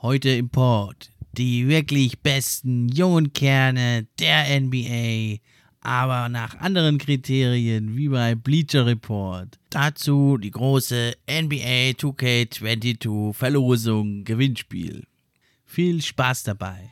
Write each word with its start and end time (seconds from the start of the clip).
Heute 0.00 0.30
im 0.30 0.48
Port 0.48 1.10
die 1.38 1.68
wirklich 1.68 2.18
besten 2.18 2.88
jungen 2.88 3.32
Kerne 3.32 4.06
der 4.18 4.60
NBA, 4.60 5.38
aber 5.80 6.28
nach 6.28 6.58
anderen 6.58 6.98
Kriterien 6.98 7.96
wie 7.96 8.08
bei 8.08 8.34
Bleacher 8.34 8.86
Report. 8.86 9.58
Dazu 9.70 10.36
die 10.36 10.50
große 10.50 11.14
NBA 11.30 11.94
2K22 11.96 13.32
Verlosung 13.32 14.24
Gewinnspiel. 14.24 15.04
Viel 15.64 16.02
Spaß 16.02 16.42
dabei. 16.42 16.90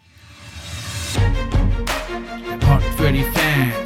Der 2.61 2.81
für 2.97 3.13
die 3.13 3.25
Fans 3.25 3.86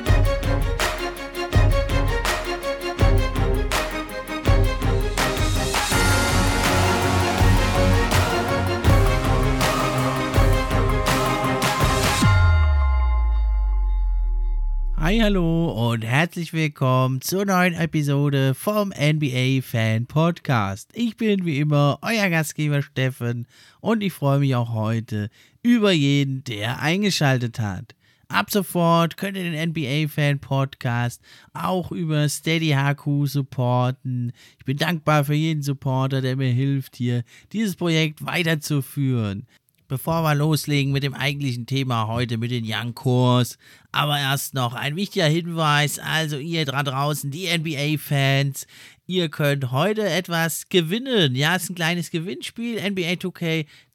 Hi, 15.11 15.19
hallo 15.19 15.91
und 15.91 16.03
herzlich 16.03 16.53
willkommen 16.53 17.19
zur 17.19 17.43
neuen 17.43 17.73
Episode 17.73 18.53
vom 18.53 18.93
NBA 18.97 19.61
Fan 19.61 20.05
Podcast. 20.05 20.89
Ich 20.93 21.17
bin 21.17 21.43
wie 21.43 21.59
immer 21.59 21.99
euer 22.01 22.29
Gastgeber 22.29 22.81
Steffen 22.81 23.45
und 23.81 24.03
ich 24.03 24.13
freue 24.13 24.39
mich 24.39 24.55
auch 24.55 24.71
heute 24.71 25.29
über 25.63 25.91
jeden, 25.91 26.45
der 26.45 26.79
eingeschaltet 26.79 27.59
hat. 27.59 27.93
Ab 28.29 28.51
sofort 28.51 29.17
könnt 29.17 29.35
ihr 29.35 29.43
den 29.43 29.71
NBA 29.71 30.07
Fan 30.07 30.39
Podcast 30.39 31.21
auch 31.51 31.91
über 31.91 32.29
Steady 32.29 32.69
HQ 32.69 33.27
supporten. 33.27 34.31
Ich 34.59 34.63
bin 34.63 34.77
dankbar 34.77 35.25
für 35.25 35.33
jeden 35.33 35.61
Supporter, 35.61 36.21
der 36.21 36.37
mir 36.37 36.53
hilft, 36.53 36.95
hier 36.95 37.23
dieses 37.51 37.75
Projekt 37.75 38.25
weiterzuführen 38.25 39.45
bevor 39.91 40.23
wir 40.23 40.35
loslegen 40.35 40.93
mit 40.93 41.03
dem 41.03 41.13
eigentlichen 41.13 41.65
Thema 41.65 42.07
heute, 42.07 42.37
mit 42.37 42.49
den 42.49 42.63
Young 42.65 42.95
Cores. 42.95 43.57
Aber 43.91 44.17
erst 44.17 44.53
noch 44.53 44.73
ein 44.73 44.95
wichtiger 44.95 45.25
Hinweis, 45.25 45.99
also 45.99 46.37
ihr 46.37 46.63
da 46.63 46.81
draußen, 46.81 47.29
die 47.29 47.47
NBA-Fans, 47.47 48.67
ihr 49.05 49.27
könnt 49.27 49.71
heute 49.71 50.07
etwas 50.07 50.69
gewinnen. 50.69 51.35
Ja, 51.35 51.57
es 51.57 51.63
ist 51.63 51.71
ein 51.71 51.75
kleines 51.75 52.09
Gewinnspiel, 52.09 52.79
NBA 52.89 53.15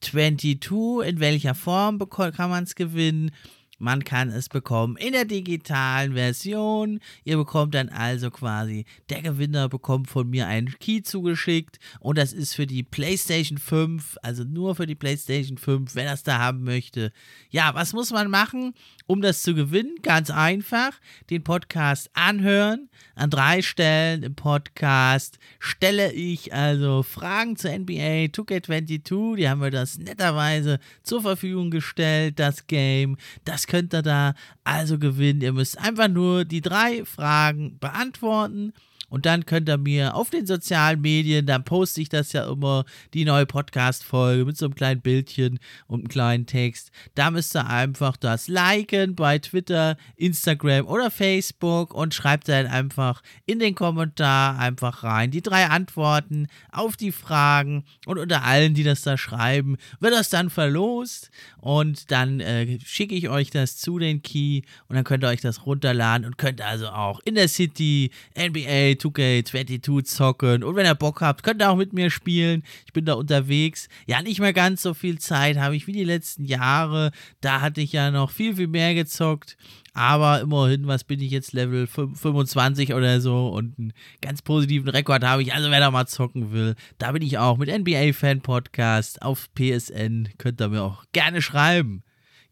2K22. 0.03 1.03
In 1.03 1.19
welcher 1.19 1.55
Form 1.55 1.98
kann 2.10 2.50
man 2.50 2.64
es 2.64 2.75
gewinnen? 2.75 3.31
Man 3.78 4.05
kann 4.05 4.30
es 4.30 4.48
bekommen 4.48 4.96
in 4.96 5.12
der 5.12 5.27
digitalen 5.27 6.14
Version. 6.14 7.00
Ihr 7.24 7.36
bekommt 7.36 7.74
dann 7.74 7.91
also 7.91 8.30
quasi, 8.30 8.86
der 9.10 9.20
Gewinner 9.20 9.69
bekommt 9.69 10.08
von 10.08 10.30
mir 10.30 10.46
einen 10.46 10.74
Key 10.78 11.02
zugeschickt 11.02 11.78
und 12.00 12.16
das 12.16 12.32
ist 12.32 12.54
für 12.54 12.66
die 12.66 12.82
PlayStation 12.82 13.58
5, 13.58 14.16
also 14.22 14.44
nur 14.44 14.74
für 14.77 14.86
die 14.86 14.94
PlayStation 14.94 15.58
5, 15.58 15.94
wer 15.94 16.04
das 16.04 16.22
da 16.22 16.38
haben 16.38 16.64
möchte. 16.64 17.12
Ja, 17.50 17.74
was 17.74 17.92
muss 17.92 18.10
man 18.12 18.30
machen, 18.30 18.72
um 19.07 19.21
das 19.23 19.43
zu 19.43 19.55
gewinnen? 19.55 19.97
Ganz 20.03 20.31
einfach, 20.31 20.93
den 21.31 21.45
Podcast 21.45 22.11
anhören. 22.15 22.89
An 23.15 23.31
drei 23.31 23.62
Stellen 23.62 24.23
im 24.23 24.35
Podcast 24.35 25.39
stelle 25.59 26.12
ich 26.12 26.53
also 26.53 27.03
Fragen 27.03 27.57
zur 27.57 27.71
NBA 27.71 28.27
2K22, 28.33 29.37
die 29.37 29.49
haben 29.49 29.61
wir 29.61 29.71
das 29.71 29.99
netterweise 29.99 30.79
zur 31.03 31.23
Verfügung 31.23 31.71
gestellt, 31.71 32.39
das 32.39 32.67
Game. 32.67 33.17
Das 33.45 33.67
könnt 33.67 33.95
ihr 33.95 34.03
da 34.03 34.34
also 34.65 34.99
gewinnen. 34.99 35.41
Ihr 35.41 35.53
müsst 35.53 35.79
einfach 35.79 36.09
nur 36.09 36.45
die 36.45 36.61
drei 36.61 37.05
Fragen 37.05 37.79
beantworten 37.79 38.72
und 39.09 39.27
dann 39.27 39.47
könnt 39.47 39.69
ihr 39.69 39.78
mir 39.78 40.15
auf 40.15 40.31
den 40.31 40.47
sozialen 40.47 41.00
Medien, 41.00 41.47
dann 41.47 41.65
poste 41.65 42.00
ich 42.00 42.09
das 42.09 42.33
ja 42.33 42.50
immer, 42.50 42.84
die 43.15 43.25
neue 43.25 43.47
Podcast-Folge 43.47 44.44
mit 44.44 44.56
so 44.56 44.67
einem 44.67 44.75
kleinen 44.75 45.00
Bildchen 45.00 45.59
und 45.87 46.00
einem 46.00 46.09
kleinen 46.09 46.47
Text. 46.47 46.91
Da 47.15 47.31
müsst 47.31 47.55
ihr 47.56 47.66
einfach 47.66 48.16
das 48.16 48.49
liken 48.49 49.15
bei 49.15 49.39
Twitter, 49.39 49.97
Instagram 50.16 50.87
oder 50.87 51.11
Facebook 51.11 51.95
und 51.95 52.15
schreibt 52.15 52.49
dann 52.49 52.66
einfach 52.66 53.22
in 53.47 53.59
den 53.59 53.75
Kommentar 53.75 54.59
einfach 54.59 55.05
rein 55.05 55.31
die 55.31 55.43
drei 55.43 55.66
Antworten 55.66 56.49
auf 56.72 56.97
die 56.97 57.12
Fragen 57.12 57.84
und 58.06 58.19
unter 58.19 58.45
allen, 58.45 58.75
die 58.75 58.83
das 58.83 59.03
da 59.03 59.16
schreiben, 59.16 59.77
wird 60.00 60.15
das 60.15 60.31
dann 60.31 60.50
verlost 60.50 61.31
und 61.59 62.11
dann 62.11 62.41
äh, 62.41 62.78
schicke 62.84 63.15
ich 63.15 63.28
euch 63.28 63.50
das 63.50 63.77
zu 63.77 63.99
den 63.99 64.22
Key 64.22 64.62
und 64.89 64.97
dann 64.97 65.05
könnt 65.05 65.25
ihr 65.25 65.28
euch 65.28 65.41
das 65.41 65.66
runterladen 65.66 66.27
und 66.27 66.39
könnt 66.39 66.61
also 66.61 66.89
auch 66.89 67.21
in 67.25 67.34
der 67.34 67.49
City 67.49 68.11
NBA 68.37 68.96
2K22 68.97 70.05
zocken. 70.05 70.65
Und 70.65 70.77
wenn 70.77 70.87
ihr 70.87 70.95
Bock 70.95 71.21
habt, 71.21 71.43
könnt 71.43 71.62
ihr 71.62 71.71
auch 71.71 71.77
mit 71.77 71.93
mir 71.93 72.11
spielen. 72.11 72.62
Ich 72.84 72.93
bin 72.93 73.05
da 73.05 73.15
unterwegs. 73.15 73.89
Ja, 74.07 74.23
nicht 74.23 74.41
mehr 74.41 74.53
ganz 74.53 74.83
so 74.83 74.95
viel 74.95 75.19
Zeit 75.19 75.59
habe 75.59 75.77
ich 75.77 75.87
wie 75.87 75.93
die 75.93 76.05
letzten 76.05 76.45
Jahre. 76.45 77.11
Da 77.41 77.61
hatte 77.61 77.81
ich 77.81 77.93
ja 77.93 78.11
noch 78.11 78.31
viel, 78.31 78.57
viel 78.57 78.69
mehr 78.69 78.95
gezockt. 78.95 79.57
Aber 79.97 80.43
immerhin, 80.43 80.87
was 80.87 81.05
bin 81.05 81.21
ich 81.21 81.31
jetzt, 81.31 81.55
Level 81.55 81.87
25 81.87 82.93
oder 82.93 83.21
so 83.23 83.49
und 83.49 83.79
einen 83.79 83.93
ganz 84.21 84.43
positiven 84.43 84.91
Rekord 84.91 85.25
habe 85.25 85.43
ich. 85.43 85.55
Also 85.55 85.71
wer 85.71 85.81
da 85.81 85.91
mal 85.91 86.07
zocken 86.07 86.53
will, 86.53 86.75
da 86.99 87.13
bin 87.13 87.23
ich 87.23 87.39
auch 87.39 87.57
mit 87.57 87.71
NBA 87.71 88.13
Fan 88.13 88.43
Podcast 88.43 89.23
auf 89.23 89.49
PSN. 89.55 90.28
Könnt 90.37 90.61
ihr 90.61 90.69
mir 90.69 90.83
auch 90.83 91.05
gerne 91.13 91.41
schreiben. 91.41 92.03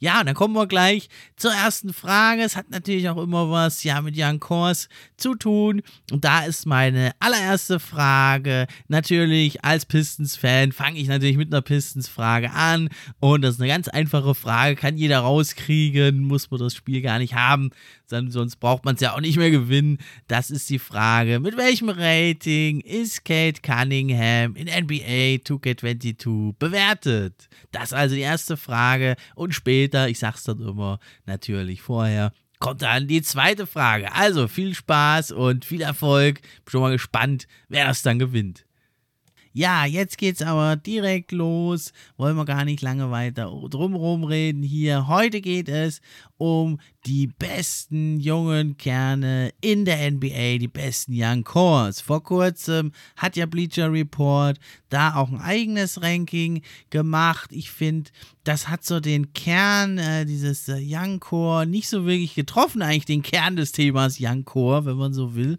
Ja, 0.05 0.23
dann 0.23 0.35
kommen 0.35 0.53
wir 0.53 0.67
gleich 0.67 1.09
zur 1.35 1.51
ersten 1.51 1.95
Frage. 1.95 2.43
Es 2.43 2.57
hat 2.57 2.69
natürlich 2.69 3.09
auch 3.09 3.17
immer 3.17 3.51
was 3.51 3.85
ja 3.85 4.03
mit 4.03 4.17
Jan 4.17 4.39
Kors 4.39 4.91
zu 5.17 5.35
tun. 5.35 5.81
Und 6.13 6.27
da 6.27 6.45
ist 6.45 6.67
meine 6.67 7.13
allererste 7.21 7.81
Frage. 7.81 8.67
Natürlich 8.89 9.65
als 9.65 9.87
Pistons-Fan 9.87 10.73
fange 10.73 10.99
ich 10.99 11.09
natürlich 11.09 11.39
mit 11.39 11.51
einer 11.51 11.63
Pistons-Frage 11.63 12.51
an. 12.51 12.91
Und 13.19 13.41
das 13.41 13.55
ist 13.55 13.63
eine 13.63 13.71
ganz 13.71 13.89
einfache 13.89 14.35
Frage, 14.35 14.77
kann 14.77 14.99
jeder 14.99 15.21
rauskriegen, 15.21 16.19
muss 16.19 16.51
man 16.51 16.61
das 16.61 16.75
Spiel 16.75 17.01
gar 17.01 17.19
nicht 17.19 17.33
haben, 17.35 17.71
sonst 18.09 18.57
braucht 18.57 18.85
man 18.85 18.95
es 18.95 19.01
ja 19.01 19.15
auch 19.15 19.21
nicht 19.21 19.37
mehr 19.37 19.51
gewinnen. 19.51 19.99
Das 20.29 20.51
ist 20.51 20.69
die 20.71 20.79
Frage. 20.79 21.41
Mit 21.41 21.57
welchem 21.57 21.89
Rating 21.89 22.81
ist 22.81 23.25
Kate 23.25 23.61
Cunningham 23.63 24.57
in 24.57 24.67
NBA 24.67 25.43
2K22 25.45 26.55
bewertet? 26.59 27.49
Das 27.73 27.85
ist 27.85 27.95
also 27.95 28.15
die 28.15 28.21
erste 28.21 28.57
Frage. 28.57 29.17
Und 29.35 29.55
später, 29.55 30.09
ich 30.09 30.19
sag's 30.19 30.45
dann 30.45 30.61
immer, 30.61 30.99
natürlich 31.27 31.83
vorher, 31.83 32.33
kommt 32.59 32.83
dann 32.83 33.09
die 33.09 33.23
zweite 33.23 33.67
Frage. 33.67 34.13
Also 34.13 34.49
viel 34.49 34.75
Spaß 34.75 35.33
und 35.33 35.65
viel 35.65 35.83
Erfolg. 35.83 36.41
Bin 36.41 36.71
schon 36.71 36.81
mal 36.81 36.93
gespannt, 36.93 37.47
wer 37.69 37.87
das 37.87 38.03
dann 38.03 38.19
gewinnt. 38.19 38.65
Ja, 39.57 39.87
jetzt 39.87 40.19
geht's 40.19 40.43
aber 40.43 40.75
direkt 40.75 41.31
los. 41.31 41.93
Wollen 42.17 42.37
wir 42.37 42.45
gar 42.45 42.65
nicht 42.65 42.83
lange 42.83 43.13
weiter 43.13 43.45
drumherum 43.71 44.25
reden 44.25 44.65
hier. 44.65 45.07
Heute 45.07 45.41
geht 45.41 45.69
es 45.69 46.01
um 46.39 46.81
die 47.07 47.29
besten 47.29 48.19
jungen 48.19 48.77
Kerne 48.77 49.53
in 49.61 49.85
der 49.85 50.11
NBA, 50.11 50.59
die 50.59 50.69
besten 50.69 51.13
Young 51.15 51.45
Cores. 51.45 52.01
Vor 52.01 52.25
kurzem 52.25 52.91
hat 53.17 53.37
ja 53.37 53.47
Bleacher 53.47 53.93
Report 53.93 54.59
da 54.89 55.15
auch 55.15 55.31
ein 55.31 55.41
eigenes 55.41 56.03
Ranking 56.03 56.63
gemacht. 56.91 57.51
Ich 57.53 57.71
finde, 57.71 58.11
das 58.43 58.69
hat 58.69 58.85
so 58.85 59.01
den 59.01 59.33
Kern 59.35 59.99
äh, 59.99 60.25
dieses 60.25 60.69
äh, 60.69 60.81
Young 60.81 61.21
Core 61.21 61.67
nicht 61.67 61.89
so 61.89 62.07
wirklich 62.07 62.35
getroffen, 62.35 62.83
eigentlich 62.83 63.05
den 63.05 63.23
Kern 63.23 63.57
des 63.57 63.73
Themas 63.73 64.19
Young 64.19 64.45
Core, 64.45 64.85
wenn 64.85 64.97
man 64.97 65.15
so 65.15 65.35
will. 65.35 65.59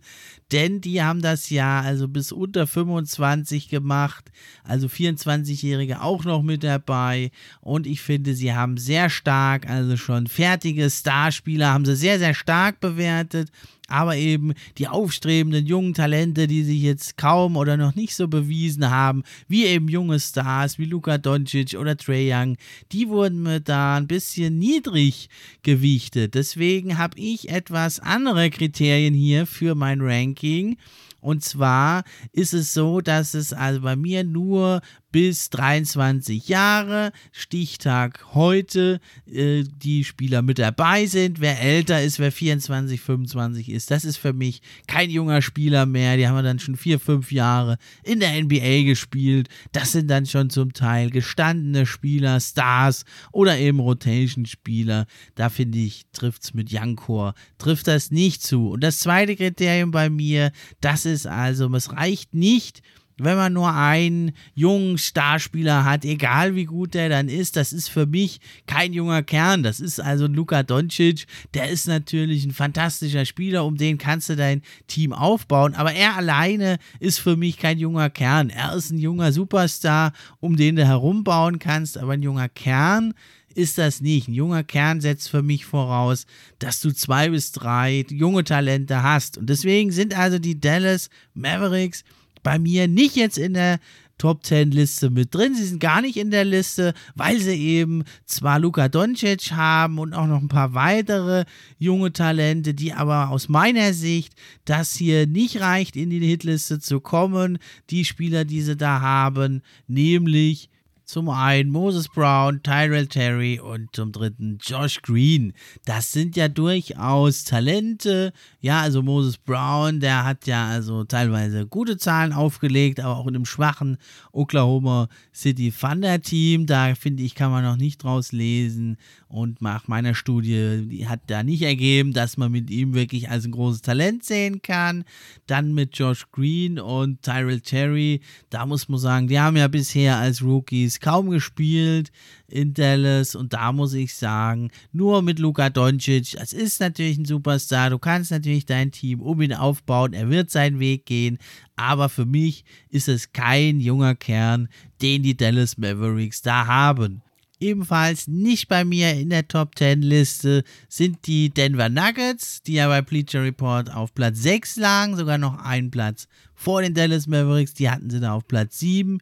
Denn 0.51 0.79
die 0.79 1.01
haben 1.01 1.21
das 1.21 1.49
ja 1.49 1.81
also 1.81 2.07
bis 2.07 2.31
unter 2.31 2.67
25 2.67 3.69
gemacht, 3.69 4.31
also 4.63 4.87
24-Jährige 4.87 6.01
auch 6.01 6.23
noch 6.23 6.43
mit 6.43 6.63
dabei. 6.63 7.31
Und 7.61 7.87
ich 7.87 8.01
finde, 8.01 8.35
sie 8.35 8.53
haben 8.53 8.77
sehr 8.77 9.09
stark, 9.09 9.67
also 9.67 9.97
schon 9.97 10.27
fertige 10.27 10.89
Starspieler, 10.89 11.73
haben 11.73 11.85
sie 11.85 11.95
sehr, 11.95 12.19
sehr 12.19 12.35
stark 12.35 12.79
bewertet 12.79 13.49
aber 13.87 14.15
eben 14.15 14.53
die 14.77 14.87
aufstrebenden 14.87 15.65
jungen 15.65 15.93
Talente, 15.93 16.47
die 16.47 16.63
sich 16.63 16.81
jetzt 16.81 17.17
kaum 17.17 17.55
oder 17.55 17.77
noch 17.77 17.95
nicht 17.95 18.15
so 18.15 18.27
bewiesen 18.27 18.89
haben, 18.89 19.23
wie 19.47 19.65
eben 19.65 19.87
junge 19.89 20.19
Stars 20.19 20.79
wie 20.79 20.85
Luka 20.85 21.17
Doncic 21.17 21.75
oder 21.75 21.95
Trey 21.95 22.31
Young, 22.33 22.57
die 22.91 23.09
wurden 23.09 23.43
mir 23.43 23.59
da 23.59 23.97
ein 23.97 24.07
bisschen 24.07 24.57
niedrig 24.57 25.29
gewichtet. 25.63 26.33
Deswegen 26.35 26.97
habe 26.97 27.19
ich 27.19 27.49
etwas 27.49 27.99
andere 27.99 28.49
Kriterien 28.49 29.13
hier 29.13 29.45
für 29.45 29.75
mein 29.75 30.01
Ranking. 30.01 30.77
Und 31.25 31.43
zwar 31.43 32.03
ist 32.33 32.53
es 32.53 32.73
so, 32.73 33.01
dass 33.01 33.33
es 33.33 33.51
also 33.51 33.81
bei 33.81 33.95
mir 33.95 34.23
nur 34.23 34.81
bis 35.15 35.49
23 35.49 36.49
Jahre, 36.49 37.13
Stichtag 37.31 38.33
heute, 38.33 38.99
äh, 39.31 39.63
die 39.63 40.03
Spieler 40.03 40.41
mit 40.41 40.59
dabei 40.59 41.05
sind. 41.05 41.39
Wer 41.39 41.61
älter 41.61 42.03
ist, 42.03 42.19
wer 42.19 42.33
24, 42.33 42.99
25 42.99 43.69
ist, 43.69 43.91
das 43.91 44.03
ist 44.03 44.17
für 44.17 44.33
mich 44.33 44.61
kein 44.87 45.09
junger 45.09 45.41
Spieler 45.41 45.85
mehr. 45.85 46.17
Die 46.17 46.27
haben 46.27 46.43
dann 46.43 46.59
schon 46.59 46.75
vier, 46.75 46.99
fünf 46.99 47.31
Jahre 47.31 47.77
in 48.03 48.19
der 48.19 48.33
NBA 48.43 48.83
gespielt. 48.83 49.47
Das 49.71 49.93
sind 49.93 50.09
dann 50.09 50.25
schon 50.25 50.49
zum 50.49 50.73
Teil 50.73 51.09
gestandene 51.11 51.85
Spieler, 51.85 52.41
Stars 52.41 53.05
oder 53.31 53.57
eben 53.57 53.79
Rotation-Spieler. 53.79 55.05
Da 55.35 55.47
finde 55.47 55.77
ich, 55.77 56.07
trifft 56.11 56.43
es 56.43 56.53
mit 56.53 56.73
Jankor, 56.73 57.35
trifft 57.57 57.87
das 57.87 58.11
nicht 58.11 58.43
zu. 58.43 58.71
Und 58.71 58.81
das 58.81 58.99
zweite 58.99 59.37
Kriterium 59.37 59.91
bei 59.91 60.09
mir, 60.09 60.51
das 60.81 61.05
ist 61.05 61.25
also, 61.25 61.73
es 61.73 61.93
reicht 61.93 62.33
nicht, 62.33 62.81
wenn 63.17 63.37
man 63.37 63.53
nur 63.53 63.73
einen 63.73 64.33
jungen 64.53 64.97
Starspieler 64.97 65.85
hat, 65.85 66.03
egal 66.03 66.55
wie 66.55 66.65
gut 66.65 66.93
der 66.93 67.09
dann 67.09 67.29
ist, 67.29 67.55
das 67.55 67.71
ist 67.71 67.89
für 67.89 68.05
mich 68.05 68.39
kein 68.67 68.93
junger 68.93 69.23
Kern. 69.23 69.63
Das 69.63 69.79
ist 69.79 69.99
also 69.99 70.27
Luka 70.27 70.63
Doncic, 70.63 71.25
der 71.53 71.69
ist 71.69 71.87
natürlich 71.87 72.45
ein 72.45 72.51
fantastischer 72.51 73.25
Spieler, 73.25 73.65
um 73.65 73.77
den 73.77 73.97
kannst 73.97 74.29
du 74.29 74.35
dein 74.35 74.61
Team 74.87 75.13
aufbauen, 75.13 75.75
aber 75.75 75.93
er 75.93 76.17
alleine 76.17 76.77
ist 76.99 77.19
für 77.19 77.37
mich 77.37 77.57
kein 77.57 77.79
junger 77.79 78.09
Kern. 78.09 78.49
Er 78.49 78.75
ist 78.75 78.91
ein 78.91 78.99
junger 78.99 79.31
Superstar, 79.31 80.11
um 80.39 80.57
den 80.57 80.75
du 80.75 80.85
herumbauen 80.85 81.59
kannst, 81.59 81.97
aber 81.97 82.13
ein 82.13 82.23
junger 82.23 82.49
Kern 82.49 83.13
ist 83.55 83.77
das 83.77 84.01
nicht. 84.01 84.27
Ein 84.27 84.33
junger 84.33 84.63
Kern 84.63 85.01
setzt 85.01 85.29
für 85.29 85.41
mich 85.41 85.65
voraus, 85.65 86.25
dass 86.59 86.81
du 86.81 86.91
zwei 86.91 87.29
bis 87.29 87.53
drei 87.53 88.05
junge 88.09 88.43
Talente 88.43 89.01
hast. 89.01 89.37
Und 89.37 89.49
deswegen 89.49 89.91
sind 89.91 90.17
also 90.17 90.39
die 90.39 90.59
Dallas 90.59 91.09
Mavericks 91.33 92.03
bei 92.45 92.59
mir 92.59 92.87
nicht 92.87 93.15
jetzt 93.15 93.37
in 93.37 93.55
der 93.55 93.79
Top 94.17 94.45
10 94.45 94.71
Liste 94.71 95.09
mit 95.09 95.35
drin. 95.35 95.55
Sie 95.55 95.65
sind 95.65 95.81
gar 95.81 95.99
nicht 96.01 96.15
in 96.15 96.31
der 96.31 96.45
Liste, 96.45 96.93
weil 97.15 97.39
sie 97.39 97.59
eben 97.59 98.05
zwar 98.25 98.59
Luka 98.59 98.87
Doncic 98.87 99.51
haben 99.51 99.99
und 99.99 100.13
auch 100.13 100.27
noch 100.27 100.41
ein 100.41 100.47
paar 100.47 100.73
weitere 100.73 101.43
junge 101.79 102.13
Talente, 102.13 102.73
die 102.73 102.93
aber 102.93 103.29
aus 103.29 103.49
meiner 103.49 103.93
Sicht 103.93 104.33
das 104.63 104.95
hier 104.95 105.27
nicht 105.27 105.59
reicht, 105.59 105.97
in 105.97 106.11
die 106.11 106.25
Hitliste 106.25 106.79
zu 106.79 107.01
kommen. 107.01 107.57
Die 107.89 108.05
Spieler, 108.05 108.45
die 108.45 108.61
sie 108.61 108.77
da 108.77 109.01
haben, 109.01 109.61
nämlich 109.87 110.69
zum 111.05 111.29
einen 111.29 111.69
Moses 111.69 112.09
Brown, 112.09 112.61
Tyrell 112.63 113.07
Terry 113.07 113.59
und 113.59 113.95
zum 113.95 114.11
dritten 114.11 114.57
Josh 114.59 115.01
Green. 115.03 115.53
Das 115.85 116.11
sind 116.11 116.35
ja 116.35 116.47
durchaus 116.47 117.43
Talente. 117.43 118.33
Ja, 118.59 118.81
also 118.81 119.03
Moses 119.03 119.37
Brown, 119.37 119.99
der 119.99 120.25
hat 120.25 120.47
ja 120.47 120.67
also 120.67 121.03
teilweise 121.03 121.67
gute 121.67 121.97
Zahlen 121.97 122.33
aufgelegt, 122.33 122.99
aber 122.99 123.17
auch 123.17 123.27
in 123.27 123.35
einem 123.35 123.45
schwachen 123.45 123.97
Oklahoma 124.31 125.07
City 125.33 125.71
Thunder 125.71 126.21
Team. 126.21 126.65
Da 126.65 126.95
finde 126.95 127.23
ich, 127.23 127.35
kann 127.35 127.51
man 127.51 127.63
noch 127.63 127.77
nicht 127.77 128.03
draus 128.03 128.31
lesen. 128.31 128.97
Und 129.27 129.61
nach 129.61 129.87
meiner 129.87 130.13
Studie 130.13 130.87
die 130.87 131.07
hat 131.07 131.21
da 131.27 131.43
nicht 131.43 131.63
ergeben, 131.63 132.13
dass 132.13 132.37
man 132.37 132.51
mit 132.51 132.69
ihm 132.69 132.93
wirklich 132.93 133.29
als 133.29 133.45
ein 133.45 133.51
großes 133.51 133.81
Talent 133.81 134.23
sehen 134.23 134.61
kann. 134.61 135.03
Dann 135.47 135.73
mit 135.73 135.97
Josh 135.97 136.31
Green 136.31 136.79
und 136.79 137.21
Tyrell 137.21 137.61
Terry. 137.61 138.21
Da 138.49 138.65
muss 138.65 138.87
man 138.87 138.99
sagen, 138.99 139.27
die 139.27 139.39
haben 139.39 139.57
ja 139.57 139.67
bisher 139.67 140.17
als 140.17 140.43
Rookies 140.43 140.99
kaum 140.99 141.29
gespielt 141.31 142.11
in 142.47 142.73
Dallas 142.73 143.35
und 143.35 143.53
da 143.53 143.71
muss 143.71 143.93
ich 143.93 144.13
sagen, 144.13 144.69
nur 144.91 145.21
mit 145.21 145.39
Luka 145.39 145.69
Doncic, 145.69 146.35
es 146.35 146.53
ist 146.53 146.79
natürlich 146.79 147.17
ein 147.17 147.25
Superstar, 147.25 147.89
du 147.89 147.99
kannst 147.99 148.31
natürlich 148.31 148.65
dein 148.65 148.91
Team 148.91 149.19
um 149.19 149.41
ihn 149.41 149.53
aufbauen, 149.53 150.13
er 150.13 150.29
wird 150.29 150.51
seinen 150.51 150.79
Weg 150.79 151.05
gehen, 151.05 151.39
aber 151.75 152.09
für 152.09 152.25
mich 152.25 152.63
ist 152.89 153.07
es 153.07 153.33
kein 153.33 153.79
junger 153.79 154.15
Kern, 154.15 154.69
den 155.01 155.23
die 155.23 155.35
Dallas 155.35 155.77
Mavericks 155.77 156.41
da 156.41 156.67
haben. 156.67 157.21
Ebenfalls 157.59 158.27
nicht 158.27 158.67
bei 158.67 158.83
mir 158.83 159.13
in 159.13 159.29
der 159.29 159.47
Top 159.47 159.77
10 159.77 160.01
Liste 160.01 160.63
sind 160.89 161.25
die 161.25 161.49
Denver 161.49 161.89
Nuggets, 161.89 162.61
die 162.63 162.73
ja 162.73 162.87
bei 162.87 163.01
Bleacher 163.01 163.43
Report 163.43 163.93
auf 163.93 164.13
Platz 164.13 164.39
6 164.39 164.75
lagen, 164.77 165.15
sogar 165.15 165.37
noch 165.37 165.59
einen 165.59 165.91
Platz 165.91 166.27
vor 166.65 166.81
den 166.81 166.95
Dallas 166.95 167.27
Mavericks, 167.27 167.75
die 167.75 167.91
hatten 167.91 168.09
sie 168.09 168.19
da 168.19 168.33
auf 168.33 168.47
Platz 168.47 168.79
7. 168.79 169.19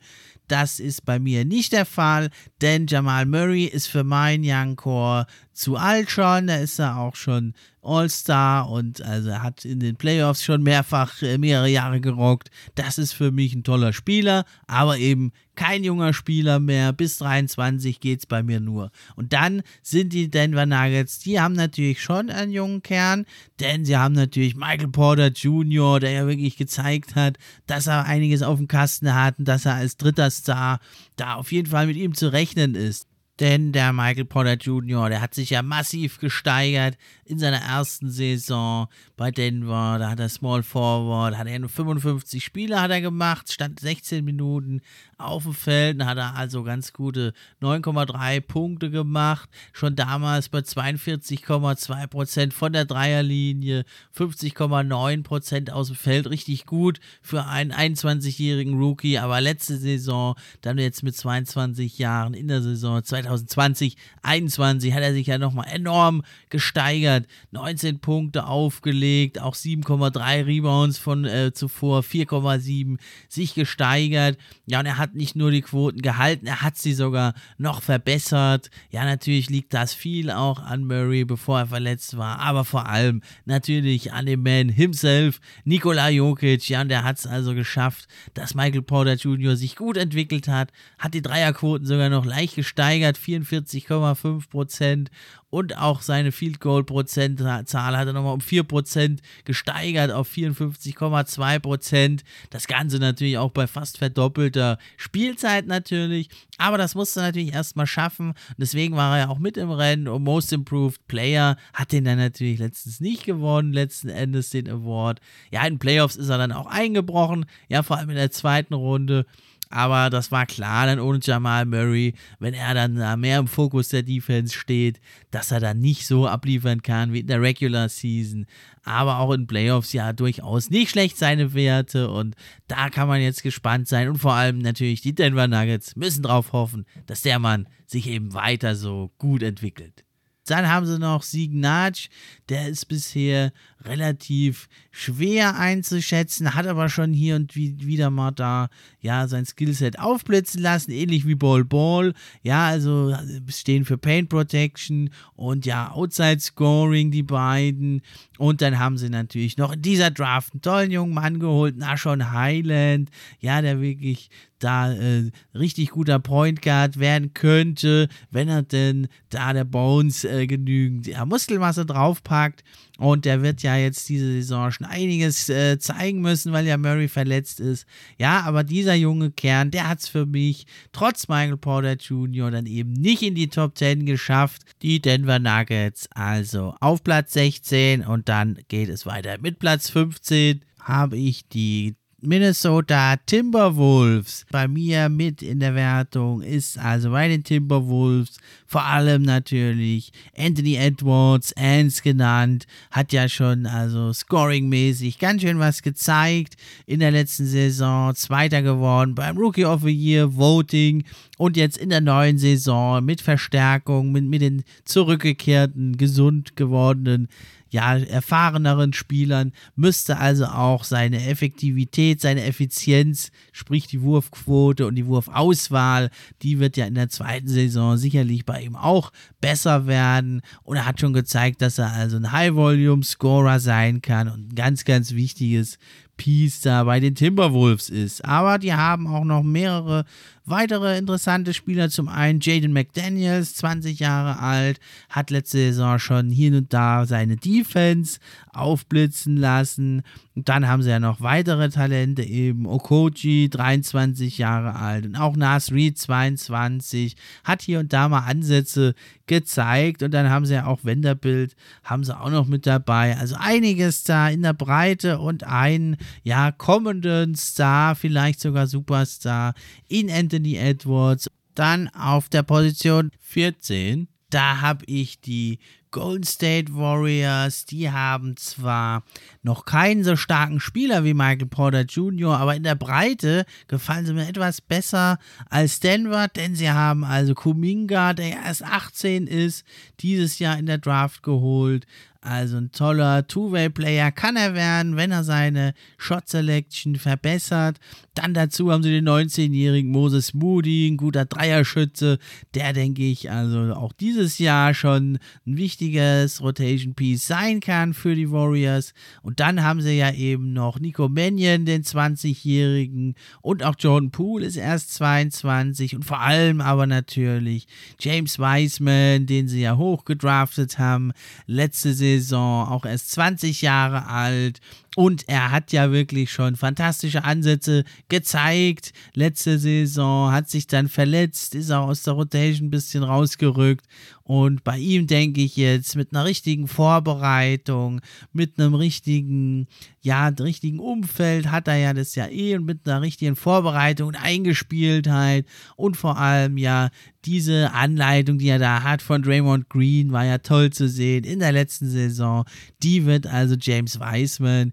Das 0.48 0.80
ist 0.80 1.04
bei 1.04 1.20
mir 1.20 1.44
nicht 1.44 1.74
der 1.74 1.86
Fall, 1.86 2.30
denn 2.62 2.88
Jamal 2.88 3.26
Murray 3.26 3.66
ist 3.66 3.88
für 3.88 4.06
mein 4.06 4.44
Young 4.46 4.78
Core 4.78 5.28
zu 5.52 5.76
alt 5.76 6.10
schon. 6.10 6.48
Da 6.48 6.56
ist 6.56 6.80
er 6.80 6.98
auch 6.98 7.16
schon 7.16 7.54
All-Star 7.82 8.70
und 8.70 9.02
also 9.02 9.40
hat 9.40 9.66
in 9.66 9.80
den 9.80 9.96
Playoffs 9.96 10.44
schon 10.44 10.64
mehrfach 10.64 11.22
äh, 11.22 11.38
mehrere 11.38 11.68
Jahre 11.68 12.00
gerockt. 12.00 12.50
Das 12.76 12.98
ist 12.98 13.14
für 13.14 13.32
mich 13.32 13.54
ein 13.54 13.64
toller 13.64 13.94
Spieler, 13.94 14.46
aber 14.68 14.98
eben 14.98 15.32
kein 15.56 15.84
junger 15.84 16.14
Spieler 16.14 16.60
mehr. 16.60 16.94
Bis 16.94 17.18
23 17.18 18.00
geht 18.00 18.20
es 18.20 18.26
bei 18.26 18.42
mir 18.42 18.60
nur. 18.60 18.92
Und 19.16 19.34
dann 19.34 19.62
sind 19.82 20.14
die 20.14 20.30
Denver 20.30 20.66
Nuggets, 20.66 21.20
die 21.20 21.40
haben 21.40 21.54
natürlich 21.54 22.02
schon 22.02 22.30
einen 22.30 22.54
jungen 22.54 22.82
Kern, 22.82 23.26
denn 23.60 23.86
sie 23.86 23.98
haben 23.98 24.16
natürlich 24.16 24.56
Michael 24.56 24.88
Porter 24.88 25.28
Jr., 25.28 26.00
der 26.00 26.12
ja 26.12 26.28
wirklich 26.28 26.58
gezeigt 26.58 27.16
hat, 27.16 27.33
dass 27.68 27.88
er 27.88 28.06
einiges 28.06 28.42
auf 28.42 28.58
dem 28.58 28.68
Kasten 28.68 29.14
hat 29.14 29.40
und 29.40 29.48
dass 29.48 29.66
er 29.66 29.76
als 29.76 29.98
dritter 29.98 30.30
Star 30.30 30.80
da 31.16 31.36
auf 31.36 31.52
jeden 31.52 31.70
Fall 31.70 31.88
mit 31.88 31.98
ihm 31.98 32.14
zu 32.14 32.32
rechnen 32.32 32.76
ist. 32.76 33.08
Denn 33.40 33.72
der 33.72 33.94
Michael 33.94 34.26
Porter 34.26 34.54
Jr., 34.54 35.10
der 35.10 35.20
hat 35.20 35.34
sich 35.34 35.50
ja 35.50 35.64
massiv 35.64 36.20
gesteigert 36.20 36.98
in 37.26 37.40
seiner 37.40 37.62
ersten 37.62 38.12
Saison 38.12 38.88
bei 39.18 39.32
Denver. 39.32 39.98
Da 39.98 40.12
hat 40.12 40.20
er 40.20 40.30
Small 40.30 40.62
Forward, 40.62 41.36
hat 41.36 41.48
er 41.48 41.58
nur 41.58 41.70
55 41.70 42.44
Spiele 42.44 42.80
hat 42.80 42.92
er 42.92 43.02
gemacht, 43.02 43.52
stand 43.52 43.80
16 43.80 44.24
Minuten 44.24 44.82
auf 45.18 45.44
dem 45.44 45.54
Feld. 45.54 46.00
Da 46.00 46.06
hat 46.06 46.18
er 46.18 46.36
also 46.36 46.64
ganz 46.64 46.94
gute 46.94 47.34
9,3 47.62 48.42
Punkte 48.42 48.92
gemacht. 48.92 49.50
Schon 49.72 49.96
damals 49.96 50.50
bei 50.50 50.60
42,2% 50.60 52.52
von 52.52 52.74
der 52.74 52.86
Dreierlinie, 52.86 53.86
50,9% 54.16 55.72
aus 55.72 55.88
dem 55.88 55.96
Feld. 55.96 56.30
Richtig 56.30 56.68
gut 56.68 57.00
für 57.22 57.46
einen 57.46 57.72
21-jährigen 57.72 58.78
Rookie. 58.78 59.18
Aber 59.18 59.42
letzte 59.42 59.78
Saison, 59.78 60.36
dann 60.62 60.78
jetzt 60.78 61.02
mit 61.02 61.16
22 61.16 61.98
Jahren 61.98 62.36
in 62.36 62.48
der 62.48 62.62
Saison 62.62 63.04
2020, 63.04 63.23
2020, 63.24 63.98
2021 64.24 64.94
hat 64.94 65.02
er 65.02 65.14
sich 65.14 65.28
ja 65.28 65.38
nochmal 65.38 65.68
enorm 65.72 66.24
gesteigert. 66.50 67.28
19 67.52 68.00
Punkte 68.00 68.46
aufgelegt, 68.46 69.40
auch 69.40 69.56
7,3 69.56 70.46
Rebounds 70.46 70.98
von 70.98 71.26
äh, 71.26 71.54
zuvor, 71.54 72.02
4,7 72.02 72.98
sich 73.28 73.54
gesteigert. 73.54 74.38
Ja, 74.66 74.80
und 74.80 74.86
er 74.86 74.98
hat 74.98 75.16
nicht 75.16 75.36
nur 75.36 75.52
die 75.52 75.62
Quoten 75.62 76.02
gehalten, 76.02 76.48
er 76.48 76.62
hat 76.62 76.78
sie 76.78 76.94
sogar 76.94 77.34
noch 77.58 77.82
verbessert. 77.82 78.70
Ja, 78.90 79.06
natürlich 79.06 79.50
liegt 79.50 79.74
das 79.74 79.94
viel 79.94 80.32
auch 80.32 80.60
an 80.60 80.86
Murray, 80.86 81.26
bevor 81.26 81.60
er 81.60 81.68
verletzt 81.68 82.18
war, 82.18 82.40
aber 82.40 82.66
vor 82.66 82.88
allem 82.88 83.22
natürlich 83.46 84.14
an 84.14 84.26
dem 84.26 84.44
Man 84.44 84.70
himself, 84.70 85.40
Nikola 85.64 86.10
Jokic. 86.10 86.70
Ja, 86.70 86.82
und 86.82 86.90
der 86.90 87.04
hat 87.04 87.20
es 87.20 87.28
also 87.28 87.54
geschafft, 87.54 88.08
dass 88.34 88.56
Michael 88.56 88.82
Porter 88.82 89.16
Jr. 89.16 89.56
sich 89.56 89.76
gut 89.76 89.98
entwickelt 89.98 90.48
hat, 90.48 90.72
hat 90.98 91.14
die 91.14 91.22
Dreierquoten 91.22 91.86
sogar 91.86 92.10
noch 92.10 92.26
leicht 92.26 92.56
gesteigert 92.56 93.13
44,5 93.18 94.50
Prozent 94.50 95.12
und 95.54 95.78
auch 95.78 96.02
seine 96.02 96.32
Field 96.32 96.60
Goal 96.60 96.84
Prozentzahl 96.84 97.96
hat 97.96 98.08
er 98.08 98.14
nochmal 98.14 98.34
um 98.34 98.42
4 98.42 98.64
Prozent 98.64 99.22
gesteigert 99.46 100.12
auf 100.12 100.28
54,2 100.28 101.60
Prozent. 101.60 102.24
Das 102.50 102.66
Ganze 102.66 102.98
natürlich 102.98 103.38
auch 103.38 103.52
bei 103.52 103.68
fast 103.68 104.00
verdoppelter 104.00 104.80
Spielzeit 104.98 105.68
natürlich, 105.68 106.30
aber 106.58 106.80
das 106.80 106.96
musste 106.96 107.20
er 107.20 107.28
natürlich 107.28 107.54
erstmal 107.54 107.86
schaffen. 107.86 108.34
Deswegen 108.58 108.96
war 108.96 109.16
er 109.16 109.26
ja 109.26 109.30
auch 109.30 109.38
mit 109.38 109.58
im 109.58 109.70
Rennen 109.70 110.08
und 110.08 110.24
Most 110.24 110.52
Improved 110.52 111.08
Player 111.08 111.58
hat 111.74 111.92
den 111.92 112.06
dann 112.06 112.18
natürlich 112.18 112.58
letztens 112.58 113.00
nicht 113.00 113.24
gewonnen, 113.24 113.74
letzten 113.74 114.10
Endes 114.10 114.50
den 114.50 114.68
Award. 114.68 115.22
Ja, 115.52 115.68
in 115.68 115.78
Playoffs 115.78 116.16
ist 116.16 116.30
er 116.30 116.40
dann 116.40 116.52
auch 116.52 116.66
eingebrochen, 116.66 117.46
ja, 117.70 117.84
vor 117.84 117.98
allem 117.98 118.10
in 118.10 118.16
der 118.16 118.32
zweiten 118.32 118.74
Runde. 118.74 119.28
Aber 119.74 120.12
das 120.12 120.32
war 120.32 120.46
klar 120.46 120.86
dann 120.86 121.00
ohne 121.00 121.18
Jamal 121.20 121.66
Murray, 121.66 122.14
wenn 122.38 122.54
er 122.54 122.76
dann 122.76 123.20
mehr 123.20 123.40
im 123.40 123.48
Fokus 123.48 123.90
der 123.90 124.04
Defense 124.04 124.56
steht, 124.56 125.02
dass 125.32 125.50
er 125.50 125.60
dann 125.60 125.80
nicht 125.80 126.06
so 126.06 126.28
abliefern 126.28 126.84
kann 126.84 127.12
wie 127.12 127.22
in 127.22 127.28
der 127.28 127.42
Regular 127.42 127.90
Season. 127.90 128.46
Aber 128.84 129.18
auch 129.18 129.32
in 129.32 129.48
Playoffs 129.48 129.92
ja 129.92 130.14
durchaus 130.14 130.70
nicht 130.70 130.92
schlecht 130.92 131.18
seine 131.18 131.56
Werte. 131.56 132.12
Und 132.12 132.36
da 132.68 132.92
kann 132.92 133.08
man 133.08 133.20
jetzt 133.20 133.42
gespannt 133.42 133.88
sein. 133.88 134.10
Und 134.10 134.20
vor 134.20 134.34
allem 134.34 134.60
natürlich 134.60 135.02
die 135.02 135.16
Denver 135.16 135.48
Nuggets 135.48 135.96
müssen 135.96 136.22
darauf 136.22 136.54
hoffen, 136.54 136.86
dass 137.08 137.24
der 137.24 137.40
Mann 137.40 137.68
sich 137.88 138.06
eben 138.08 138.36
weiter 138.36 138.76
so 138.76 139.12
gut 139.18 139.42
entwickelt. 139.42 140.04
Dann 140.46 140.68
haben 140.68 140.86
sie 140.86 141.00
noch 141.00 141.24
Signatsch, 141.24 142.10
der 142.50 142.68
ist 142.68 142.86
bisher 142.88 143.54
relativ 143.86 144.68
schwer 144.92 145.58
einzuschätzen, 145.58 146.54
hat 146.54 146.68
aber 146.68 146.90
schon 146.90 147.14
hier 147.14 147.36
und 147.36 147.56
wieder 147.56 148.10
mal 148.10 148.32
da 148.32 148.70
ja 149.00 149.28
sein 149.28 149.46
Skillset 149.46 150.00
aufblitzen 150.00 150.62
lassen, 150.62 150.92
ähnlich 150.92 151.28
wie 151.28 151.36
Ball 151.36 151.64
Ball. 151.64 152.14
Ja, 152.42 152.68
also 152.68 153.16
stehen 153.48 153.86
für 153.86 153.98
Paint 153.98 154.30
Protection 154.30 155.10
und 155.36 155.66
ja 155.66 155.92
Outside 155.92 156.40
Scoring 156.40 157.12
die 157.12 157.24
beiden. 157.24 158.02
Und 158.38 158.62
dann 158.62 158.80
haben 158.80 158.98
sie 158.98 159.10
natürlich 159.10 159.58
noch 159.58 159.74
in 159.74 159.82
dieser 159.82 160.12
Draft 160.12 160.54
einen 160.54 160.62
tollen 160.62 160.92
jungen 160.92 161.14
Mann 161.14 161.40
geholt, 161.40 161.78
Nashon 161.78 162.32
Highland, 162.32 163.10
ja, 163.40 163.62
der 163.62 163.82
wirklich 163.82 164.30
da 164.64 164.94
äh, 164.94 165.32
richtig 165.54 165.92
guter 165.92 166.20
Point 166.20 166.62
Guard 166.62 167.00
werden 167.00 167.34
könnte, 167.34 168.08
wenn 168.32 168.50
er 168.50 168.64
denn 168.64 169.08
da 169.30 169.54
der 169.54 169.66
Bones 169.66 170.24
äh, 170.24 170.48
genügend 170.48 171.08
ja, 171.08 171.26
Muskelmasse 171.26 171.86
draufpackt. 171.86 172.64
Und 173.00 173.26
der 173.26 173.42
wird 173.42 173.64
ja 173.64 173.76
jetzt 173.76 174.08
diese 174.08 174.26
Saison 174.26 174.72
schon 174.72 174.86
einiges 174.86 175.50
äh, 175.50 175.80
zeigen 175.80 176.22
müssen, 176.22 176.54
weil 176.54 176.68
ja 176.68 176.78
Murray 176.78 177.08
verletzt 177.08 177.60
ist. 177.60 177.86
Ja, 178.20 178.42
aber 178.42 178.64
dieser 178.64 178.94
junge 178.94 179.32
Kern, 179.32 179.72
der 179.72 179.90
hat 179.90 180.00
es 180.00 180.08
für 180.08 180.28
mich 180.28 180.68
trotz 180.92 181.28
Michael 181.28 181.58
Porter 181.58 181.96
Jr. 181.96 182.52
dann 182.52 182.68
eben 182.68 182.94
nicht 182.94 183.24
in 183.24 183.34
die 183.34 183.50
Top 183.50 183.78
10 183.78 184.06
geschafft. 184.06 184.62
Die 184.84 185.02
Denver 185.02 185.40
Nuggets 185.40 186.08
also 186.12 186.76
auf 186.80 187.04
Platz 187.04 187.34
16 187.34 188.06
und 188.06 188.30
dann 188.30 188.60
geht 188.68 188.90
es 188.90 189.06
weiter 189.06 189.38
mit 189.42 189.60
Platz 189.60 189.90
15 189.90 190.62
habe 190.80 191.18
ich 191.18 191.48
die 191.48 191.96
Minnesota 192.26 193.18
Timberwolves. 193.26 194.46
Bei 194.50 194.68
mir 194.68 195.10
mit 195.10 195.42
in 195.42 195.60
der 195.60 195.76
Wertung 195.76 196.42
ist 196.42 196.78
also 196.78 197.12
bei 197.12 197.28
den 197.28 197.44
Timberwolves 197.44 198.38
vor 198.66 198.86
allem 198.86 199.24
natürlich 199.24 200.12
Anthony 200.38 200.76
Edwards, 200.76 201.54
Ans 201.58 202.02
genannt, 202.02 202.66
hat 202.92 203.12
ja 203.12 203.28
schon 203.28 203.66
also 203.66 204.14
scoringmäßig 204.14 205.20
ganz 205.20 205.42
schön 205.42 205.60
was 205.60 205.82
gezeigt 205.82 206.56
in 206.86 207.02
der 207.02 207.12
letzten 207.12 207.46
Saison, 207.46 208.16
Zweiter 208.16 208.62
geworden 208.62 209.16
beim 209.16 209.38
Rookie 209.38 209.66
of 209.66 209.82
the 209.82 209.92
Year 209.92 210.36
Voting 210.36 211.04
und 211.38 211.58
jetzt 211.58 211.78
in 211.78 211.90
der 211.90 212.02
neuen 212.02 212.38
Saison 212.38 213.04
mit 213.04 213.20
Verstärkung, 213.22 214.14
mit, 214.14 214.24
mit 214.24 214.42
den 214.42 214.64
zurückgekehrten, 214.86 215.98
gesund 215.98 216.56
gewordenen 216.56 217.28
ja, 217.74 217.98
erfahreneren 217.98 218.94
Spielern 218.94 219.52
müsste 219.76 220.18
also 220.18 220.46
auch 220.46 220.84
seine 220.84 221.26
Effektivität, 221.26 222.22
seine 222.22 222.44
Effizienz, 222.44 223.32
sprich 223.52 223.88
die 223.88 224.04
Wurfquote 224.04 224.86
und 224.86 224.96
die 224.96 225.08
Wurfauswahl, 225.08 226.12
die 226.44 226.60
wird 226.60 226.78
ja 226.78 226.86
in 226.86 226.94
der 226.94 227.10
zweiten 227.10 227.48
Saison 227.48 227.98
sicherlich 227.98 228.46
bei 228.46 228.62
ihm 228.62 228.76
auch 228.76 229.12
besser 229.42 229.88
werden. 229.88 230.42
Und 230.62 230.78
er 230.78 230.86
hat 230.86 231.00
schon 231.00 231.14
gezeigt, 231.14 231.64
dass 231.64 231.80
er 231.80 231.92
also 231.92 232.18
ein 232.18 232.32
High-Volume-Scorer 232.32 233.60
sein 233.60 234.04
kann 234.04 234.30
und 234.30 234.52
ein 234.52 234.56
ganz, 234.56 234.86
ganz 234.86 235.14
wichtiges 235.14 235.80
Piece 236.16 236.62
da 236.62 236.84
bei 236.84 237.00
den 237.00 237.16
Timberwolves 237.16 237.90
ist. 237.90 238.24
Aber 238.24 238.60
die 238.60 238.74
haben 238.74 239.08
auch 239.08 239.24
noch 239.24 239.42
mehrere 239.42 240.06
weitere 240.46 240.98
interessante 240.98 241.54
Spieler. 241.54 241.90
Zum 241.90 242.08
einen 242.08 242.40
Jaden 242.42 242.74
McDaniels, 242.74 243.56
20 243.56 244.00
Jahre 244.00 244.40
alt, 244.40 244.80
hat 245.10 245.30
letzte 245.30 245.58
Saison 245.58 246.00
schon 246.00 246.30
hier 246.30 246.56
und 246.56 246.74
da 246.74 247.06
seine 247.06 247.38
Defense 247.38 248.20
aufblitzen 248.52 249.38
lassen. 249.38 250.04
Und 250.36 250.50
dann 250.50 250.68
haben 250.68 250.82
sie 250.82 250.90
ja 250.90 251.00
noch 251.00 251.22
weitere 251.22 251.70
Talente, 251.70 252.24
eben 252.24 252.66
Okoji, 252.66 253.50
23 253.50 254.38
Jahre 254.40 254.76
alt 254.76 255.06
und 255.06 255.16
auch 255.16 255.36
Nas 255.36 255.72
Reed, 255.72 255.98
22, 255.98 257.16
hat 257.44 257.62
hier 257.62 257.80
und 257.80 257.94
da 257.94 258.10
mal 258.10 258.22
Ansätze 258.22 258.96
gezeigt. 259.28 260.02
Und 260.02 260.12
dann 260.12 260.30
haben 260.30 260.46
sie 260.46 260.56
ja 260.56 260.66
auch 260.66 260.84
Wenderbild, 260.84 261.56
haben 261.84 262.04
sie 262.04 262.18
auch 262.20 262.30
noch 262.30 262.48
mit 262.48 262.66
dabei. 262.66 263.16
Also 263.18 263.36
einiges 263.40 264.04
da 264.04 264.30
in 264.30 264.42
der 264.42 264.54
Breite 264.54 265.20
und 265.20 265.44
einen, 265.44 265.98
ja, 266.24 266.52
kommenden 266.52 267.36
Star, 267.36 267.96
vielleicht 267.96 268.40
sogar 268.40 268.68
Superstar 268.68 269.54
in 269.88 270.10
Anthony 270.34 270.56
Edwards. 270.56 271.30
Dann 271.54 271.90
auf 271.90 272.30
der 272.30 272.42
Position 272.42 273.12
14 273.20 274.08
da 274.34 274.62
habe 274.62 274.84
ich 274.88 275.22
die 275.22 275.60
Golden 275.92 276.24
State 276.24 276.74
Warriors, 276.74 277.66
die 277.66 277.92
haben 277.92 278.36
zwar 278.36 279.04
noch 279.44 279.66
keinen 279.66 280.04
so 280.04 280.16
starken 280.16 280.60
Spieler 280.60 281.04
wie 281.04 281.14
Michael 281.14 281.46
Porter 281.46 281.82
Jr., 281.82 282.36
aber 282.40 282.56
in 282.56 282.64
der 282.64 282.74
Breite 282.74 283.46
gefallen 283.68 284.08
sie 284.08 284.14
mir 284.14 284.28
etwas 284.28 284.60
besser 284.60 285.20
als 285.52 285.82
Denver, 285.82 286.30
denn 286.30 286.56
sie 286.56 286.72
haben 286.72 287.04
also 287.04 287.36
Kuminga, 287.36 288.14
der 288.14 288.32
erst 288.44 288.64
18 288.64 289.28
ist, 289.28 289.66
dieses 290.00 290.40
Jahr 290.40 290.58
in 290.58 290.66
der 290.66 290.80
Draft 290.80 291.22
geholt. 291.22 291.86
Also 292.26 292.56
ein 292.56 292.72
toller 292.72 293.28
Two-Way-Player 293.28 294.14
kann 294.14 294.38
er 294.38 294.54
werden, 294.54 294.96
wenn 294.96 295.12
er 295.12 295.26
seine 295.26 295.74
Shot 295.98 296.30
Selection 296.30 296.96
verbessert. 296.96 297.82
Dann 298.16 298.34
dazu 298.34 298.72
haben 298.72 298.82
sie 298.82 298.92
den 298.92 299.10
19-jährigen 299.10 299.92
Moses 299.92 300.34
Moody, 300.34 300.88
ein 300.88 300.96
guter 300.96 301.26
Dreierschütze, 301.26 302.20
der 302.54 302.72
denke 302.72 303.04
ich 303.04 303.30
also 303.30 303.74
auch 303.74 303.92
dieses 303.92 304.38
Jahr 304.38 304.74
schon 304.74 305.20
ein 305.46 305.58
wichtiges 305.58 306.42
Rotation 306.42 306.94
Piece 306.94 307.28
sein 307.28 307.60
kann 307.60 307.94
für 307.94 308.16
die 308.16 308.32
Warriors. 308.32 308.94
Und 309.22 309.42
dann 309.42 309.62
haben 309.62 309.82
sie 309.82 309.98
ja 309.98 310.14
eben 310.14 310.54
noch 310.54 310.80
Nico 310.80 311.10
Mannion, 311.10 311.66
den 311.66 311.84
20-jährigen 311.84 313.16
und 313.42 313.64
auch 313.64 313.76
Jordan 313.78 314.12
Poole 314.12 314.46
ist 314.46 314.56
erst 314.56 314.94
22 314.94 315.96
und 315.96 316.06
vor 316.06 316.22
allem 316.22 316.62
aber 316.62 316.88
natürlich 316.88 317.68
James 318.00 318.40
Wiseman, 318.40 319.26
den 319.26 319.50
sie 319.50 319.62
ja 319.62 319.76
hochgedraftet 319.76 320.80
haben 320.80 321.12
letzte 321.48 321.94
Saison 321.94 322.13
Saison, 322.20 322.68
auch 322.68 322.86
erst 322.86 323.12
20 323.12 323.62
Jahre 323.62 324.08
alt. 324.08 324.60
Und 324.96 325.28
er 325.28 325.52
hat 325.52 325.72
ja 325.72 325.92
wirklich 325.92 326.32
schon 326.32 326.56
fantastische 326.56 327.24
Ansätze 327.24 327.84
gezeigt. 328.10 328.94
Letzte 329.16 329.58
Saison 329.58 330.32
hat 330.32 330.50
sich 330.50 330.68
dann 330.68 330.88
verletzt, 330.88 331.56
ist 331.56 331.72
auch 331.72 331.88
aus 331.88 332.04
der 332.04 332.14
Rotation 332.14 332.68
ein 332.68 332.72
bisschen 332.72 333.04
rausgerückt. 333.04 333.86
Und 334.26 334.64
bei 334.64 334.78
ihm 334.78 335.06
denke 335.06 335.42
ich 335.42 335.58
jetzt 335.58 335.98
mit 335.98 336.14
einer 336.14 336.24
richtigen 336.24 336.68
Vorbereitung, 336.68 338.00
mit 338.32 338.58
einem 338.58 338.74
richtigen, 338.74 339.68
ja, 340.02 340.30
richtigen 340.30 340.80
Umfeld 340.80 341.52
hat 341.52 341.68
er 341.68 341.76
ja 341.76 341.94
das 341.94 342.16
ja 342.16 342.28
eh 342.30 342.56
und 342.56 342.66
mit 342.66 342.88
einer 342.88 343.02
richtigen 343.02 343.36
Vorbereitung 343.36 344.08
und 344.08 344.16
Eingespieltheit 344.16 345.46
und 345.76 345.98
vor 345.98 346.18
allem 346.18 346.58
ja 346.58 346.90
diese 347.26 347.74
Anleitung, 347.74 348.38
die 348.38 348.48
er 348.48 348.60
da 348.60 348.84
hat 348.84 349.02
von 349.02 349.22
Draymond 349.24 349.70
Green, 349.70 350.12
war 350.12 350.26
ja 350.26 350.38
toll 350.38 350.72
zu 350.72 350.88
sehen 350.88 351.26
in 351.26 351.40
der 351.40 351.52
letzten 351.52 351.90
Saison. 351.90 352.46
Die 352.82 353.06
wird 353.06 353.28
also 353.28 353.56
James 353.60 354.00
Wiseman 354.00 354.72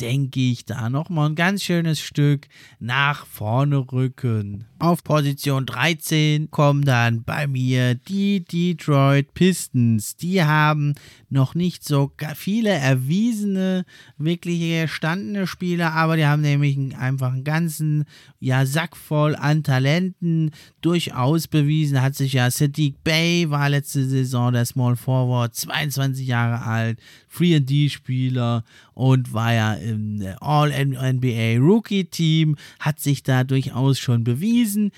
denke 0.00 0.40
ich, 0.40 0.64
da 0.64 0.90
nochmal 0.90 1.30
ein 1.30 1.34
ganz 1.34 1.62
schönes 1.62 2.00
Stück 2.00 2.48
nach 2.78 3.26
vorne 3.26 3.78
rücken. 3.78 4.64
Auf 4.78 5.02
Position 5.02 5.64
13 5.64 6.50
kommen 6.50 6.84
dann 6.84 7.24
bei 7.24 7.46
mir 7.46 7.94
die 7.94 8.44
Detroit 8.44 9.32
Pistons. 9.32 10.16
Die 10.16 10.42
haben 10.42 10.94
noch 11.30 11.54
nicht 11.54 11.82
so 11.82 12.12
viele 12.34 12.70
erwiesene, 12.70 13.86
wirklich 14.18 14.60
gestandene 14.60 15.46
Spieler, 15.46 15.92
aber 15.92 16.16
die 16.16 16.26
haben 16.26 16.42
nämlich 16.42 16.76
einfach 16.96 17.32
einen 17.32 17.44
ganzen 17.44 18.04
ja, 18.38 18.66
Sack 18.66 18.96
voll 18.96 19.34
an 19.34 19.62
Talenten 19.62 20.50
durchaus 20.82 21.48
bewiesen. 21.48 22.02
Hat 22.02 22.14
sich 22.14 22.34
ja 22.34 22.50
Sadiq 22.50 23.02
Bay, 23.02 23.48
war 23.48 23.70
letzte 23.70 24.04
Saison 24.04 24.52
der 24.52 24.66
Small 24.66 24.96
Forward, 24.96 25.54
22 25.54 26.26
Jahre 26.26 26.62
alt, 26.62 27.00
Free 27.28 27.60
D-Spieler 27.60 28.62
und 28.92 29.32
war 29.32 29.52
ja 29.54 29.74
im 29.86 30.26
All-NBA 30.40 31.58
Rookie-Team, 31.58 32.56
hat 32.80 33.00
sich 33.00 33.22
da 33.22 33.44
durchaus 33.44 33.98
schon 33.98 34.24
bewiesen. 34.24 34.92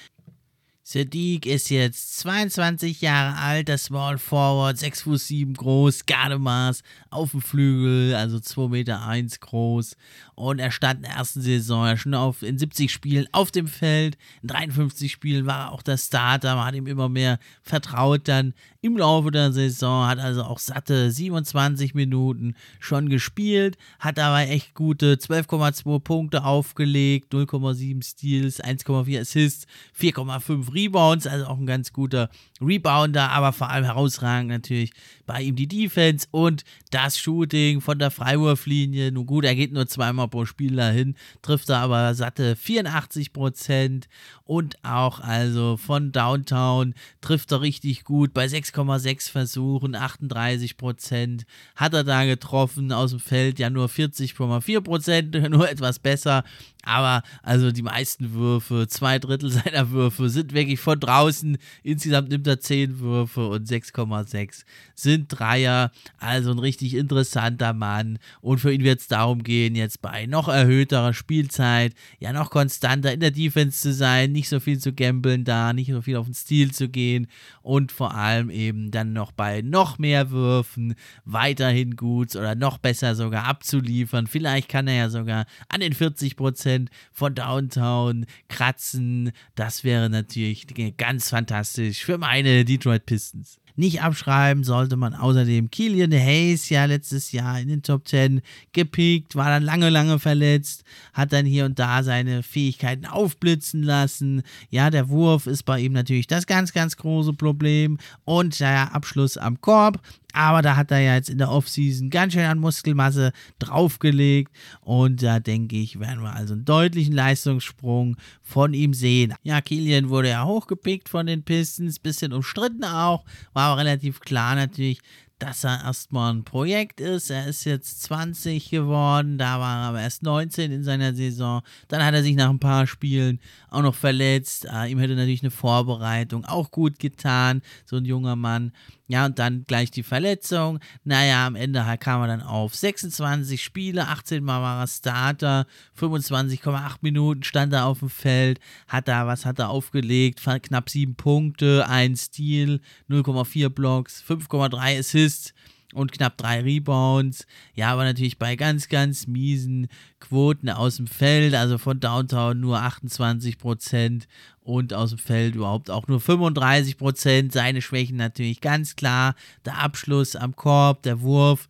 Sadiq 0.90 1.45
ist 1.45 1.68
jetzt 1.68 2.16
22 2.21 3.02
Jahre 3.02 3.37
alt, 3.37 3.68
der 3.68 3.76
Small 3.76 4.16
Forward, 4.16 4.78
6 4.78 5.02
Fuß 5.02 5.28
7 5.28 5.52
groß, 5.52 6.07
Gardemaß 6.07 6.83
auf 7.11 7.33
dem 7.33 7.42
Flügel, 7.42 8.14
also 8.14 8.40
2 8.40 8.68
Meter 8.68 9.07
1 9.07 9.40
groß. 9.40 9.99
Und 10.35 10.61
er 10.61 10.71
stand 10.71 11.00
in 11.00 11.02
der 11.02 11.16
ersten 11.16 11.42
Saison 11.42 11.95
schon 11.99 12.14
auf, 12.14 12.42
in 12.42 12.57
70 12.57 12.90
Spielen 12.90 13.28
auf 13.33 13.50
dem 13.50 13.68
Feld. 13.68 14.16
In 14.40 14.49
53 14.49 15.12
Spielen 15.12 15.45
war 15.45 15.66
er 15.66 15.73
auch 15.73 15.83
der 15.83 15.99
Starter, 15.99 16.57
man 16.57 16.64
hat 16.64 16.75
ihm 16.75 16.87
immer 16.87 17.11
mehr 17.11 17.38
vertraut 17.61 18.26
dann 18.26 18.54
im 18.80 18.97
Laufe 18.97 19.32
der 19.32 19.52
Saison, 19.52 20.06
hat 20.06 20.20
also 20.20 20.44
auch 20.44 20.61
satte 20.61 21.11
27 21.11 21.94
Minuten 21.94 22.54
schon 22.78 23.08
gespielt, 23.08 23.76
hat 23.99 24.20
aber 24.20 24.49
echt 24.49 24.75
gute 24.75 25.14
12,2 25.14 25.99
Punkte 25.99 26.44
aufgelegt, 26.44 27.35
0,7 27.35 28.04
Steals, 28.04 28.62
1,4 28.62 29.20
Assists, 29.20 29.66
4,5 29.99 30.73
Rebounds, 30.73 31.26
also 31.26 31.47
auch 31.47 31.58
ein 31.58 31.66
ganz 31.66 31.92
guter 31.92 32.30
Rebounder, 32.60 33.30
aber 33.30 33.52
vor 33.52 33.70
allem 33.70 33.84
herausragend 33.84 34.50
natürlich 34.50 34.92
bei 35.26 35.42
ihm 35.42 35.56
die 35.56 35.68
Defense 35.68 36.26
und 36.30 36.64
das 36.90 37.18
Shooting 37.18 37.80
von 37.80 37.98
der 37.98 38.10
Freiwurflinie. 38.10 39.12
Nun 39.12 39.26
gut, 39.26 39.44
er 39.44 39.54
geht 39.54 39.72
nur 39.72 39.86
zweimal 39.86 40.28
pro 40.28 40.46
Spiel 40.46 40.76
dahin, 40.76 41.14
trifft 41.42 41.68
er 41.68 41.78
aber 41.78 42.14
satte 42.14 42.56
84 42.56 43.32
Prozent 43.32 44.08
und 44.44 44.82
auch 44.82 45.20
also 45.20 45.76
von 45.76 46.10
Downtown 46.10 46.94
trifft 47.20 47.52
er 47.52 47.60
richtig 47.60 48.04
gut 48.04 48.32
bei 48.32 48.46
6,6 48.46 49.30
Versuchen, 49.30 49.94
38 49.94 50.76
Prozent 50.78 51.44
hat 51.76 51.92
er 51.92 52.04
da 52.04 52.24
getroffen, 52.24 52.90
aus 52.90 53.10
dem 53.10 53.20
Feld 53.20 53.58
ja 53.58 53.68
nur 53.70 53.86
40,4 53.88 54.80
Prozent, 54.80 55.34
nur 55.50 55.68
etwas 55.68 55.98
besser, 55.98 56.42
aber 56.82 57.22
also 57.42 57.70
die 57.70 57.82
meisten 57.82 58.32
Würfe, 58.32 58.86
zwei 58.88 59.18
Drittel 59.18 59.50
seiner 59.50 59.90
Würfe 59.90 60.30
sind 60.30 60.54
wirklich 60.54 60.80
von 60.80 60.98
draußen, 60.98 61.58
insgesamt 61.82 62.30
nimmt 62.30 62.46
unter 62.49 62.61
10 62.61 63.00
Würfe 63.00 63.47
und 63.47 63.69
6,6 63.69 64.64
sind 64.95 65.26
Dreier. 65.28 65.90
Also 66.19 66.50
ein 66.50 66.59
richtig 66.59 66.95
interessanter 66.95 67.75
Mann. 67.75 68.19
Und 68.40 68.59
für 68.59 68.73
ihn 68.73 68.85
wird 68.85 69.00
es 69.00 69.09
darum 69.09 69.43
gehen, 69.43 69.75
jetzt 69.75 70.00
bei 70.00 70.25
noch 70.25 70.49
erhöhterer 70.49 71.12
Spielzeit, 71.12 71.93
ja 72.19 72.33
noch 72.33 72.50
konstanter 72.50 73.12
in 73.12 73.21
der 73.21 73.33
Defense 73.33 73.81
zu 73.81 73.93
sein, 73.93 74.33
nicht 74.33 74.49
so 74.49 74.61
viel 74.61 74.78
zu 74.78 74.95
gambeln 74.95 75.45
da, 75.45 75.75
nicht 75.75 75.90
so 75.93 76.00
viel 76.00 76.17
auf 76.17 76.25
den 76.25 76.35
Stil 76.35 76.73
zu 76.73 76.88
gehen 76.88 77.26
und 77.61 77.93
vor 77.93 78.14
allem 78.14 78.49
eben 78.49 78.90
dann 78.90 79.12
noch 79.12 79.33
bei 79.33 79.61
noch 79.61 79.99
mehr 79.99 80.31
Würfen 80.31 80.95
weiterhin 81.26 81.97
gut 81.97 82.35
oder 82.35 82.55
noch 82.55 82.78
besser 82.78 83.14
sogar 83.14 83.45
abzuliefern. 83.45 84.26
Vielleicht 84.26 84.71
kann 84.71 84.88
er 84.88 84.95
ja 84.95 85.09
sogar 85.11 85.45
an 85.69 85.81
den 85.81 85.95
40% 85.95 86.88
von 87.12 87.35
Downtown 87.35 88.25
kratzen. 88.49 89.33
Das 89.55 89.85
wäre 89.85 90.09
natürlich 90.09 90.67
ganz 90.97 91.28
fantastisch 91.28 92.05
für 92.05 92.17
meine 92.38 92.64
Detroit 92.64 93.04
Pistons. 93.04 93.59
Nicht 93.75 94.02
abschreiben 94.02 94.64
sollte 94.64 94.97
man 94.97 95.14
außerdem 95.14 95.71
Killian 95.71 96.12
Hayes 96.12 96.68
ja 96.68 96.85
letztes 96.85 97.30
Jahr 97.33 97.61
in 97.61 97.68
den 97.68 97.83
Top 97.83 98.07
10 98.07 98.42
gepickt, 98.73 99.37
war 99.37 99.49
dann 99.49 99.62
lange, 99.62 99.88
lange 99.88 100.18
verletzt, 100.18 100.85
hat 101.12 101.33
dann 101.33 101.47
hier 101.47 101.64
und 101.64 101.78
da 101.78 102.02
seine 102.02 102.42
Fähigkeiten 102.42 103.07
aufblitzen 103.07 103.83
lassen. 103.83 104.42
Ja, 104.71 104.90
der 104.90 105.09
Wurf 105.09 105.47
ist 105.47 105.64
bei 105.64 105.80
ihm 105.80 105.92
natürlich 105.92 106.26
das 106.26 106.47
ganz, 106.47 106.73
ganz 106.73 106.97
große 106.97 107.35
Problem. 107.35 107.99
Und 108.25 108.59
der 108.59 108.95
Abschluss 108.95 109.37
am 109.37 109.61
Korb 109.61 110.00
aber 110.32 110.62
da 110.62 110.76
hat 110.76 110.90
er 110.90 111.00
ja 111.00 111.14
jetzt 111.14 111.30
in 111.30 111.38
der 111.38 111.50
Offseason 111.50 112.11
ganz 112.11 112.35
schön 112.35 112.44
an 112.44 112.58
Muskelmasse 112.58 113.32
draufgelegt. 113.58 114.52
Und 114.80 115.23
da 115.23 115.40
denke 115.40 115.76
ich, 115.76 115.99
werden 116.00 116.23
wir 116.23 116.35
also 116.35 116.54
einen 116.54 116.64
deutlichen 116.64 117.14
Leistungssprung 117.14 118.16
von 118.42 118.75
ihm 118.75 118.94
sehen. 118.94 119.35
Ja, 119.42 119.61
Kilian 119.61 120.11
wurde 120.11 120.30
ja 120.30 120.44
hochgepickt 120.44 121.08
von 121.08 121.26
den 121.26 121.42
Pistons, 121.42 121.99
bisschen 121.99 122.32
umstritten 122.32 122.85
auch. 122.85 123.25
War 123.52 123.73
aber 123.73 123.80
relativ 123.80 124.20
klar 124.20 124.54
natürlich, 124.54 125.00
dass 125.38 125.64
er 125.64 125.85
erstmal 125.85 126.32
ein 126.32 126.44
Projekt 126.44 127.00
ist. 127.00 127.30
Er 127.30 127.47
ist 127.47 127.64
jetzt 127.64 128.02
20 128.02 128.70
geworden, 128.70 129.38
da 129.38 129.61
war 129.61 129.82
er 129.82 129.88
aber 129.88 130.00
erst 130.00 130.23
19 130.23 130.73
in 130.73 130.85
seiner 130.85 131.14
Saison. 131.14 131.62
Dann 131.87 132.04
hat 132.04 132.14
er 132.14 132.23
sich 132.23 132.35
nach 132.35 132.50
ein 132.50 132.58
paar 132.58 132.87
Spielen 132.87 133.40
auch 133.70 133.82
noch 133.82 133.94
verletzt. 133.94 134.66
Äh, 134.66 134.90
ihm 134.90 134.99
hätte 134.99 135.14
natürlich 135.14 135.42
eine 135.42 135.50
Vorbereitung 135.50 136.44
auch 136.44 136.70
gut 136.70 136.99
getan, 136.99 137.62
so 137.85 137.97
ein 137.97 138.04
junger 138.04 138.37
Mann. 138.37 138.73
Ja, 139.10 139.24
und 139.24 139.38
dann 139.38 139.64
gleich 139.66 139.90
die 139.90 140.02
Verletzung. 140.02 140.80
Naja, 141.02 141.46
am 141.46 141.56
Ende 141.56 141.82
kam 141.98 142.20
er 142.20 142.26
dann 142.26 142.42
auf 142.42 142.74
26 142.74 143.62
Spiele, 143.62 144.06
18 144.06 144.44
Mal 144.44 144.60
war 144.60 144.82
er 144.82 144.86
Starter, 144.86 145.66
25,8 145.98 146.96
Minuten 147.00 147.42
stand 147.42 147.72
er 147.72 147.86
auf 147.86 148.00
dem 148.00 148.10
Feld, 148.10 148.60
hat 148.86 149.08
da, 149.08 149.26
was 149.26 149.46
hat 149.46 149.58
er 149.58 149.70
aufgelegt? 149.70 150.42
Knapp 150.62 150.90
7 150.90 151.14
Punkte, 151.14 151.88
1 151.88 152.26
Steal, 152.26 152.80
0,4 153.08 153.70
Blocks, 153.70 154.22
5,3 154.28 154.98
Assists 154.98 155.54
und 155.95 156.12
knapp 156.12 156.37
drei 156.37 156.61
Rebounds. 156.61 157.47
Ja, 157.75 157.92
aber 157.92 158.04
natürlich 158.04 158.38
bei 158.38 158.57
ganz, 158.57 158.88
ganz 158.88 159.26
miesen 159.26 159.88
Quoten 160.21 160.68
aus 160.68 160.97
dem 160.97 161.07
Feld, 161.07 161.54
also 161.54 161.78
von 161.78 162.00
Downtown 162.00 162.61
nur 162.61 162.80
28 162.80 163.59
Prozent 163.59 164.28
und 164.61 164.92
aus 164.92 165.11
dem 165.11 165.18
Feld 165.18 165.54
überhaupt 165.54 165.90
auch 165.90 166.07
nur 166.09 166.21
35 166.21 166.99
Prozent. 166.99 167.52
Seine 167.52 167.80
Schwächen 167.80 168.16
natürlich 168.16 168.61
ganz 168.61 168.97
klar. 168.97 169.35
Der 169.64 169.78
Abschluss 169.78 170.37
am 170.37 170.54
Korb, 170.57 171.02
der 171.02 171.21
Wurf 171.23 171.68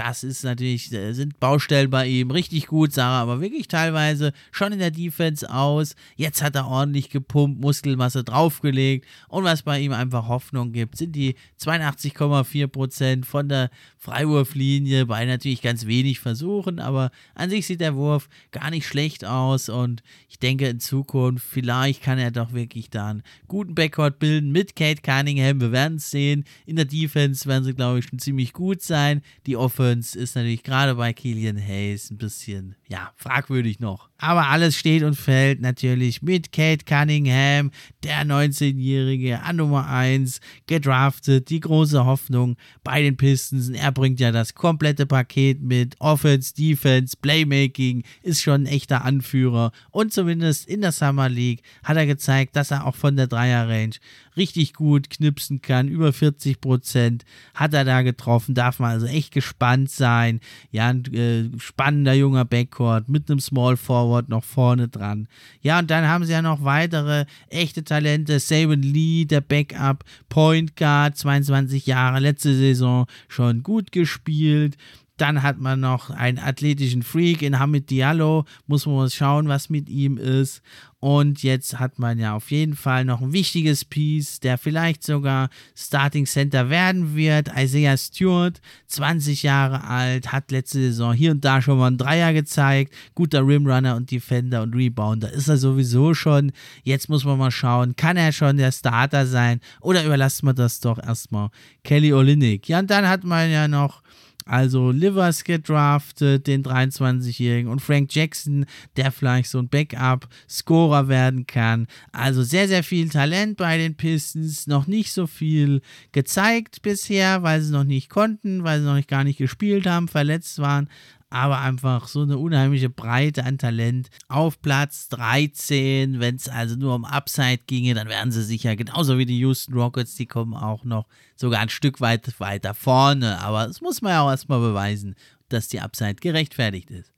das 0.00 0.24
ist 0.24 0.44
natürlich, 0.44 0.88
sind 0.88 1.38
Baustellen 1.40 1.90
bei 1.90 2.06
ihm 2.06 2.30
richtig 2.30 2.68
gut, 2.68 2.96
er 2.96 3.04
aber 3.04 3.42
wirklich 3.42 3.68
teilweise 3.68 4.32
schon 4.50 4.72
in 4.72 4.78
der 4.78 4.90
Defense 4.90 5.52
aus. 5.52 5.94
Jetzt 6.16 6.42
hat 6.42 6.54
er 6.54 6.68
ordentlich 6.68 7.10
gepumpt, 7.10 7.60
Muskelmasse 7.60 8.24
draufgelegt 8.24 9.06
und 9.28 9.44
was 9.44 9.62
bei 9.62 9.78
ihm 9.78 9.92
einfach 9.92 10.26
Hoffnung 10.26 10.72
gibt, 10.72 10.96
sind 10.96 11.14
die 11.14 11.34
82,4% 11.60 13.26
von 13.26 13.50
der 13.50 13.68
Freiwurflinie, 13.98 15.04
bei 15.04 15.26
natürlich 15.26 15.60
ganz 15.60 15.84
wenig 15.84 16.18
Versuchen, 16.18 16.78
aber 16.78 17.10
an 17.34 17.50
sich 17.50 17.66
sieht 17.66 17.82
der 17.82 17.94
Wurf 17.94 18.30
gar 18.52 18.70
nicht 18.70 18.86
schlecht 18.86 19.26
aus 19.26 19.68
und 19.68 20.02
ich 20.30 20.38
denke 20.38 20.66
in 20.66 20.80
Zukunft, 20.80 21.44
vielleicht 21.46 22.02
kann 22.02 22.18
er 22.18 22.30
doch 22.30 22.54
wirklich 22.54 22.88
da 22.88 23.10
einen 23.10 23.22
guten 23.48 23.74
Backcourt 23.74 24.18
bilden 24.18 24.50
mit 24.50 24.74
Kate 24.76 25.02
Cunningham. 25.02 25.60
Wir 25.60 25.72
werden 25.72 25.96
es 25.96 26.10
sehen. 26.10 26.44
In 26.64 26.76
der 26.76 26.86
Defense 26.86 27.46
werden 27.46 27.64
sie, 27.64 27.74
glaube 27.74 27.98
ich, 27.98 28.06
schon 28.06 28.18
ziemlich 28.18 28.54
gut 28.54 28.80
sein. 28.80 29.20
Die 29.46 29.58
Offense 29.58 29.89
Offense 29.90 30.16
ist 30.16 30.36
natürlich 30.36 30.62
gerade 30.62 30.94
bei 30.94 31.12
Killian 31.12 31.58
Hayes 31.58 32.12
ein 32.12 32.16
bisschen, 32.16 32.76
ja, 32.90 33.12
fragwürdig 33.14 33.78
noch. 33.78 34.10
Aber 34.18 34.48
alles 34.48 34.76
steht 34.76 35.04
und 35.04 35.14
fällt 35.14 35.60
natürlich 35.60 36.22
mit 36.22 36.50
Kate 36.50 36.84
Cunningham, 36.84 37.70
der 38.02 38.26
19-Jährige 38.26 39.40
an 39.42 39.56
Nummer 39.56 39.86
1, 39.86 40.40
gedraftet, 40.66 41.50
die 41.50 41.60
große 41.60 42.04
Hoffnung 42.04 42.56
bei 42.82 43.00
den 43.00 43.16
Pistons. 43.16 43.68
Er 43.68 43.92
bringt 43.92 44.18
ja 44.18 44.32
das 44.32 44.54
komplette 44.54 45.06
Paket 45.06 45.62
mit 45.62 45.94
Offense, 46.00 46.52
Defense, 46.52 47.16
Playmaking, 47.16 48.02
ist 48.22 48.42
schon 48.42 48.64
ein 48.64 48.66
echter 48.66 49.04
Anführer 49.04 49.70
und 49.92 50.12
zumindest 50.12 50.66
in 50.68 50.80
der 50.80 50.92
Summer 50.92 51.28
League 51.28 51.62
hat 51.84 51.96
er 51.96 52.06
gezeigt, 52.06 52.56
dass 52.56 52.72
er 52.72 52.86
auch 52.86 52.96
von 52.96 53.16
der 53.16 53.28
Dreier-Range 53.28 53.94
richtig 54.36 54.74
gut 54.74 55.10
knipsen 55.10 55.60
kann. 55.62 55.88
Über 55.88 56.12
40 56.12 56.60
Prozent 56.60 57.24
hat 57.54 57.74
er 57.74 57.84
da 57.84 58.02
getroffen. 58.02 58.54
Darf 58.54 58.78
man 58.78 58.92
also 58.92 59.06
echt 59.06 59.32
gespannt 59.32 59.90
sein. 59.90 60.40
Ja, 60.70 60.88
ein 60.88 61.04
äh, 61.12 61.58
spannender 61.58 62.14
junger 62.14 62.44
Backcourt 62.44 62.79
mit 63.06 63.30
einem 63.30 63.40
Small 63.40 63.76
Forward 63.76 64.28
noch 64.28 64.44
vorne 64.44 64.88
dran. 64.88 65.28
Ja, 65.60 65.78
und 65.78 65.90
dann 65.90 66.06
haben 66.08 66.24
sie 66.24 66.32
ja 66.32 66.42
noch 66.42 66.64
weitere 66.64 67.26
echte 67.48 67.84
Talente. 67.84 68.40
Saban 68.40 68.82
Lee, 68.82 69.24
der 69.24 69.40
Backup, 69.40 70.04
Point 70.28 70.76
Guard, 70.76 71.16
22 71.16 71.86
Jahre, 71.86 72.20
letzte 72.20 72.54
Saison 72.54 73.06
schon 73.28 73.62
gut 73.62 73.92
gespielt. 73.92 74.76
Dann 75.16 75.42
hat 75.42 75.58
man 75.58 75.80
noch 75.80 76.08
einen 76.08 76.38
athletischen 76.38 77.02
Freak 77.02 77.42
in 77.42 77.58
Hamid 77.58 77.90
Diallo. 77.90 78.46
Muss 78.66 78.86
man 78.86 78.94
mal 78.94 79.10
schauen, 79.10 79.48
was 79.48 79.68
mit 79.68 79.90
ihm 79.90 80.16
ist. 80.16 80.62
Und 81.00 81.42
jetzt 81.42 81.78
hat 81.78 81.98
man 81.98 82.18
ja 82.18 82.34
auf 82.34 82.50
jeden 82.50 82.76
Fall 82.76 83.06
noch 83.06 83.22
ein 83.22 83.32
wichtiges 83.32 83.86
Piece, 83.86 84.38
der 84.40 84.58
vielleicht 84.58 85.02
sogar 85.02 85.48
Starting 85.74 86.26
Center 86.26 86.68
werden 86.68 87.16
wird. 87.16 87.48
Isaiah 87.56 87.96
Stewart, 87.96 88.60
20 88.86 89.42
Jahre 89.42 89.84
alt, 89.84 90.30
hat 90.30 90.50
letzte 90.50 90.78
Saison 90.78 91.14
hier 91.14 91.30
und 91.30 91.42
da 91.42 91.62
schon 91.62 91.78
mal 91.78 91.86
einen 91.86 91.96
Dreier 91.96 92.34
gezeigt. 92.34 92.92
Guter 93.14 93.46
Rimrunner 93.46 93.96
und 93.96 94.10
Defender 94.10 94.62
und 94.62 94.74
Rebounder 94.74 95.32
ist 95.32 95.48
er 95.48 95.56
sowieso 95.56 96.12
schon. 96.12 96.52
Jetzt 96.82 97.08
muss 97.08 97.24
man 97.24 97.38
mal 97.38 97.50
schauen, 97.50 97.96
kann 97.96 98.18
er 98.18 98.32
schon 98.32 98.58
der 98.58 98.70
Starter 98.70 99.26
sein 99.26 99.60
oder 99.80 100.04
überlassen 100.04 100.46
wir 100.46 100.54
das 100.54 100.80
doch 100.80 100.98
erstmal 100.98 101.48
Kelly 101.82 102.12
Olynyk. 102.12 102.68
Ja, 102.68 102.78
und 102.78 102.90
dann 102.90 103.08
hat 103.08 103.24
man 103.24 103.50
ja 103.50 103.68
noch 103.68 104.02
also 104.46 104.90
Livers 104.90 105.44
gedraftet, 105.44 106.46
den 106.46 106.62
23-Jährigen 106.62 107.70
und 107.70 107.80
Frank 107.80 108.14
Jackson, 108.14 108.66
der 108.96 109.12
vielleicht 109.12 109.50
so 109.50 109.58
ein 109.58 109.68
Backup-Scorer 109.68 111.08
werden 111.08 111.46
kann. 111.46 111.86
Also 112.12 112.42
sehr, 112.42 112.68
sehr 112.68 112.82
viel 112.82 113.08
Talent 113.08 113.56
bei 113.56 113.78
den 113.78 113.94
Pistons. 113.96 114.66
Noch 114.66 114.86
nicht 114.86 115.12
so 115.12 115.26
viel 115.26 115.82
gezeigt 116.12 116.82
bisher, 116.82 117.42
weil 117.42 117.60
sie 117.60 117.72
noch 117.72 117.84
nicht 117.84 118.10
konnten, 118.10 118.64
weil 118.64 118.80
sie 118.80 118.86
noch 118.86 118.94
nicht 118.94 119.08
gar 119.08 119.24
nicht 119.24 119.38
gespielt 119.38 119.86
haben, 119.86 120.08
verletzt 120.08 120.58
waren 120.58 120.88
aber 121.30 121.60
einfach 121.60 122.08
so 122.08 122.22
eine 122.22 122.38
unheimliche 122.38 122.90
Breite 122.90 123.44
an 123.44 123.58
Talent. 123.58 124.10
Auf 124.28 124.60
Platz 124.60 125.08
13, 125.08 126.20
wenn 126.20 126.34
es 126.34 126.48
also 126.48 126.76
nur 126.76 126.94
um 126.94 127.04
Upside 127.04 127.60
ginge, 127.66 127.94
dann 127.94 128.08
wären 128.08 128.32
sie 128.32 128.42
sicher 128.42 128.76
genauso 128.76 129.16
wie 129.16 129.26
die 129.26 129.38
Houston 129.38 129.74
Rockets, 129.74 130.16
die 130.16 130.26
kommen 130.26 130.54
auch 130.54 130.84
noch 130.84 131.06
sogar 131.36 131.60
ein 131.60 131.68
Stück 131.68 132.00
weit 132.00 132.38
weiter 132.40 132.74
vorne. 132.74 133.40
Aber 133.40 133.66
das 133.66 133.80
muss 133.80 134.02
man 134.02 134.12
ja 134.12 134.22
auch 134.22 134.30
erstmal 134.30 134.60
beweisen, 134.60 135.14
dass 135.48 135.68
die 135.68 135.80
Upside 135.80 136.16
gerechtfertigt 136.16 136.90
ist 136.90 137.12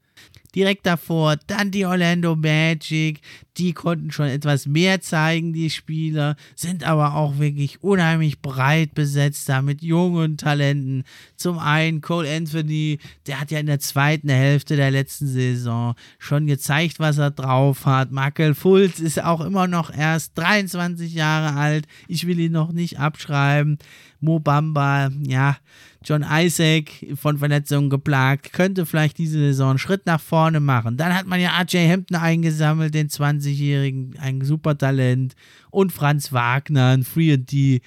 direkt 0.55 0.87
davor. 0.87 1.37
Dann 1.47 1.71
die 1.71 1.87
Orlando 1.87 2.37
Magic, 2.37 3.21
die 3.57 3.73
konnten 3.73 4.11
schon 4.11 4.27
etwas 4.27 4.67
mehr 4.67 5.01
zeigen, 5.01 5.53
die 5.53 5.71
Spieler, 5.71 6.37
sind 6.57 6.85
aber 6.85 7.15
auch 7.15 7.39
wirklich 7.39 7.83
unheimlich 7.83 8.41
breit 8.41 8.95
besetzt 8.95 9.49
da 9.49 9.63
mit 9.63 9.83
jungen 9.83 10.37
Talenten. 10.37 11.05
Zum 11.37 11.59
einen 11.59 12.01
Cole 12.01 12.31
Anthony, 12.35 12.99
der 13.27 13.41
hat 13.41 13.51
ja 13.51 13.59
in 13.59 13.67
der 13.67 13.81
zweiten 13.81 14.29
Hälfte 14.29 14.77
der 14.77 14.91
letzten 14.91 15.27
Saison 15.27 15.95
schon 16.19 16.47
gezeigt, 16.47 16.99
was 16.99 17.19
er 17.19 17.31
drauf 17.31 17.85
hat. 17.85 18.11
Michael 18.11 18.55
Fultz 18.55 19.01
ist 19.01 19.23
auch 19.23 19.41
immer 19.41 19.67
noch 19.67 19.95
erst 19.95 20.37
23 20.39 21.13
Jahre 21.13 21.59
alt. 21.59 21.87
Ich 22.09 22.27
will 22.27 22.39
ihn 22.39 22.53
noch 22.53 22.73
nicht 22.73 22.99
abschreiben. 22.99 23.79
Mo 24.21 24.39
Bamba, 24.39 25.11
ja, 25.27 25.57
John 26.05 26.25
Isaac 26.29 26.91
von 27.15 27.39
Verletzungen 27.39 27.91
geplagt, 27.91 28.53
könnte 28.53 28.87
vielleicht 28.87 29.19
diese 29.19 29.39
Saison 29.39 29.71
einen 29.71 29.79
Schritt 29.79 30.07
nach 30.07 30.21
vorne 30.21 30.42
machen. 30.51 30.97
Dann 30.97 31.15
hat 31.15 31.27
man 31.27 31.41
ja 31.41 31.51
RJ 31.61 31.89
Hampton 31.89 32.17
eingesammelt, 32.17 32.95
den 32.95 33.09
20-Jährigen, 33.09 34.15
ein 34.19 34.43
super 34.43 34.77
Talent. 34.77 35.35
Und 35.71 35.93
Franz 35.93 36.33
Wagner, 36.33 36.89
ein 36.89 37.05
Free 37.05 37.37
D. 37.37 37.81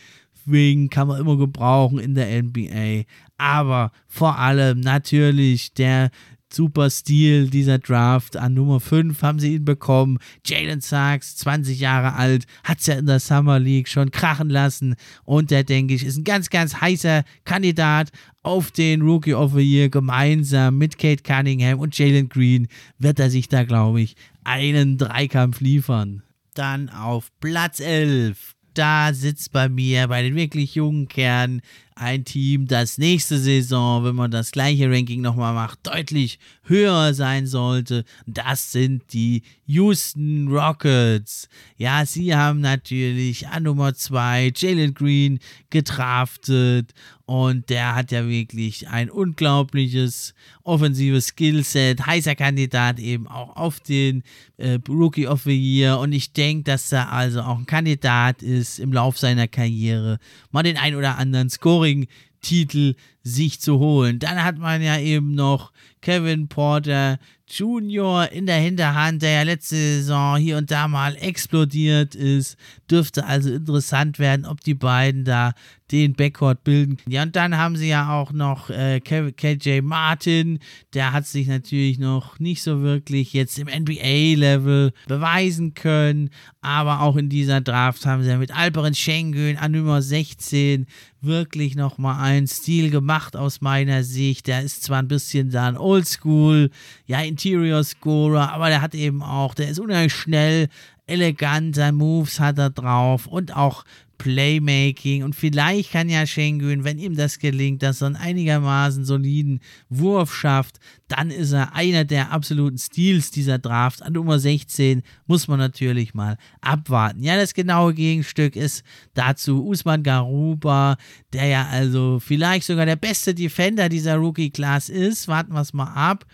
Wing 0.45 0.89
kann 0.89 1.07
man 1.07 1.19
immer 1.19 1.37
gebrauchen 1.37 1.99
in 1.99 2.15
der 2.15 2.43
NBA. 2.43 3.03
Aber 3.37 3.91
vor 4.07 4.37
allem 4.37 4.79
natürlich 4.79 5.73
der 5.73 6.11
super 6.55 6.89
Stil 6.89 7.49
dieser 7.49 7.79
Draft. 7.79 8.37
An 8.37 8.53
Nummer 8.53 8.79
5 8.79 9.21
haben 9.21 9.39
sie 9.39 9.55
ihn 9.55 9.65
bekommen. 9.65 10.19
Jalen 10.45 10.81
Sachs, 10.81 11.35
20 11.37 11.79
Jahre 11.79 12.13
alt, 12.13 12.45
hat 12.63 12.79
es 12.79 12.87
ja 12.87 12.95
in 12.95 13.05
der 13.05 13.19
Summer 13.19 13.59
League 13.59 13.89
schon 13.89 14.11
krachen 14.11 14.49
lassen. 14.49 14.95
Und 15.25 15.51
der, 15.51 15.63
denke 15.63 15.93
ich, 15.93 16.05
ist 16.05 16.17
ein 16.17 16.23
ganz, 16.23 16.49
ganz 16.49 16.79
heißer 16.81 17.23
Kandidat 17.43 18.11
auf 18.41 18.71
den 18.71 19.01
Rookie 19.01 19.33
of 19.33 19.53
the 19.53 19.61
Year 19.61 19.89
gemeinsam 19.89 20.77
mit 20.77 20.97
Kate 20.97 21.23
Cunningham 21.23 21.79
und 21.79 21.97
Jalen 21.97 22.29
Green 22.29 22.67
wird 22.99 23.19
er 23.19 23.29
sich 23.29 23.49
da, 23.49 23.63
glaube 23.63 24.01
ich, 24.01 24.15
einen 24.43 24.97
Dreikampf 24.97 25.59
liefern. 25.59 26.23
Dann 26.53 26.89
auf 26.89 27.31
Platz 27.41 27.79
11 27.79 28.54
da 28.77 29.13
sitzt 29.13 29.51
bei 29.51 29.69
mir, 29.69 30.07
bei 30.07 30.21
den 30.21 30.35
wirklich 30.35 30.75
jungen 30.75 31.07
Kernen, 31.07 31.61
ein 31.95 32.25
Team, 32.25 32.67
das 32.67 32.97
nächste 32.97 33.39
Saison, 33.39 34.03
wenn 34.03 34.15
man 34.15 34.29
das 34.29 34.51
gleiche 34.51 34.91
Ranking 34.91 35.21
nochmal 35.21 35.53
macht, 35.53 35.87
deutlich 35.87 36.39
höher 36.63 37.13
sein 37.13 37.47
sollte. 37.47 38.03
Das 38.25 38.73
sind 38.73 39.13
die 39.13 39.43
Houston 39.65 40.49
Rockets. 40.49 41.47
Ja, 41.77 42.05
sie 42.05 42.35
haben 42.35 42.59
natürlich 42.59 43.47
an 43.47 43.63
Nummer 43.63 43.93
2 43.93 44.51
Jalen 44.55 44.93
Green 44.93 45.39
getraftet 45.69 46.93
und 47.25 47.69
der 47.69 47.95
hat 47.95 48.11
ja 48.11 48.27
wirklich 48.27 48.87
ein 48.87 49.09
unglaubliches 49.09 50.33
offensives 50.63 51.27
Skillset, 51.27 52.05
heißer 52.05 52.35
Kandidat 52.35 52.99
eben 52.99 53.27
auch 53.27 53.55
auf 53.55 53.79
den 53.79 54.23
äh, 54.57 54.77
Rookie 54.87 55.27
of 55.27 55.43
the 55.43 55.57
Year 55.57 55.99
und 55.99 56.13
ich 56.13 56.33
denke, 56.33 56.63
dass 56.63 56.91
er 56.91 57.11
also 57.11 57.41
auch 57.41 57.57
ein 57.57 57.65
Kandidat 57.65 58.43
ist 58.43 58.79
im 58.79 58.93
Lauf 58.93 59.17
seiner 59.17 59.47
Karriere, 59.47 60.19
mal 60.51 60.63
den 60.63 60.77
ein 60.77 60.95
oder 60.95 61.17
anderen 61.17 61.49
Scoring 61.49 62.07
Titel 62.41 62.93
sich 63.23 63.59
zu 63.59 63.79
holen. 63.79 64.19
Dann 64.19 64.43
hat 64.43 64.59
man 64.59 64.81
ja 64.81 64.99
eben 64.99 65.33
noch 65.33 65.71
Kevin 66.05 66.47
Porter 66.47 67.17
Jr. 67.47 68.31
in 68.31 68.45
der 68.45 68.57
Hinterhand, 68.57 69.23
der 69.23 69.31
ja 69.31 69.41
letzte 69.41 69.75
Saison 69.75 70.37
hier 70.37 70.57
und 70.57 70.69
da 70.69 70.87
mal 70.87 71.15
explodiert 71.15 72.13
ist. 72.13 72.57
Dürfte 72.89 73.25
also 73.25 73.51
interessant 73.51 74.19
werden, 74.19 74.45
ob 74.45 74.61
die 74.61 74.75
beiden 74.75 75.25
da 75.25 75.53
den 75.91 76.13
Backcourt 76.13 76.63
bilden. 76.63 76.97
Ja, 77.07 77.21
und 77.21 77.35
dann 77.35 77.57
haben 77.57 77.75
sie 77.75 77.87
ja 77.87 78.11
auch 78.11 78.31
noch 78.31 78.71
äh, 78.71 78.99
KJ 78.99 79.81
Martin. 79.81 80.59
Der 80.95 81.11
hat 81.11 81.27
sich 81.27 81.47
natürlich 81.47 81.99
noch 81.99 82.39
nicht 82.39 82.63
so 82.63 82.81
wirklich 82.81 83.33
jetzt 83.33 83.59
im 83.59 83.67
NBA-Level 83.67 84.93
beweisen 85.07 85.75
können. 85.75 86.31
Aber 86.61 87.01
auch 87.01 87.15
in 87.15 87.29
dieser 87.29 87.61
Draft 87.61 88.05
haben 88.07 88.23
sie 88.23 88.29
ja 88.29 88.37
mit 88.37 88.55
Alperen 88.55 88.95
Schengen 88.95 89.57
an 89.57 89.73
Nummer 89.73 90.01
16 90.01 90.87
wirklich 91.21 91.75
nochmal 91.75 92.23
einen 92.23 92.47
Stil 92.47 92.89
gemacht 92.89 93.35
aus 93.35 93.61
meiner 93.61 94.03
Sicht. 94.03 94.47
Der 94.47 94.61
ist 94.61 94.83
zwar 94.83 94.99
ein 94.99 95.07
bisschen 95.07 95.51
dann 95.51 95.77
oldschool, 95.95 96.69
ja, 97.07 97.21
Interior 97.21 97.83
Scorer, 97.83 98.51
aber 98.51 98.69
der 98.69 98.81
hat 98.81 98.95
eben 98.95 99.23
auch, 99.23 99.53
der 99.53 99.69
ist 99.69 99.79
unheimlich 99.79 100.13
schnell, 100.13 100.69
eleganter 101.07 101.91
Moves 101.91 102.39
hat 102.39 102.57
er 102.57 102.69
drauf 102.69 103.27
und 103.27 103.55
auch 103.55 103.85
Playmaking 104.17 105.23
und 105.23 105.35
vielleicht 105.35 105.91
kann 105.91 106.09
ja 106.09 106.25
Schengen, 106.25 106.83
wenn 106.83 106.99
ihm 106.99 107.15
das 107.15 107.39
gelingt, 107.39 107.83
dass 107.83 108.01
er 108.01 108.07
einen 108.07 108.15
einigermaßen 108.15 109.05
soliden 109.05 109.59
Wurf 109.89 110.33
schafft, 110.33 110.79
dann 111.07 111.29
ist 111.29 111.51
er 111.51 111.75
einer 111.75 112.05
der 112.05 112.31
absoluten 112.31 112.77
Stils 112.77 113.31
dieser 113.31 113.59
Draft. 113.59 114.01
An 114.01 114.13
Nummer 114.13 114.39
16 114.39 115.03
muss 115.27 115.47
man 115.47 115.59
natürlich 115.59 116.13
mal 116.13 116.37
abwarten. 116.61 117.23
Ja, 117.23 117.35
das 117.37 117.53
genaue 117.53 117.93
Gegenstück 117.93 118.55
ist 118.55 118.83
dazu 119.13 119.65
Usman 119.65 120.03
Garuba, 120.03 120.97
der 121.33 121.45
ja 121.47 121.67
also 121.67 122.19
vielleicht 122.19 122.65
sogar 122.65 122.85
der 122.85 122.95
beste 122.95 123.33
Defender 123.33 123.89
dieser 123.89 124.15
Rookie-Class 124.15 124.89
ist. 124.89 125.27
Warten 125.27 125.53
wir 125.53 125.61
es 125.61 125.73
mal 125.73 125.93
ab. 125.93 126.25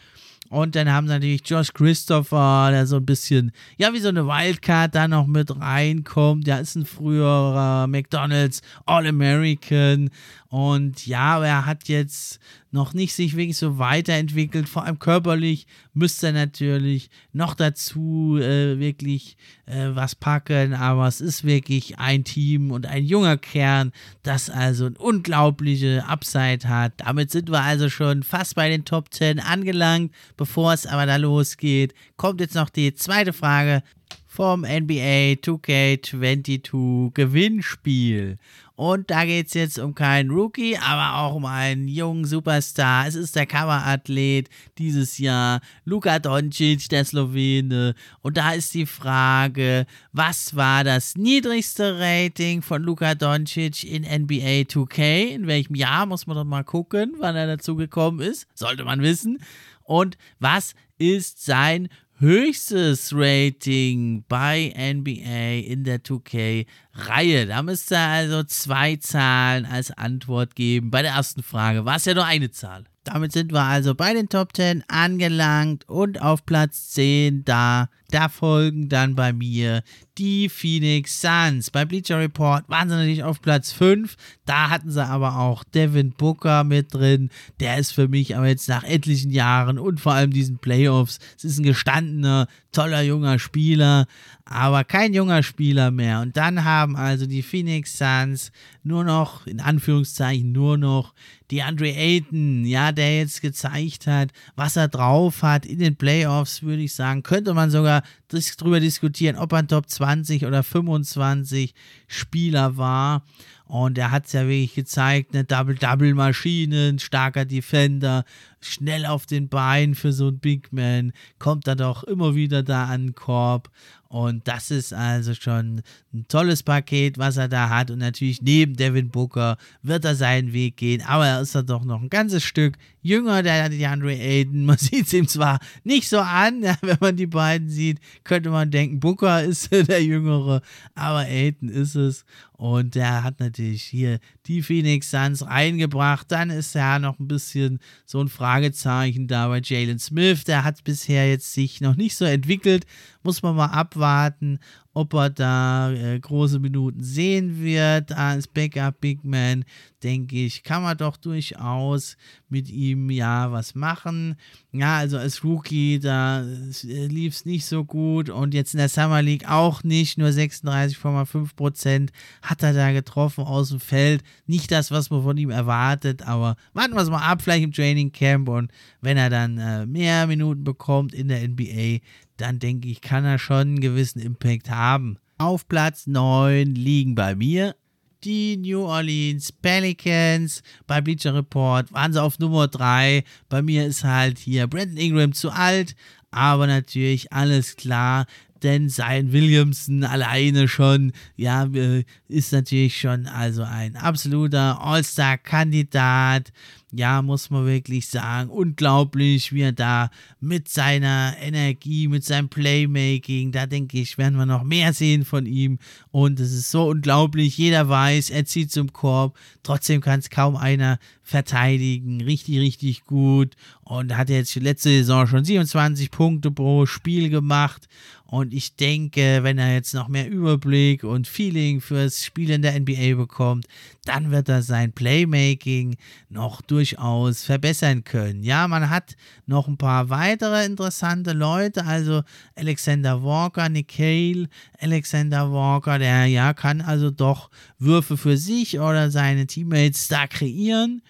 Und 0.52 0.76
dann 0.76 0.92
haben 0.92 1.08
sie 1.08 1.14
natürlich 1.14 1.44
Josh 1.46 1.72
Christopher, 1.72 2.72
der 2.72 2.86
so 2.86 2.98
ein 2.98 3.06
bisschen, 3.06 3.54
ja, 3.78 3.94
wie 3.94 4.00
so 4.00 4.10
eine 4.10 4.28
Wildcard 4.28 4.94
da 4.94 5.08
noch 5.08 5.26
mit 5.26 5.58
reinkommt. 5.58 6.46
Der 6.46 6.60
ist 6.60 6.76
ein 6.76 6.86
früherer 6.86 7.88
McDonalds 7.88 8.62
All-American. 8.86 10.10
Und 10.52 11.08
ja, 11.08 11.42
er 11.42 11.66
hat 11.66 11.88
jetzt 11.88 12.42
noch 12.72 12.94
nicht 12.94 13.14
sich 13.14 13.38
wirklich 13.38 13.56
so 13.56 13.78
weiterentwickelt. 13.78 14.68
Vor 14.68 14.84
allem 14.84 15.00
körperlich 15.00 15.66
müsste 15.94 16.28
er 16.28 16.34
natürlich 16.34 17.10
noch 17.32 17.56
dazu 17.56 18.38
äh, 18.38 18.78
wirklich 18.78 19.38
äh, 19.66 19.92
was 19.94 20.14
packen. 20.14 20.74
Aber 20.74 21.08
es 21.08 21.22
ist 21.22 21.46
wirklich 21.46 22.00
ein 22.00 22.26
Team 22.26 22.72
und 22.72 22.86
ein 22.86 23.06
junger 23.06 23.38
Kern, 23.38 23.94
das 24.24 24.50
also 24.50 24.88
eine 24.88 24.98
unglaubliche 24.98 26.04
Upside 26.06 26.68
hat. 26.68 26.96
Damit 26.98 27.32
sind 27.32 27.50
wir 27.50 27.62
also 27.62 27.88
schon 27.88 28.22
fast 28.22 28.56
bei 28.56 28.68
den 28.68 28.84
Top 28.84 29.14
10 29.14 29.40
angelangt. 29.40 30.12
Bevor 30.36 30.74
es 30.74 30.86
aber 30.86 31.06
da 31.06 31.16
losgeht, 31.16 31.94
kommt 32.18 32.42
jetzt 32.42 32.56
noch 32.56 32.70
die 32.70 32.94
zweite 32.94 33.32
Frage 33.32 33.84
vom 34.28 34.62
NBA 34.62 35.40
2K22 35.44 37.14
Gewinnspiel. 37.14 38.38
Und 38.82 39.12
da 39.12 39.26
geht 39.26 39.46
es 39.46 39.54
jetzt 39.54 39.78
um 39.78 39.94
keinen 39.94 40.32
Rookie, 40.32 40.76
aber 40.76 41.20
auch 41.20 41.36
um 41.36 41.46
einen 41.46 41.88
jungen 41.88 42.26
Superstar. 42.26 43.06
Es 43.06 43.14
ist 43.14 43.36
der 43.36 43.46
Kamerathlet 43.46 44.50
dieses 44.80 45.20
Jahr, 45.20 45.62
Luka 45.86 46.18
Doncic, 46.18 46.90
der 46.90 47.06
Slowene. 47.06 47.94
Und 48.24 48.38
da 48.38 48.54
ist 48.54 48.74
die 48.74 48.88
Frage, 48.88 49.86
was 50.14 50.56
war 50.56 50.84
das 50.84 51.16
niedrigste 51.16 52.00
Rating 52.00 52.64
von 52.64 52.82
Luka 52.82 53.14
Doncic 53.14 53.84
in 53.84 54.02
NBA 54.02 54.66
2K? 54.66 55.28
In 55.28 55.46
welchem 55.46 55.76
Jahr 55.76 56.08
muss 56.08 56.26
man 56.26 56.36
doch 56.36 56.44
mal 56.44 56.64
gucken, 56.64 57.14
wann 57.20 57.36
er 57.36 57.46
dazu 57.46 57.76
gekommen 57.76 58.20
ist? 58.20 58.48
Sollte 58.56 58.84
man 58.84 59.04
wissen. 59.04 59.38
Und 59.84 60.18
was 60.40 60.74
ist 60.98 61.46
sein 61.46 61.88
höchstes 62.22 63.12
Rating 63.14 64.24
bei 64.30 64.72
NBA 64.78 65.72
in 65.72 65.84
der 65.84 66.04
2K-Reihe. 66.04 67.48
Da 67.48 67.64
müsst 67.64 67.92
ihr 67.92 68.00
also 68.00 68.44
zwei 68.44 68.96
Zahlen 68.98 69.66
als 69.66 69.92
Antwort 69.92 70.56
geben. 70.56 70.92
Bei 70.92 71.02
der 71.02 71.14
ersten 71.14 71.42
Frage 71.42 71.84
war 71.84 71.96
es 71.96 72.06
ja 72.06 72.14
nur 72.14 72.26
eine 72.26 72.52
Zahl. 72.52 72.86
Damit 73.04 73.32
sind 73.32 73.52
wir 73.52 73.64
also 73.64 73.96
bei 73.96 74.14
den 74.14 74.30
Top 74.30 74.56
10 74.56 74.84
angelangt 74.88 75.90
und 75.90 76.22
auf 76.22 76.46
Platz 76.46 76.92
10 76.92 77.44
da. 77.44 77.90
Da 78.12 78.30
folgen 78.30 78.90
dann 78.90 79.16
bei 79.16 79.34
mir 79.34 79.84
die 80.18 80.50
Phoenix 80.50 81.22
Suns. 81.22 81.72
Bei 81.72 81.86
Bleacher 81.86 82.20
Report 82.20 82.68
waren 82.70 82.90
sie 82.90 82.96
natürlich 82.96 83.24
auf 83.24 83.42
Platz 83.42 83.72
5. 83.72 84.16
Da 84.46 84.70
hatten 84.70 84.92
sie 84.92 85.04
aber 85.04 85.38
auch 85.38 85.64
Devin 85.64 86.12
Booker 86.12 86.64
mit 86.64 86.94
drin. 86.94 87.30
Der 87.60 87.78
ist 87.78 87.92
für 87.92 88.08
mich 88.08 88.36
aber 88.36 88.48
jetzt 88.48 88.68
nach 88.68 88.84
etlichen 88.84 89.32
Jahren 89.32 89.80
und 89.80 90.02
vor 90.02 90.14
allem 90.14 90.32
diesen 90.32 90.60
Playoffs, 90.60 91.20
es 91.38 91.46
ist 91.46 91.60
ein 91.60 91.64
gestandener, 91.64 92.48
toller 92.72 93.02
junger 93.02 93.40
Spieler, 93.40 94.06
aber 94.46 94.84
kein 94.84 95.14
junger 95.14 95.44
Spieler 95.44 95.92
mehr. 95.92 96.20
Und 96.22 96.36
dann 96.38 96.64
haben 96.64 96.96
also 96.96 97.26
die 97.26 97.42
Phoenix 97.42 97.98
Suns 97.98 98.52
nur 98.84 99.04
noch, 99.04 99.48
in 99.48 99.60
Anführungszeichen, 99.60 100.52
nur 100.52 100.78
noch 100.78 101.14
die 101.52 101.62
Andre 101.62 101.94
Ayton, 101.94 102.66
ja, 102.66 102.92
der 102.92 103.20
jetzt 103.20 103.42
gezeigt 103.42 104.08
hat, 104.08 104.30
was 104.56 104.76
er 104.76 104.88
drauf 104.88 105.44
hat 105.44 105.66
in 105.66 105.80
den 105.80 105.96
Playoffs, 105.96 106.64
würde 106.64 106.82
ich 106.82 106.94
sagen, 106.94 107.24
könnte 107.24 107.54
man 107.54 107.72
sogar 107.72 108.01
darüber 108.28 108.80
diskutieren, 108.80 109.36
ob 109.36 109.54
er 109.54 109.60
ein 109.60 109.68
Top 109.68 109.90
20 109.90 110.46
oder 110.46 110.64
25 110.64 111.74
Spieler 112.08 112.78
war. 112.78 113.24
Und 113.66 113.98
er 113.98 114.12
hat 114.12 114.26
es 114.26 114.34
ja 114.34 114.42
wirklich 114.42 114.76
gezeigt, 114.76 115.34
eine 115.34 115.46
Double-Double-Maschine, 115.46 117.00
starker 117.00 117.46
Defender, 117.46 118.26
schnell 118.60 119.06
auf 119.06 119.26
den 119.26 119.48
Beinen 119.48 119.96
für 119.96 120.12
so 120.12 120.28
einen 120.28 120.40
Big 120.40 120.74
Man, 120.74 121.14
kommt 121.40 121.70
er 121.70 121.78
doch 121.78 122.04
immer 122.04 122.36
wieder 122.36 122.64
da 122.64 122.88
an 122.88 123.08
den 123.08 123.16
Korb. 123.16 123.70
Und 124.10 124.46
das 124.46 124.72
ist 124.72 124.94
also 124.94 125.34
schon 125.34 125.84
ein 126.14 126.26
tolles 126.28 126.64
Paket, 126.64 127.18
was 127.18 127.38
er 127.38 127.48
da 127.48 127.70
hat. 127.70 127.92
Und 127.92 128.00
natürlich 128.00 128.42
neben 128.42 128.76
Devin 128.76 129.10
Booker 129.10 129.56
wird 129.84 130.04
er 130.04 130.16
seinen 130.16 130.52
Weg 130.52 130.76
gehen. 130.76 131.02
Aber 131.04 131.26
er 131.26 131.40
ist 131.40 131.56
ja 131.56 131.62
doch 131.62 131.86
noch 131.86 132.02
ein 132.02 132.10
ganzes 132.10 132.44
Stück 132.44 132.78
jünger, 133.02 133.44
der 133.44 133.70
DeAndre 133.70 134.14
Aiden. 134.14 134.66
Man 134.66 134.78
sieht 134.80 135.08
es 135.08 135.14
ihm 135.14 135.28
zwar 135.28 135.60
nicht 135.84 136.08
so 136.08 136.20
an, 136.20 136.64
ja, 136.64 136.76
wenn 136.82 136.98
man 137.00 137.16
die 137.16 137.28
beiden 137.28 137.70
sieht, 137.70 138.00
könnte 138.24 138.50
man 138.50 138.72
denken, 138.72 139.00
Booker 139.00 139.44
ist 139.44 139.72
der 139.72 140.04
Jüngere, 140.04 140.62
aber 140.96 141.20
Aiden 141.20 141.70
ist 141.70 141.96
es. 141.96 142.26
Und 142.62 142.94
der 142.94 143.24
hat 143.24 143.40
natürlich 143.40 143.82
hier 143.82 144.20
die 144.46 144.62
Phoenix 144.62 145.10
Suns 145.10 145.44
reingebracht. 145.44 146.32
Dann 146.32 146.52
ist 146.52 146.76
ja 146.76 147.00
noch 147.00 147.18
ein 147.20 147.28
bisschen 147.28 147.80
so 148.06 148.22
ein 148.22 148.28
Fragezeichen 148.28 149.28
da 149.28 149.48
bei 149.48 149.62
Jalen 149.64 149.98
Smith. 149.98 150.44
Der 150.44 150.64
hat 150.64 150.84
bisher 150.84 151.28
jetzt 151.28 151.54
sich 151.54 151.82
noch 151.82 151.96
nicht 151.96 152.16
so 152.16 152.24
entwickelt. 152.24 152.86
Muss 153.24 153.42
man 153.42 153.56
mal 153.56 153.72
abwarten. 153.72 154.60
Ob 154.94 155.14
er 155.14 155.30
da 155.30 155.92
äh, 155.92 156.20
große 156.20 156.60
Minuten 156.60 157.02
sehen 157.02 157.62
wird 157.62 158.12
als 158.12 158.48
Backup 158.48 159.00
Big 159.00 159.24
Man, 159.24 159.64
denke 160.04 160.36
ich, 160.36 160.64
kann 160.64 160.84
man 160.84 160.98
doch 160.98 161.16
durchaus 161.16 162.18
mit 162.50 162.70
ihm 162.70 163.10
ja 163.10 163.52
was 163.52 163.74
machen. 163.76 164.36
Ja, 164.74 164.98
also 164.98 165.18
als 165.18 165.44
Rookie, 165.44 166.00
da 166.00 166.42
äh, 166.42 167.08
lief 167.08 167.36
es 167.36 167.46
nicht 167.46 167.66
so 167.66 167.86
gut 167.86 168.30
und 168.30 168.54
jetzt 168.54 168.74
in 168.74 168.80
der 168.80 168.90
Summer 168.90 169.22
League 169.22 169.50
auch 169.50 169.84
nicht, 169.84 170.18
nur 170.18 170.30
36,5% 170.30 172.10
hat 172.42 172.64
er 172.64 172.74
da 172.74 172.92
getroffen 172.92 173.46
aus 173.46 173.70
dem 173.70 173.80
Feld. 173.80 174.24
Nicht 174.46 174.72
das, 174.72 174.92
was 174.92 175.10
man 175.10 175.24
von 175.24 175.38
ihm 175.38 175.52
erwartet, 175.52 176.24
aber 176.24 176.58
warten 176.74 176.94
wir 176.94 177.02
es 177.02 177.10
mal 177.10 177.26
ab, 177.26 177.42
vielleicht 177.42 177.64
im 177.64 177.72
Training 177.72 178.12
Camp 178.12 178.50
und 178.50 178.72
wenn 179.00 179.18
er 179.18 179.30
dann 179.30 179.58
äh, 179.58 179.86
mehr 179.86 180.28
Minuten 180.28 180.66
bekommt 180.66 181.14
in 181.14 181.30
der 181.30 181.48
NBA, 181.48 182.00
dann 182.42 182.60
denke 182.60 182.90
ich, 182.90 183.02
kann 183.02 183.26
er 183.26 183.40
schon 183.40 183.62
einen 183.62 183.80
gewissen 183.80 184.20
Impact 184.20 184.70
haben. 184.70 185.18
Auf 185.38 185.68
Platz 185.68 186.08
9 186.08 186.76
liegen 186.76 187.16
bei 187.16 187.36
mir 187.36 187.76
die 188.24 188.58
New 188.58 188.84
Orleans 188.84 189.52
Pelicans. 189.52 190.62
Bei 190.86 191.02
Bleacher 191.02 191.34
Report 191.34 191.92
waren 191.92 192.14
sie 192.14 192.22
auf 192.22 192.38
Nummer 192.40 192.68
3. 192.68 193.24
Bei 193.50 193.62
mir 193.62 193.86
ist 193.86 194.04
halt 194.04 194.38
hier 194.38 194.68
Brandon 194.68 194.98
Ingram 194.98 195.34
zu 195.34 195.50
alt, 195.50 195.96
aber 196.30 196.68
natürlich 196.68 197.34
alles 197.34 197.76
klar 197.76 198.26
denn 198.64 198.90
sein 198.90 199.32
Williamson 199.32 200.04
alleine 200.04 200.68
schon, 200.68 201.14
ja, 201.36 201.66
äh, 201.66 202.04
ist 202.28 202.52
natürlich 202.52 203.00
schon 203.00 203.28
also 203.28 203.64
ein 203.64 203.96
absoluter 203.96 204.80
All-Star-Kandidat 204.82 206.52
ja, 206.92 207.22
muss 207.22 207.50
man 207.50 207.66
wirklich 207.66 208.08
sagen, 208.08 208.50
unglaublich, 208.50 209.54
wie 209.54 209.62
er 209.62 209.72
da 209.72 210.10
mit 210.40 210.68
seiner 210.68 211.36
Energie, 211.42 212.08
mit 212.08 212.26
seinem 212.26 212.50
Playmaking, 212.50 213.52
da 213.52 213.66
denke 213.66 214.00
ich, 214.00 214.18
werden 214.18 214.38
wir 214.38 214.46
noch 214.46 214.64
mehr 214.64 214.94
sehen 214.94 215.24
von 215.24 215.46
ihm. 215.46 215.80
Und 216.12 216.40
es 216.40 216.52
ist 216.52 216.70
so 216.70 216.90
unglaublich, 216.90 217.58
jeder 217.58 217.88
weiß, 217.88 218.30
er 218.30 218.46
zieht 218.46 218.72
zum 218.72 218.92
Korb, 218.92 219.38
trotzdem 219.64 220.02
kann 220.02 220.20
es 220.20 220.30
kaum 220.30 220.56
einer 220.56 221.00
verteidigen, 221.24 222.22
richtig, 222.22 222.60
richtig 222.60 223.06
gut. 223.06 223.56
Und 223.84 224.16
hat 224.16 224.30
jetzt 224.30 224.56
letzte 224.56 224.90
Saison 224.90 225.28
schon 225.28 225.46
27 225.46 226.12
Punkte 226.12 226.52
pro 226.52 226.86
Spiel 226.86 227.30
gemacht. 227.30 227.88
Und 228.32 228.54
ich 228.54 228.78
denke, 228.78 229.40
wenn 229.42 229.58
er 229.58 229.74
jetzt 229.74 229.94
noch 229.94 230.08
mehr 230.08 230.30
Überblick 230.30 231.04
und 231.04 231.28
Feeling 231.28 231.82
fürs 231.82 232.24
Spiel 232.24 232.50
in 232.52 232.62
der 232.62 232.80
NBA 232.80 233.16
bekommt, 233.16 233.68
dann 234.06 234.32
wird 234.32 234.48
er 234.48 234.62
sein 234.62 234.94
Playmaking 234.94 235.98
noch 236.30 236.62
durchaus 236.62 237.44
verbessern 237.44 238.06
können. 238.06 238.42
Ja, 238.42 238.70
man 238.70 238.90
hat 238.90 239.18
noch 239.48 239.68
ein 239.68 239.78
paar 239.78 240.10
weitere 240.10 240.66
interessante 240.66 241.34
Leute, 241.34 241.86
also 241.86 242.24
Alexander 242.56 243.22
Walker, 243.22 243.68
Nick 243.68 244.00
Hale, 244.00 244.48
Alexander 244.80 245.52
Walker, 245.52 246.00
der 246.00 246.28
ja 246.28 246.54
kann 246.54 246.80
also 246.80 247.12
doch 247.12 247.50
Würfe 247.80 248.16
für 248.16 248.38
sich 248.38 248.80
oder 248.80 249.12
seine 249.12 249.46
Teammates 249.46 250.08
da 250.08 250.26
kreieren. 250.28 251.02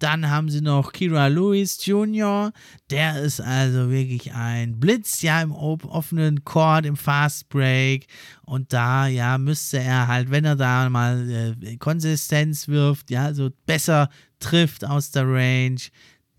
Dann 0.00 0.30
haben 0.30 0.48
sie 0.48 0.62
noch 0.62 0.92
Kira 0.92 1.26
Lewis 1.28 1.84
Jr., 1.84 2.52
der 2.90 3.20
ist 3.20 3.40
also 3.40 3.90
wirklich 3.90 4.32
ein 4.32 4.80
Blitz, 4.80 5.20
ja, 5.20 5.42
im 5.42 5.52
offenen 5.52 6.42
Court, 6.44 6.86
im 6.86 6.96
Fast 6.96 7.50
Break. 7.50 8.06
Und 8.42 8.72
da, 8.72 9.06
ja, 9.06 9.36
müsste 9.38 9.78
er 9.78 10.08
halt, 10.08 10.30
wenn 10.30 10.46
er 10.46 10.56
da 10.56 10.88
mal 10.88 11.54
äh, 11.60 11.76
Konsistenz 11.76 12.66
wirft, 12.66 13.10
ja, 13.10 13.34
so 13.34 13.50
besser 13.66 14.08
trifft 14.40 14.86
aus 14.86 15.10
der 15.10 15.28
Range, 15.28 15.80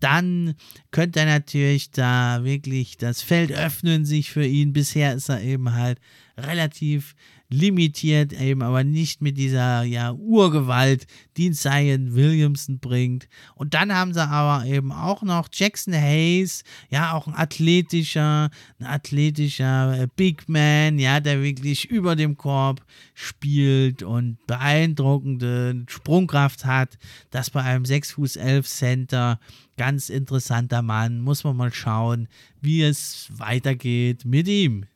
dann 0.00 0.54
könnte 0.90 1.20
er 1.20 1.26
natürlich 1.26 1.92
da 1.92 2.42
wirklich 2.42 2.96
das 2.96 3.22
Feld 3.22 3.52
öffnen 3.52 4.04
sich 4.04 4.32
für 4.32 4.44
ihn. 4.44 4.72
Bisher 4.72 5.14
ist 5.14 5.28
er 5.28 5.40
eben 5.40 5.72
halt 5.72 6.00
relativ 6.36 7.14
limitiert, 7.52 8.32
eben 8.32 8.62
aber 8.62 8.84
nicht 8.84 9.20
mit 9.20 9.36
dieser 9.36 9.82
ja, 9.82 10.12
Urgewalt, 10.12 11.06
die 11.36 11.50
Zion 11.52 12.14
Williamson 12.14 12.78
bringt. 12.78 13.28
Und 13.54 13.74
dann 13.74 13.94
haben 13.94 14.14
sie 14.14 14.26
aber 14.26 14.66
eben 14.66 14.92
auch 14.92 15.22
noch 15.22 15.48
Jackson 15.52 15.94
Hayes, 15.94 16.64
ja, 16.90 17.12
auch 17.12 17.26
ein 17.26 17.34
athletischer, 17.34 18.50
ein 18.78 18.86
athletischer 18.86 20.02
äh, 20.02 20.08
Big 20.16 20.48
Man, 20.48 20.98
ja, 20.98 21.20
der 21.20 21.42
wirklich 21.42 21.90
über 21.90 22.16
dem 22.16 22.36
Korb 22.36 22.84
spielt 23.14 24.02
und 24.02 24.38
beeindruckende 24.46 25.84
Sprungkraft 25.88 26.64
hat. 26.64 26.98
Das 27.30 27.50
bei 27.50 27.62
einem 27.62 27.84
6 27.84 28.12
Fuß 28.12 28.36
11 28.36 28.68
Center 28.68 29.38
ganz 29.76 30.10
interessanter 30.10 30.82
Mann. 30.82 31.20
Muss 31.20 31.44
man 31.44 31.56
mal 31.56 31.72
schauen, 31.72 32.28
wie 32.60 32.82
es 32.82 33.28
weitergeht 33.32 34.24
mit 34.24 34.48
ihm. 34.48 34.86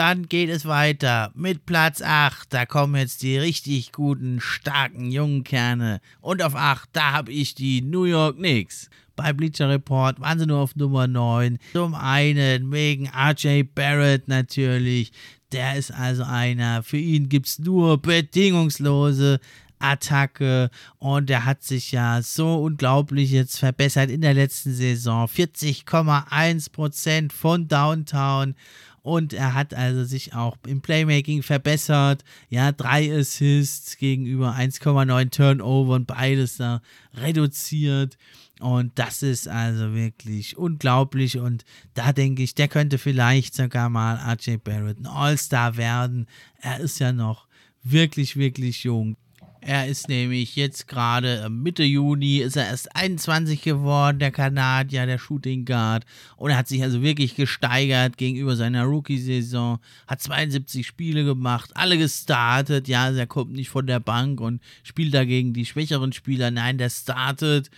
Dann 0.00 0.30
geht 0.30 0.48
es 0.48 0.64
weiter 0.64 1.30
mit 1.34 1.66
Platz 1.66 2.00
8. 2.00 2.54
Da 2.54 2.64
kommen 2.64 2.96
jetzt 2.96 3.20
die 3.20 3.36
richtig 3.36 3.92
guten, 3.92 4.40
starken 4.40 5.10
jungen 5.10 5.44
Kerne. 5.44 6.00
Und 6.22 6.42
auf 6.42 6.56
8, 6.56 6.88
da 6.94 7.12
habe 7.12 7.30
ich 7.30 7.54
die 7.54 7.82
New 7.82 8.04
York 8.04 8.38
Knicks. 8.38 8.88
Bei 9.14 9.34
Bleacher 9.34 9.68
Report 9.68 10.18
waren 10.18 10.38
sie 10.38 10.46
nur 10.46 10.60
auf 10.60 10.74
Nummer 10.74 11.06
9. 11.06 11.58
Zum 11.74 11.94
einen 11.94 12.72
wegen 12.72 13.10
RJ 13.10 13.64
Barrett 13.74 14.26
natürlich. 14.26 15.12
Der 15.52 15.76
ist 15.76 15.90
also 15.90 16.22
einer. 16.22 16.82
Für 16.82 16.96
ihn 16.96 17.28
gibt 17.28 17.48
es 17.48 17.58
nur 17.58 18.00
bedingungslose 18.00 19.38
Attacke 19.80 20.70
und 20.98 21.28
der 21.28 21.44
hat 21.44 21.62
sich 21.62 21.92
ja 21.92 22.22
so 22.22 22.62
unglaublich 22.62 23.32
jetzt 23.32 23.58
verbessert 23.58 24.08
in 24.08 24.22
der 24.22 24.32
letzten 24.32 24.72
Saison. 24.72 25.26
40,1% 25.26 27.32
von 27.32 27.68
Downtown 27.68 28.54
und 29.02 29.32
er 29.32 29.54
hat 29.54 29.74
also 29.74 30.04
sich 30.04 30.34
auch 30.34 30.56
im 30.66 30.82
Playmaking 30.82 31.42
verbessert. 31.42 32.22
Ja, 32.48 32.72
drei 32.72 33.16
Assists 33.18 33.96
gegenüber 33.96 34.54
1,9 34.54 35.30
Turnover 35.30 35.94
und 35.94 36.06
beides 36.06 36.58
da 36.58 36.82
reduziert. 37.14 38.18
Und 38.60 38.98
das 38.98 39.22
ist 39.22 39.48
also 39.48 39.94
wirklich 39.94 40.58
unglaublich. 40.58 41.38
Und 41.38 41.64
da 41.94 42.12
denke 42.12 42.42
ich, 42.42 42.54
der 42.54 42.68
könnte 42.68 42.98
vielleicht 42.98 43.54
sogar 43.54 43.88
mal 43.88 44.16
RJ 44.16 44.58
Barrett 44.58 44.98
ein 44.98 45.06
All-Star 45.06 45.78
werden. 45.78 46.26
Er 46.60 46.80
ist 46.80 46.98
ja 46.98 47.12
noch 47.12 47.46
wirklich, 47.82 48.36
wirklich 48.36 48.84
jung. 48.84 49.16
Er 49.62 49.86
ist 49.86 50.08
nämlich 50.08 50.56
jetzt 50.56 50.88
gerade 50.88 51.48
Mitte 51.50 51.82
Juni, 51.82 52.38
ist 52.38 52.56
er 52.56 52.68
erst 52.68 52.96
21 52.96 53.60
geworden, 53.60 54.18
der 54.18 54.30
Kanadier, 54.30 55.04
der 55.04 55.18
Shooting 55.18 55.66
Guard. 55.66 56.06
Und 56.36 56.50
er 56.50 56.56
hat 56.56 56.68
sich 56.68 56.82
also 56.82 57.02
wirklich 57.02 57.36
gesteigert 57.36 58.16
gegenüber 58.16 58.56
seiner 58.56 58.84
Rookie-Saison. 58.84 59.78
Hat 60.06 60.22
72 60.22 60.86
Spiele 60.86 61.24
gemacht, 61.24 61.70
alle 61.74 61.98
gestartet. 61.98 62.88
Ja, 62.88 63.04
also 63.04 63.18
er 63.18 63.26
kommt 63.26 63.52
nicht 63.52 63.68
von 63.68 63.86
der 63.86 64.00
Bank 64.00 64.40
und 64.40 64.62
spielt 64.82 65.12
dagegen 65.12 65.52
die 65.52 65.66
schwächeren 65.66 66.14
Spieler. 66.14 66.50
Nein, 66.50 66.78
der 66.78 66.88
startet 66.88 67.70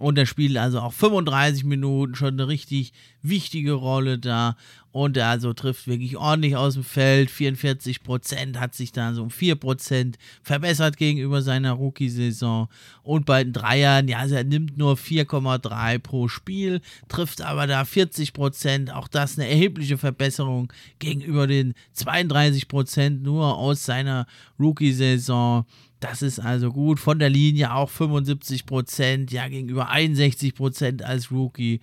und 0.00 0.16
er 0.16 0.24
spielt 0.24 0.56
also 0.56 0.80
auch 0.80 0.94
35 0.94 1.64
Minuten, 1.64 2.14
schon 2.14 2.32
eine 2.32 2.48
richtig 2.48 2.94
wichtige 3.20 3.72
Rolle 3.72 4.18
da. 4.18 4.56
Und 4.92 5.16
er 5.16 5.28
also 5.28 5.52
trifft 5.52 5.86
wirklich 5.86 6.16
ordentlich 6.16 6.56
aus 6.56 6.74
dem 6.74 6.82
Feld. 6.82 7.30
44 7.30 8.02
Prozent 8.02 8.58
hat 8.58 8.74
sich 8.74 8.90
da 8.90 9.14
so 9.14 9.22
um 9.22 9.30
4 9.30 9.54
Prozent 9.54 10.18
verbessert 10.42 10.96
gegenüber 10.96 11.42
seiner 11.42 11.72
Rookie-Saison. 11.72 12.68
Und 13.02 13.24
bei 13.24 13.44
den 13.44 13.52
Dreiern, 13.52 14.08
ja, 14.08 14.18
also 14.18 14.34
er 14.34 14.44
nimmt 14.44 14.76
nur 14.76 14.94
4,3 14.96 15.98
pro 16.00 16.26
Spiel, 16.26 16.80
trifft 17.08 17.40
aber 17.40 17.68
da 17.68 17.84
40 17.84 18.32
Prozent. 18.32 18.92
Auch 18.92 19.06
das 19.06 19.38
eine 19.38 19.48
erhebliche 19.48 19.96
Verbesserung 19.96 20.72
gegenüber 20.98 21.46
den 21.46 21.74
32 21.92 22.66
Prozent 22.66 23.22
nur 23.22 23.56
aus 23.56 23.84
seiner 23.84 24.26
Rookie-Saison. 24.58 25.66
Das 26.00 26.22
ist 26.22 26.40
also 26.40 26.72
gut. 26.72 26.98
Von 26.98 27.18
der 27.18 27.28
Linie 27.28 27.74
auch 27.74 27.90
75 27.90 28.66
Prozent, 28.66 29.30
ja, 29.30 29.46
gegenüber 29.48 29.90
61 29.90 30.54
Prozent 30.54 31.04
als 31.04 31.30
Rookie. 31.30 31.80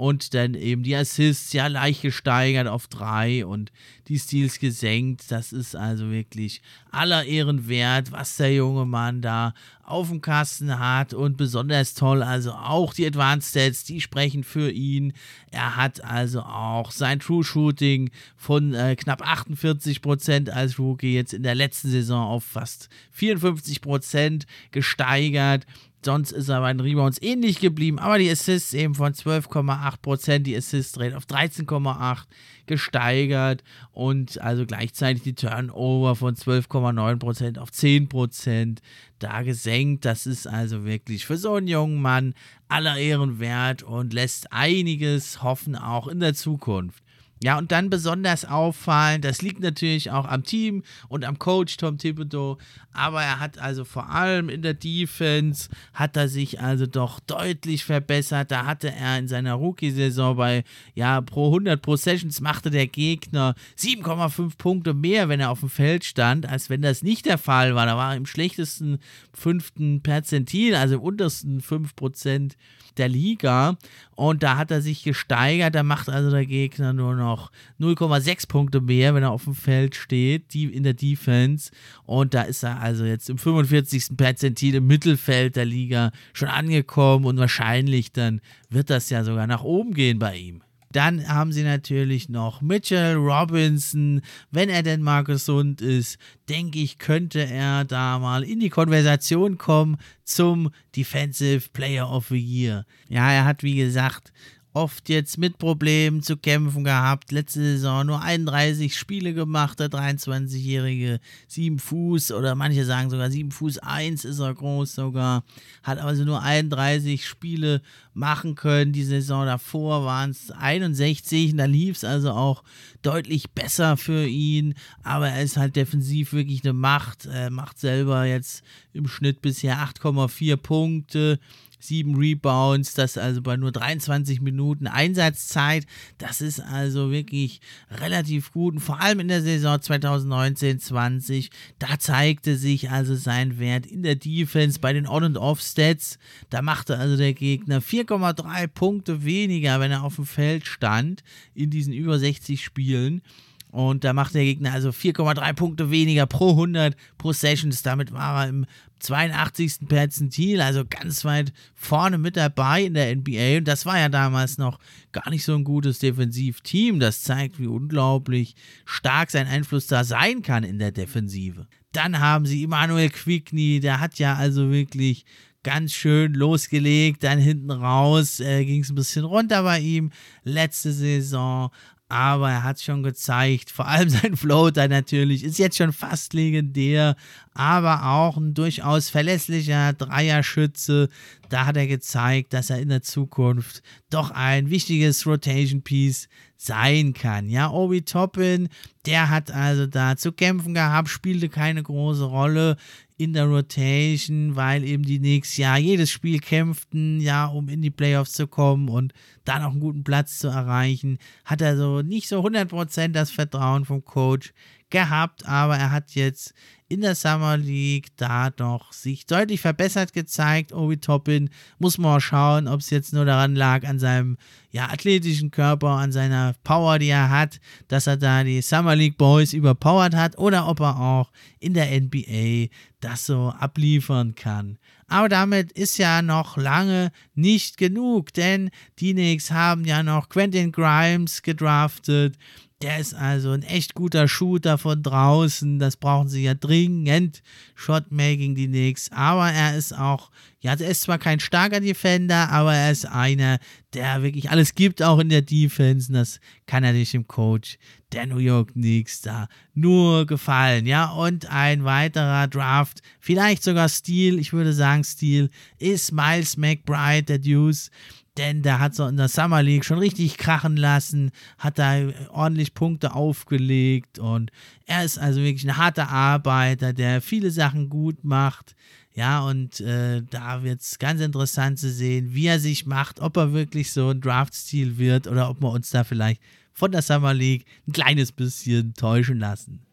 Und 0.00 0.32
dann 0.32 0.54
eben 0.54 0.82
die 0.82 0.96
Assists 0.96 1.52
ja 1.52 1.66
leicht 1.66 2.00
gesteigert 2.00 2.66
auf 2.66 2.88
drei 2.88 3.44
und 3.44 3.70
die 4.08 4.18
Steals 4.18 4.58
gesenkt. 4.58 5.30
Das 5.30 5.52
ist 5.52 5.76
also 5.76 6.10
wirklich 6.10 6.62
aller 6.90 7.26
Ehren 7.26 7.68
wert, 7.68 8.10
was 8.10 8.38
der 8.38 8.54
junge 8.54 8.86
Mann 8.86 9.20
da 9.20 9.52
auf 9.82 10.08
dem 10.08 10.22
Kasten 10.22 10.78
hat. 10.78 11.12
Und 11.12 11.36
besonders 11.36 11.92
toll, 11.92 12.22
also 12.22 12.52
auch 12.52 12.94
die 12.94 13.06
Advanced 13.06 13.50
Stats, 13.50 13.84
die 13.84 14.00
sprechen 14.00 14.42
für 14.42 14.70
ihn. 14.70 15.12
Er 15.50 15.76
hat 15.76 16.02
also 16.02 16.40
auch 16.40 16.92
sein 16.92 17.20
True 17.20 17.44
Shooting 17.44 18.10
von 18.38 18.72
äh, 18.72 18.96
knapp 18.96 19.20
48% 19.22 20.48
als 20.48 20.78
Rookie 20.78 21.14
jetzt 21.14 21.34
in 21.34 21.42
der 21.42 21.54
letzten 21.54 21.90
Saison 21.90 22.26
auf 22.26 22.44
fast 22.44 22.88
54% 23.14 24.46
gesteigert. 24.70 25.66
Sonst 26.02 26.32
ist 26.32 26.48
er 26.48 26.60
bei 26.60 26.72
den 26.72 26.80
Rebounds 26.80 27.20
ähnlich 27.20 27.60
geblieben, 27.60 27.98
aber 27.98 28.16
die 28.16 28.30
Assists 28.30 28.72
eben 28.72 28.94
von 28.94 29.12
12,8%, 29.12 30.38
die 30.38 30.56
Assist-Rate 30.56 31.14
auf 31.14 31.26
13,8% 31.26 32.24
gesteigert 32.64 33.64
und 33.92 34.40
also 34.40 34.64
gleichzeitig 34.64 35.22
die 35.22 35.34
Turnover 35.34 36.16
von 36.16 36.36
12,9% 36.36 37.58
auf 37.58 37.70
10% 37.70 38.78
da 39.18 39.42
gesenkt. 39.42 40.06
Das 40.06 40.24
ist 40.24 40.46
also 40.46 40.84
wirklich 40.84 41.26
für 41.26 41.36
so 41.36 41.54
einen 41.54 41.68
jungen 41.68 42.00
Mann 42.00 42.34
aller 42.68 42.96
Ehren 42.96 43.38
wert 43.38 43.82
und 43.82 44.14
lässt 44.14 44.52
einiges 44.52 45.42
hoffen, 45.42 45.76
auch 45.76 46.08
in 46.08 46.20
der 46.20 46.32
Zukunft. 46.32 47.02
Ja, 47.42 47.56
und 47.56 47.72
dann 47.72 47.88
besonders 47.88 48.44
auffallen, 48.44 49.22
das 49.22 49.40
liegt 49.40 49.60
natürlich 49.60 50.10
auch 50.10 50.26
am 50.26 50.44
Team 50.44 50.82
und 51.08 51.24
am 51.24 51.38
Coach 51.38 51.78
Tom 51.78 51.96
Thibodeau, 51.96 52.58
aber 52.92 53.22
er 53.22 53.40
hat 53.40 53.58
also 53.58 53.86
vor 53.86 54.10
allem 54.10 54.50
in 54.50 54.60
der 54.60 54.74
Defense, 54.74 55.70
hat 55.94 56.18
er 56.18 56.28
sich 56.28 56.60
also 56.60 56.84
doch 56.84 57.18
deutlich 57.20 57.86
verbessert. 57.86 58.50
Da 58.50 58.66
hatte 58.66 58.92
er 58.92 59.18
in 59.18 59.26
seiner 59.26 59.54
Rookie-Saison 59.54 60.36
bei, 60.36 60.64
ja, 60.94 61.22
pro 61.22 61.46
100 61.46 61.80
Possessions 61.80 62.42
machte 62.42 62.68
der 62.68 62.86
Gegner 62.86 63.54
7,5 63.78 64.58
Punkte 64.58 64.92
mehr, 64.92 65.30
wenn 65.30 65.40
er 65.40 65.50
auf 65.50 65.60
dem 65.60 65.70
Feld 65.70 66.04
stand, 66.04 66.46
als 66.46 66.68
wenn 66.68 66.82
das 66.82 67.02
nicht 67.02 67.24
der 67.24 67.38
Fall 67.38 67.74
war. 67.74 67.86
Da 67.86 67.96
war 67.96 68.12
er 68.12 68.16
im 68.18 68.26
schlechtesten 68.26 68.98
fünften 69.32 70.02
Perzentil, 70.02 70.74
also 70.74 70.96
im 70.96 71.00
untersten 71.00 71.62
5% 71.62 72.52
der 73.00 73.08
Liga. 73.08 73.76
Und 74.14 74.42
da 74.42 74.56
hat 74.56 74.70
er 74.70 74.82
sich 74.82 75.02
gesteigert. 75.02 75.74
Da 75.74 75.82
macht 75.82 76.08
also 76.08 76.30
der 76.30 76.46
Gegner 76.46 76.92
nur 76.92 77.16
noch 77.16 77.50
0,6 77.80 78.46
Punkte 78.46 78.80
mehr, 78.80 79.14
wenn 79.14 79.22
er 79.22 79.32
auf 79.32 79.44
dem 79.44 79.54
Feld 79.54 79.96
steht, 79.96 80.54
die 80.54 80.66
in 80.66 80.84
der 80.84 80.94
Defense. 80.94 81.72
Und 82.04 82.34
da 82.34 82.42
ist 82.42 82.62
er 82.62 82.80
also 82.80 83.04
jetzt 83.04 83.28
im 83.28 83.38
45. 83.38 84.16
Perzentil 84.16 84.76
im 84.76 84.86
Mittelfeld 84.86 85.56
der 85.56 85.64
Liga 85.64 86.12
schon 86.32 86.48
angekommen. 86.48 87.24
Und 87.24 87.38
wahrscheinlich 87.38 88.12
dann 88.12 88.40
wird 88.68 88.90
das 88.90 89.10
ja 89.10 89.24
sogar 89.24 89.46
nach 89.46 89.64
oben 89.64 89.94
gehen 89.94 90.18
bei 90.18 90.36
ihm. 90.36 90.62
Dann 90.92 91.28
haben 91.28 91.52
sie 91.52 91.62
natürlich 91.62 92.28
noch 92.28 92.60
Mitchell 92.62 93.14
Robinson. 93.14 94.22
Wenn 94.50 94.68
er 94.68 94.82
denn 94.82 95.02
mal 95.02 95.22
gesund 95.22 95.80
ist, 95.80 96.18
denke 96.48 96.80
ich, 96.80 96.98
könnte 96.98 97.40
er 97.40 97.84
da 97.84 98.18
mal 98.18 98.42
in 98.42 98.58
die 98.58 98.70
Konversation 98.70 99.56
kommen 99.56 99.98
zum 100.24 100.70
Defensive 100.96 101.68
Player 101.72 102.10
of 102.10 102.28
the 102.28 102.38
Year. 102.38 102.86
Ja, 103.08 103.30
er 103.30 103.44
hat, 103.44 103.62
wie 103.62 103.76
gesagt, 103.76 104.32
oft 104.72 105.08
jetzt 105.08 105.38
mit 105.38 105.58
Problemen 105.58 106.22
zu 106.22 106.36
kämpfen 106.36 106.84
gehabt. 106.84 107.32
Letzte 107.32 107.60
Saison 107.60 108.06
nur 108.06 108.22
31 108.22 108.96
Spiele 108.96 109.34
gemacht, 109.34 109.80
der 109.80 109.88
23-Jährige. 109.88 111.20
7 111.48 111.78
Fuß 111.78 112.32
oder 112.32 112.54
manche 112.54 112.84
sagen 112.84 113.10
sogar 113.10 113.30
7 113.30 113.50
Fuß 113.50 113.78
1 113.78 114.24
ist 114.24 114.38
er 114.38 114.54
groß 114.54 114.94
sogar. 114.94 115.42
Hat 115.82 115.98
also 115.98 116.24
nur 116.24 116.42
31 116.42 117.26
Spiele 117.26 117.82
machen 118.14 118.54
können. 118.54 118.92
Die 118.92 119.04
Saison 119.04 119.44
davor 119.44 120.04
waren 120.04 120.30
es 120.30 120.50
61 120.52 121.52
und 121.52 121.58
da 121.58 121.64
lief 121.64 121.96
es 121.96 122.04
also 122.04 122.30
auch 122.30 122.62
deutlich 123.02 123.50
besser 123.50 123.96
für 123.96 124.26
ihn. 124.26 124.74
Aber 125.02 125.28
er 125.28 125.42
ist 125.42 125.56
halt 125.56 125.74
defensiv 125.74 126.32
wirklich 126.32 126.62
eine 126.62 126.74
Macht. 126.74 127.26
Er 127.26 127.50
macht 127.50 127.78
selber 127.78 128.24
jetzt 128.24 128.62
im 128.92 129.08
Schnitt 129.08 129.42
bisher 129.42 129.78
8,4 129.78 130.56
Punkte 130.56 131.40
sieben 131.80 132.14
Rebounds, 132.14 132.94
das 132.94 133.18
also 133.18 133.42
bei 133.42 133.56
nur 133.56 133.72
23 133.72 134.40
Minuten 134.40 134.86
Einsatzzeit. 134.86 135.86
Das 136.18 136.40
ist 136.40 136.60
also 136.60 137.10
wirklich 137.10 137.60
relativ 137.90 138.52
gut. 138.52 138.74
Und 138.74 138.80
vor 138.80 139.00
allem 139.00 139.20
in 139.20 139.28
der 139.28 139.42
Saison 139.42 139.76
2019-20, 139.76 141.50
da 141.78 141.98
zeigte 141.98 142.56
sich 142.56 142.90
also 142.90 143.14
sein 143.14 143.58
Wert 143.58 143.86
in 143.86 144.02
der 144.02 144.16
Defense 144.16 144.78
bei 144.78 144.92
den 144.92 145.08
On- 145.08 145.24
und 145.24 145.36
Off-Stats. 145.36 146.18
Da 146.50 146.62
machte 146.62 146.98
also 146.98 147.16
der 147.16 147.34
Gegner 147.34 147.80
4,3 147.80 148.66
Punkte 148.68 149.24
weniger, 149.24 149.80
wenn 149.80 149.90
er 149.90 150.04
auf 150.04 150.16
dem 150.16 150.26
Feld 150.26 150.66
stand 150.66 151.22
in 151.54 151.70
diesen 151.70 151.92
über 151.92 152.18
60 152.18 152.62
Spielen. 152.62 153.22
Und 153.70 154.02
da 154.02 154.12
macht 154.12 154.34
der 154.34 154.44
Gegner 154.44 154.72
also 154.72 154.90
4,3 154.90 155.52
Punkte 155.52 155.90
weniger 155.90 156.26
pro 156.26 156.50
100 156.50 156.96
Possessions. 157.18 157.82
Damit 157.82 158.12
war 158.12 158.44
er 158.44 158.48
im 158.48 158.66
82. 159.00 159.88
Perzentil, 159.88 160.60
also 160.60 160.84
ganz 160.88 161.24
weit 161.24 161.52
vorne 161.74 162.18
mit 162.18 162.36
dabei 162.36 162.84
in 162.84 162.94
der 162.94 163.14
NBA. 163.14 163.58
Und 163.58 163.68
das 163.68 163.86
war 163.86 163.98
ja 163.98 164.08
damals 164.08 164.58
noch 164.58 164.78
gar 165.12 165.28
nicht 165.30 165.44
so 165.44 165.54
ein 165.54 165.64
gutes 165.64 165.98
Defensivteam. 165.98 167.00
Das 167.00 167.22
zeigt, 167.22 167.58
wie 167.58 167.66
unglaublich 167.66 168.54
stark 168.84 169.30
sein 169.30 169.46
Einfluss 169.46 169.86
da 169.86 170.04
sein 170.04 170.42
kann 170.42 170.64
in 170.64 170.78
der 170.78 170.92
Defensive. 170.92 171.66
Dann 171.92 172.20
haben 172.20 172.46
sie 172.46 172.62
Immanuel 172.62 173.10
Quickney, 173.10 173.80
der 173.80 174.00
hat 174.00 174.18
ja 174.18 174.36
also 174.36 174.70
wirklich 174.70 175.24
ganz 175.62 175.92
schön 175.92 176.34
losgelegt. 176.34 177.24
Dann 177.24 177.38
hinten 177.38 177.70
raus 177.70 178.40
äh, 178.40 178.64
ging 178.64 178.82
es 178.82 178.90
ein 178.90 178.94
bisschen 178.94 179.24
runter 179.24 179.62
bei 179.62 179.80
ihm 179.80 180.10
letzte 180.44 180.92
Saison 180.92 181.70
aber 182.10 182.50
er 182.50 182.64
hat 182.64 182.80
schon 182.80 183.04
gezeigt, 183.04 183.70
vor 183.70 183.86
allem 183.86 184.08
sein 184.10 184.36
Floater 184.36 184.88
natürlich, 184.88 185.44
ist 185.44 185.58
jetzt 185.58 185.78
schon 185.78 185.92
fast 185.92 186.34
legendär, 186.34 187.16
aber 187.54 188.04
auch 188.04 188.36
ein 188.36 188.52
durchaus 188.52 189.08
verlässlicher 189.08 189.92
Dreierschütze. 189.92 191.08
Da 191.48 191.66
hat 191.66 191.76
er 191.76 191.86
gezeigt, 191.86 192.52
dass 192.52 192.70
er 192.70 192.80
in 192.80 192.88
der 192.88 193.02
Zukunft 193.02 193.82
doch 194.10 194.32
ein 194.32 194.70
wichtiges 194.70 195.24
Rotation 195.26 195.82
Piece 195.82 196.28
sein 196.56 197.14
kann. 197.14 197.48
Ja, 197.48 197.70
Obi 197.70 198.02
Toppin, 198.02 198.68
der 199.06 199.30
hat 199.30 199.50
also 199.50 199.86
da 199.86 200.16
zu 200.16 200.32
kämpfen 200.32 200.74
gehabt, 200.74 201.08
spielte 201.08 201.48
keine 201.48 201.82
große 201.82 202.24
Rolle 202.24 202.76
in 203.20 203.34
der 203.34 203.44
Rotation, 203.44 204.56
weil 204.56 204.82
eben 204.82 205.02
die 205.02 205.18
Knicks 205.18 205.58
ja 205.58 205.76
jedes 205.76 206.10
Spiel 206.10 206.38
kämpften, 206.40 207.20
ja, 207.20 207.44
um 207.44 207.68
in 207.68 207.82
die 207.82 207.90
Playoffs 207.90 208.32
zu 208.32 208.46
kommen 208.46 208.88
und 208.88 209.12
dann 209.44 209.62
auch 209.62 209.72
einen 209.72 209.80
guten 209.80 210.04
Platz 210.04 210.38
zu 210.38 210.48
erreichen. 210.48 211.18
Hat 211.44 211.62
also 211.62 212.00
nicht 212.00 212.28
so 212.28 212.40
100% 212.40 213.08
das 213.08 213.30
Vertrauen 213.30 213.84
vom 213.84 214.02
Coach 214.06 214.54
gehabt, 214.88 215.44
aber 215.44 215.76
er 215.76 215.90
hat 215.90 216.14
jetzt 216.14 216.54
in 216.90 217.02
der 217.02 217.14
Summer 217.14 217.56
League 217.56 218.08
da 218.16 218.50
doch 218.50 218.92
sich 218.92 219.24
deutlich 219.24 219.60
verbessert 219.60 220.12
gezeigt. 220.12 220.72
Obi 220.72 220.96
Toppin 220.96 221.48
muss 221.78 221.98
man 221.98 222.16
auch 222.16 222.20
schauen, 222.20 222.66
ob 222.66 222.80
es 222.80 222.90
jetzt 222.90 223.12
nur 223.12 223.24
daran 223.24 223.54
lag, 223.54 223.86
an 223.86 224.00
seinem 224.00 224.36
ja, 224.72 224.88
athletischen 224.90 225.52
Körper, 225.52 225.90
an 225.90 226.10
seiner 226.10 226.56
Power, 226.64 226.98
die 226.98 227.08
er 227.08 227.30
hat, 227.30 227.60
dass 227.86 228.08
er 228.08 228.16
da 228.16 228.42
die 228.42 228.60
Summer 228.60 228.96
League 228.96 229.16
Boys 229.16 229.52
überpowert 229.52 230.16
hat 230.16 230.36
oder 230.36 230.66
ob 230.66 230.80
er 230.80 230.98
auch 230.98 231.30
in 231.60 231.74
der 231.74 231.88
NBA 231.88 232.74
das 232.98 233.24
so 233.24 233.50
abliefern 233.50 234.34
kann. 234.34 234.76
Aber 235.06 235.28
damit 235.28 235.70
ist 235.72 235.96
ja 235.96 236.22
noch 236.22 236.56
lange 236.56 237.12
nicht 237.34 237.76
genug, 237.76 238.34
denn 238.34 238.70
die 238.98 239.12
Knicks 239.12 239.52
haben 239.52 239.84
ja 239.84 240.02
noch 240.02 240.28
Quentin 240.28 240.72
Grimes 240.72 241.42
gedraftet. 241.42 242.36
Der 242.82 242.98
ist 242.98 243.12
also 243.12 243.50
ein 243.50 243.62
echt 243.62 243.94
guter 243.94 244.26
Shooter 244.26 244.78
von 244.78 245.02
draußen. 245.02 245.78
Das 245.78 245.98
brauchen 245.98 246.28
sie 246.28 246.44
ja 246.44 246.54
dringend. 246.54 247.42
Shotmaking 247.74 248.54
die 248.54 248.68
Knicks. 248.68 249.10
Aber 249.12 249.50
er 249.50 249.76
ist 249.76 249.92
auch, 249.92 250.30
ja, 250.60 250.72
er 250.72 250.88
ist 250.88 251.02
zwar 251.02 251.18
kein 251.18 251.40
starker 251.40 251.80
Defender, 251.80 252.48
aber 252.48 252.74
er 252.74 252.90
ist 252.90 253.04
einer, 253.04 253.58
der 253.92 254.22
wirklich 254.22 254.50
alles 254.50 254.74
gibt, 254.74 255.02
auch 255.02 255.18
in 255.18 255.28
der 255.28 255.42
Defense. 255.42 256.08
Und 256.08 256.14
das 256.14 256.40
kann 256.64 256.82
er 256.82 256.94
nicht 256.94 257.12
im 257.12 257.26
Coach 257.26 257.76
der 258.12 258.26
New 258.26 258.38
York 258.38 258.72
Knicks 258.72 259.20
da 259.20 259.48
nur 259.74 260.24
gefallen. 260.26 260.86
Ja, 260.86 261.10
und 261.10 261.50
ein 261.50 261.84
weiterer 261.84 262.48
Draft, 262.48 263.02
vielleicht 263.20 263.62
sogar 263.62 263.90
Stil, 263.90 264.38
ich 264.38 264.54
würde 264.54 264.72
sagen 264.72 265.04
Stil, 265.04 265.50
ist 265.78 266.12
Miles 266.12 266.56
McBride, 266.56 267.24
der 267.24 267.38
Deuce 267.40 267.90
denn 268.36 268.62
der 268.62 268.78
hat 268.78 268.94
so 268.94 269.06
in 269.06 269.16
der 269.16 269.28
Summer 269.28 269.62
League 269.62 269.84
schon 269.84 269.98
richtig 269.98 270.38
krachen 270.38 270.76
lassen, 270.76 271.30
hat 271.58 271.78
da 271.78 271.96
ordentlich 272.30 272.74
Punkte 272.74 273.14
aufgelegt 273.14 274.18
und 274.18 274.50
er 274.86 275.04
ist 275.04 275.18
also 275.18 275.40
wirklich 275.40 275.64
ein 275.64 275.76
harter 275.76 276.08
Arbeiter, 276.08 276.92
der 276.92 277.20
viele 277.20 277.50
Sachen 277.50 277.88
gut 277.88 278.24
macht. 278.24 278.74
Ja, 279.12 279.40
und 279.40 279.80
äh, 279.80 280.22
da 280.30 280.62
wird 280.62 280.80
es 280.80 280.98
ganz 280.98 281.20
interessant 281.20 281.78
zu 281.78 281.90
sehen, 281.90 282.32
wie 282.32 282.46
er 282.46 282.60
sich 282.60 282.86
macht, 282.86 283.20
ob 283.20 283.36
er 283.36 283.52
wirklich 283.52 283.92
so 283.92 284.10
ein 284.10 284.20
Draft-Stil 284.20 284.98
wird 284.98 285.26
oder 285.26 285.50
ob 285.50 285.60
wir 285.60 285.70
uns 285.70 285.90
da 285.90 286.04
vielleicht 286.04 286.40
von 286.72 286.92
der 286.92 287.02
Summer 287.02 287.34
League 287.34 287.66
ein 287.88 287.92
kleines 287.92 288.30
bisschen 288.32 288.94
täuschen 288.94 289.38
lassen. 289.38 289.89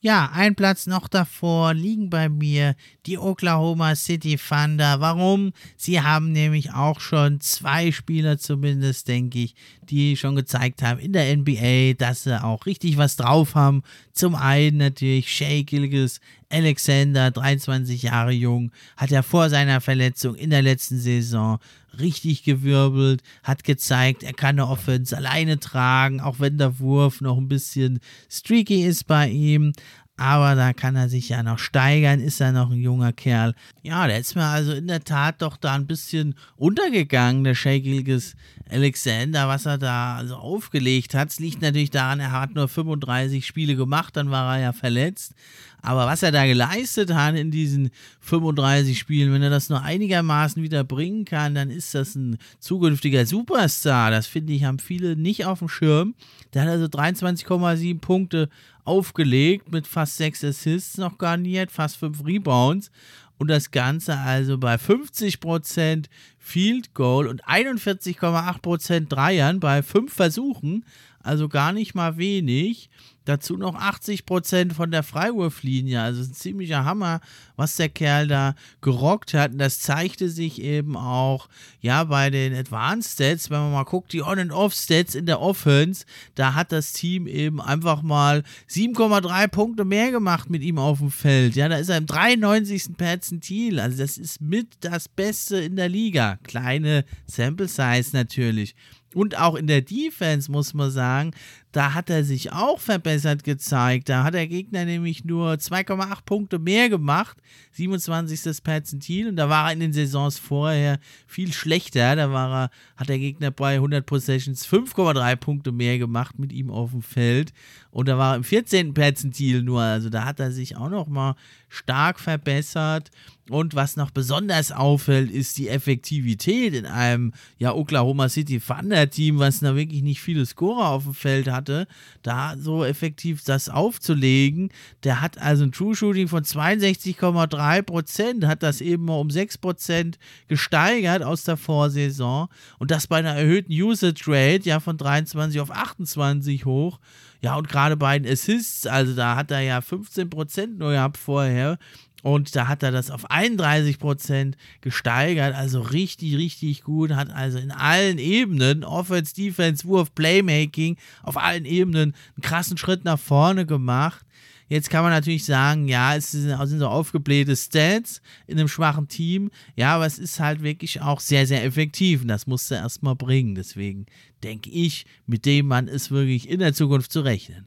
Ja, 0.00 0.30
ein 0.32 0.54
Platz 0.54 0.86
noch 0.86 1.08
davor 1.08 1.74
liegen 1.74 2.08
bei 2.08 2.28
mir 2.28 2.76
die 3.06 3.18
Oklahoma 3.18 3.96
City 3.96 4.38
Thunder. 4.38 5.00
Warum? 5.00 5.52
Sie 5.76 6.00
haben 6.00 6.30
nämlich 6.30 6.72
auch 6.72 7.00
schon 7.00 7.40
zwei 7.40 7.90
Spieler 7.90 8.38
zumindest, 8.38 9.08
denke 9.08 9.40
ich, 9.40 9.56
die 9.82 10.16
schon 10.16 10.36
gezeigt 10.36 10.82
haben 10.82 11.00
in 11.00 11.12
der 11.12 11.36
NBA, 11.36 11.94
dass 11.94 12.22
sie 12.22 12.40
auch 12.40 12.66
richtig 12.66 12.96
was 12.96 13.16
drauf 13.16 13.56
haben. 13.56 13.82
Zum 14.12 14.36
einen 14.36 14.76
natürlich 14.76 15.32
Shea 15.32 15.64
Gilgis 15.64 16.20
Alexander, 16.50 17.30
23 17.30 18.02
Jahre 18.02 18.32
jung, 18.32 18.72
hat 18.96 19.10
ja 19.10 19.22
vor 19.22 19.50
seiner 19.50 19.80
Verletzung 19.80 20.34
in 20.34 20.50
der 20.50 20.62
letzten 20.62 20.98
Saison 20.98 21.58
richtig 21.98 22.42
gewirbelt, 22.44 23.22
hat 23.42 23.64
gezeigt, 23.64 24.22
er 24.22 24.32
kann 24.32 24.58
eine 24.58 24.68
Offense 24.68 25.16
alleine 25.16 25.58
tragen, 25.58 26.20
auch 26.20 26.40
wenn 26.40 26.58
der 26.58 26.78
Wurf 26.78 27.20
noch 27.20 27.38
ein 27.38 27.48
bisschen 27.48 28.00
streaky 28.30 28.84
ist 28.84 29.06
bei 29.06 29.28
ihm. 29.28 29.72
Aber 30.20 30.56
da 30.56 30.72
kann 30.72 30.96
er 30.96 31.08
sich 31.08 31.28
ja 31.28 31.44
noch 31.44 31.60
steigern, 31.60 32.18
ist 32.18 32.40
er 32.40 32.50
noch 32.50 32.72
ein 32.72 32.80
junger 32.80 33.12
Kerl. 33.12 33.54
Ja, 33.84 34.08
der 34.08 34.18
ist 34.18 34.34
mir 34.34 34.46
also 34.46 34.72
in 34.72 34.88
der 34.88 35.04
Tat 35.04 35.40
doch 35.42 35.56
da 35.56 35.76
ein 35.76 35.86
bisschen 35.86 36.34
untergegangen, 36.56 37.44
der 37.44 37.54
Shakilges 37.54 38.34
Alexander, 38.68 39.46
was 39.46 39.64
er 39.64 39.78
da 39.78 40.16
also 40.16 40.34
aufgelegt 40.34 41.14
hat. 41.14 41.30
Es 41.30 41.38
liegt 41.38 41.62
natürlich 41.62 41.90
daran, 41.90 42.18
er 42.18 42.32
hat 42.32 42.52
nur 42.52 42.66
35 42.66 43.46
Spiele 43.46 43.76
gemacht, 43.76 44.16
dann 44.16 44.32
war 44.32 44.56
er 44.56 44.62
ja 44.62 44.72
verletzt. 44.72 45.34
Aber 45.82 46.06
was 46.06 46.24
er 46.24 46.32
da 46.32 46.44
geleistet 46.44 47.14
hat 47.14 47.36
in 47.36 47.52
diesen 47.52 47.90
35 48.20 48.98
Spielen, 48.98 49.32
wenn 49.32 49.42
er 49.42 49.50
das 49.50 49.68
nur 49.68 49.82
einigermaßen 49.82 50.60
wieder 50.62 50.82
bringen 50.82 51.24
kann, 51.24 51.54
dann 51.54 51.70
ist 51.70 51.94
das 51.94 52.16
ein 52.16 52.38
zukünftiger 52.58 53.24
Superstar. 53.24 54.10
Das 54.10 54.26
finde 54.26 54.52
ich, 54.52 54.64
haben 54.64 54.80
viele 54.80 55.14
nicht 55.14 55.44
auf 55.44 55.60
dem 55.60 55.68
Schirm. 55.68 56.14
Der 56.52 56.62
hat 56.62 56.68
also 56.70 56.86
23,7 56.86 58.00
Punkte 58.00 58.48
aufgelegt 58.88 59.70
mit 59.70 59.86
fast 59.86 60.16
6 60.16 60.44
Assists 60.44 60.96
noch 60.96 61.18
garniert, 61.18 61.70
fast 61.70 61.98
5 61.98 62.24
Rebounds 62.24 62.90
und 63.36 63.48
das 63.48 63.70
Ganze 63.70 64.16
also 64.16 64.58
bei 64.58 64.76
50% 64.76 66.06
Field 66.38 66.94
Goal 66.94 67.26
und 67.26 67.44
41,8% 67.44 69.08
Dreiern 69.08 69.60
bei 69.60 69.82
5 69.82 70.12
Versuchen, 70.12 70.84
also 71.20 71.48
gar 71.48 71.72
nicht 71.72 71.94
mal 71.94 72.16
wenig. 72.16 72.88
Dazu 73.28 73.58
noch 73.58 73.74
80% 73.78 74.72
von 74.72 74.90
der 74.90 75.02
Freiwurflinie. 75.02 76.00
Also 76.00 76.22
ein 76.22 76.32
ziemlicher 76.32 76.86
Hammer, 76.86 77.20
was 77.56 77.76
der 77.76 77.90
Kerl 77.90 78.26
da 78.26 78.54
gerockt 78.80 79.34
hat. 79.34 79.52
Und 79.52 79.58
das 79.58 79.80
zeigte 79.80 80.30
sich 80.30 80.62
eben 80.62 80.96
auch, 80.96 81.50
ja, 81.82 82.04
bei 82.04 82.30
den 82.30 82.54
Advanced 82.54 83.12
Stats, 83.12 83.50
wenn 83.50 83.58
man 83.58 83.72
mal 83.72 83.82
guckt, 83.84 84.14
die 84.14 84.22
On- 84.22 84.38
and 84.38 84.50
Off-Stats 84.52 85.14
in 85.14 85.26
der 85.26 85.42
Offense, 85.42 86.06
da 86.36 86.54
hat 86.54 86.72
das 86.72 86.94
Team 86.94 87.26
eben 87.26 87.60
einfach 87.60 88.00
mal 88.00 88.44
7,3 88.66 89.46
Punkte 89.48 89.84
mehr 89.84 90.10
gemacht 90.10 90.48
mit 90.48 90.62
ihm 90.62 90.78
auf 90.78 91.00
dem 91.00 91.10
Feld. 91.10 91.54
Ja, 91.54 91.68
da 91.68 91.76
ist 91.76 91.90
er 91.90 91.98
im 91.98 92.06
93. 92.06 92.96
Perzentil. 92.96 93.78
Also 93.78 93.98
das 93.98 94.16
ist 94.16 94.40
mit 94.40 94.68
das 94.80 95.06
Beste 95.06 95.58
in 95.58 95.76
der 95.76 95.90
Liga. 95.90 96.38
Kleine 96.44 97.04
Sample 97.26 97.68
Size 97.68 98.10
natürlich. 98.14 98.74
Und 99.18 99.36
auch 99.36 99.56
in 99.56 99.66
der 99.66 99.82
Defense 99.82 100.48
muss 100.48 100.74
man 100.74 100.92
sagen, 100.92 101.32
da 101.72 101.92
hat 101.92 102.08
er 102.08 102.22
sich 102.22 102.52
auch 102.52 102.78
verbessert 102.78 103.42
gezeigt. 103.42 104.08
Da 104.08 104.22
hat 104.22 104.34
der 104.34 104.46
Gegner 104.46 104.84
nämlich 104.84 105.24
nur 105.24 105.54
2,8 105.54 106.24
Punkte 106.24 106.60
mehr 106.60 106.88
gemacht, 106.88 107.36
27. 107.72 108.62
Perzentil. 108.62 109.26
Und 109.28 109.34
da 109.34 109.48
war 109.48 109.66
er 109.66 109.72
in 109.72 109.80
den 109.80 109.92
Saisons 109.92 110.38
vorher 110.38 111.00
viel 111.26 111.52
schlechter. 111.52 112.14
Da 112.14 112.30
war 112.30 112.66
er, 112.66 112.70
hat 112.96 113.08
der 113.08 113.18
Gegner 113.18 113.50
bei 113.50 113.74
100 113.74 114.06
Possessions 114.06 114.64
5,3 114.68 115.34
Punkte 115.34 115.72
mehr 115.72 115.98
gemacht 115.98 116.38
mit 116.38 116.52
ihm 116.52 116.70
auf 116.70 116.92
dem 116.92 117.02
Feld. 117.02 117.52
Und 117.90 118.06
da 118.06 118.18
war 118.18 118.34
er 118.34 118.36
im 118.36 118.44
14. 118.44 118.94
Perzentil 118.94 119.62
nur. 119.62 119.82
Also 119.82 120.10
da 120.10 120.26
hat 120.26 120.38
er 120.38 120.52
sich 120.52 120.76
auch 120.76 120.90
nochmal 120.90 121.34
stark 121.68 122.20
verbessert. 122.20 123.10
Und 123.50 123.74
was 123.74 123.96
noch 123.96 124.10
besonders 124.10 124.72
auffällt, 124.72 125.30
ist 125.30 125.56
die 125.56 125.68
Effektivität 125.68 126.74
in 126.74 126.84
einem 126.84 127.32
ja, 127.56 127.74
Oklahoma 127.74 128.28
City 128.28 128.60
Thunder 128.60 129.08
Team, 129.08 129.38
was 129.38 129.60
da 129.60 129.74
wirklich 129.74 130.02
nicht 130.02 130.20
viele 130.20 130.44
Scorer 130.44 130.88
auf 130.88 131.04
dem 131.04 131.14
Feld 131.14 131.48
hatte, 131.50 131.86
da 132.22 132.56
so 132.58 132.84
effektiv 132.84 133.42
das 133.44 133.68
aufzulegen. 133.68 134.70
Der 135.04 135.20
hat 135.20 135.38
also 135.38 135.64
ein 135.64 135.72
True 135.72 135.96
Shooting 135.96 136.28
von 136.28 136.44
62,3 136.44 137.82
Prozent, 137.82 138.46
hat 138.46 138.62
das 138.62 138.80
eben 138.80 139.06
mal 139.06 139.18
um 139.18 139.30
6 139.30 139.58
Prozent 139.58 140.18
gesteigert 140.48 141.22
aus 141.22 141.44
der 141.44 141.56
Vorsaison 141.56 142.48
und 142.78 142.90
das 142.90 143.06
bei 143.06 143.16
einer 143.16 143.34
erhöhten 143.34 143.72
Usage 143.72 144.24
Rate 144.26 144.68
ja 144.68 144.80
von 144.80 144.98
23 144.98 145.60
auf 145.60 145.70
28 145.70 146.66
hoch. 146.66 146.98
Ja, 147.40 147.56
und 147.56 147.68
gerade 147.68 147.96
bei 147.96 148.18
den 148.18 148.30
Assists, 148.30 148.86
also 148.86 149.14
da 149.14 149.36
hat 149.36 149.50
er 149.52 149.60
ja 149.60 149.78
15% 149.78 150.78
nur 150.78 150.90
gehabt 150.90 151.16
vorher. 151.16 151.78
Und 152.22 152.54
da 152.56 152.66
hat 152.66 152.82
er 152.82 152.90
das 152.90 153.10
auf 153.10 153.30
31% 153.30 154.54
gesteigert, 154.80 155.54
also 155.54 155.80
richtig, 155.80 156.36
richtig 156.36 156.82
gut, 156.82 157.12
hat 157.12 157.30
also 157.30 157.58
in 157.58 157.70
allen 157.70 158.18
Ebenen, 158.18 158.82
Offense, 158.82 159.34
Defense, 159.34 159.86
Wurf, 159.86 160.14
Playmaking, 160.14 160.96
auf 161.22 161.36
allen 161.36 161.64
Ebenen 161.64 162.14
einen 162.34 162.42
krassen 162.42 162.76
Schritt 162.76 163.04
nach 163.04 163.20
vorne 163.20 163.66
gemacht. 163.66 164.24
Jetzt 164.68 164.90
kann 164.90 165.02
man 165.02 165.12
natürlich 165.12 165.46
sagen, 165.46 165.88
ja, 165.88 166.14
es 166.14 166.32
sind, 166.32 166.78
so 166.78 166.88
aufgeblähte 166.88 167.56
Stats 167.56 168.20
in 168.46 168.58
einem 168.58 168.68
schwachen 168.68 169.08
Team. 169.08 169.50
Ja, 169.76 169.94
aber 169.94 170.04
es 170.04 170.18
ist 170.18 170.40
halt 170.40 170.62
wirklich 170.62 171.00
auch 171.00 171.20
sehr, 171.20 171.46
sehr 171.46 171.64
effektiv. 171.64 172.20
Und 172.20 172.28
das 172.28 172.46
musste 172.46 172.74
er 172.74 172.82
erstmal 172.82 173.16
bringen. 173.16 173.54
Deswegen 173.54 174.04
denke 174.42 174.68
ich, 174.68 175.06
mit 175.26 175.46
dem 175.46 175.68
Mann 175.68 175.88
ist 175.88 176.10
wirklich 176.10 176.50
in 176.50 176.58
der 176.58 176.74
Zukunft 176.74 177.12
zu 177.12 177.20
rechnen 177.20 177.66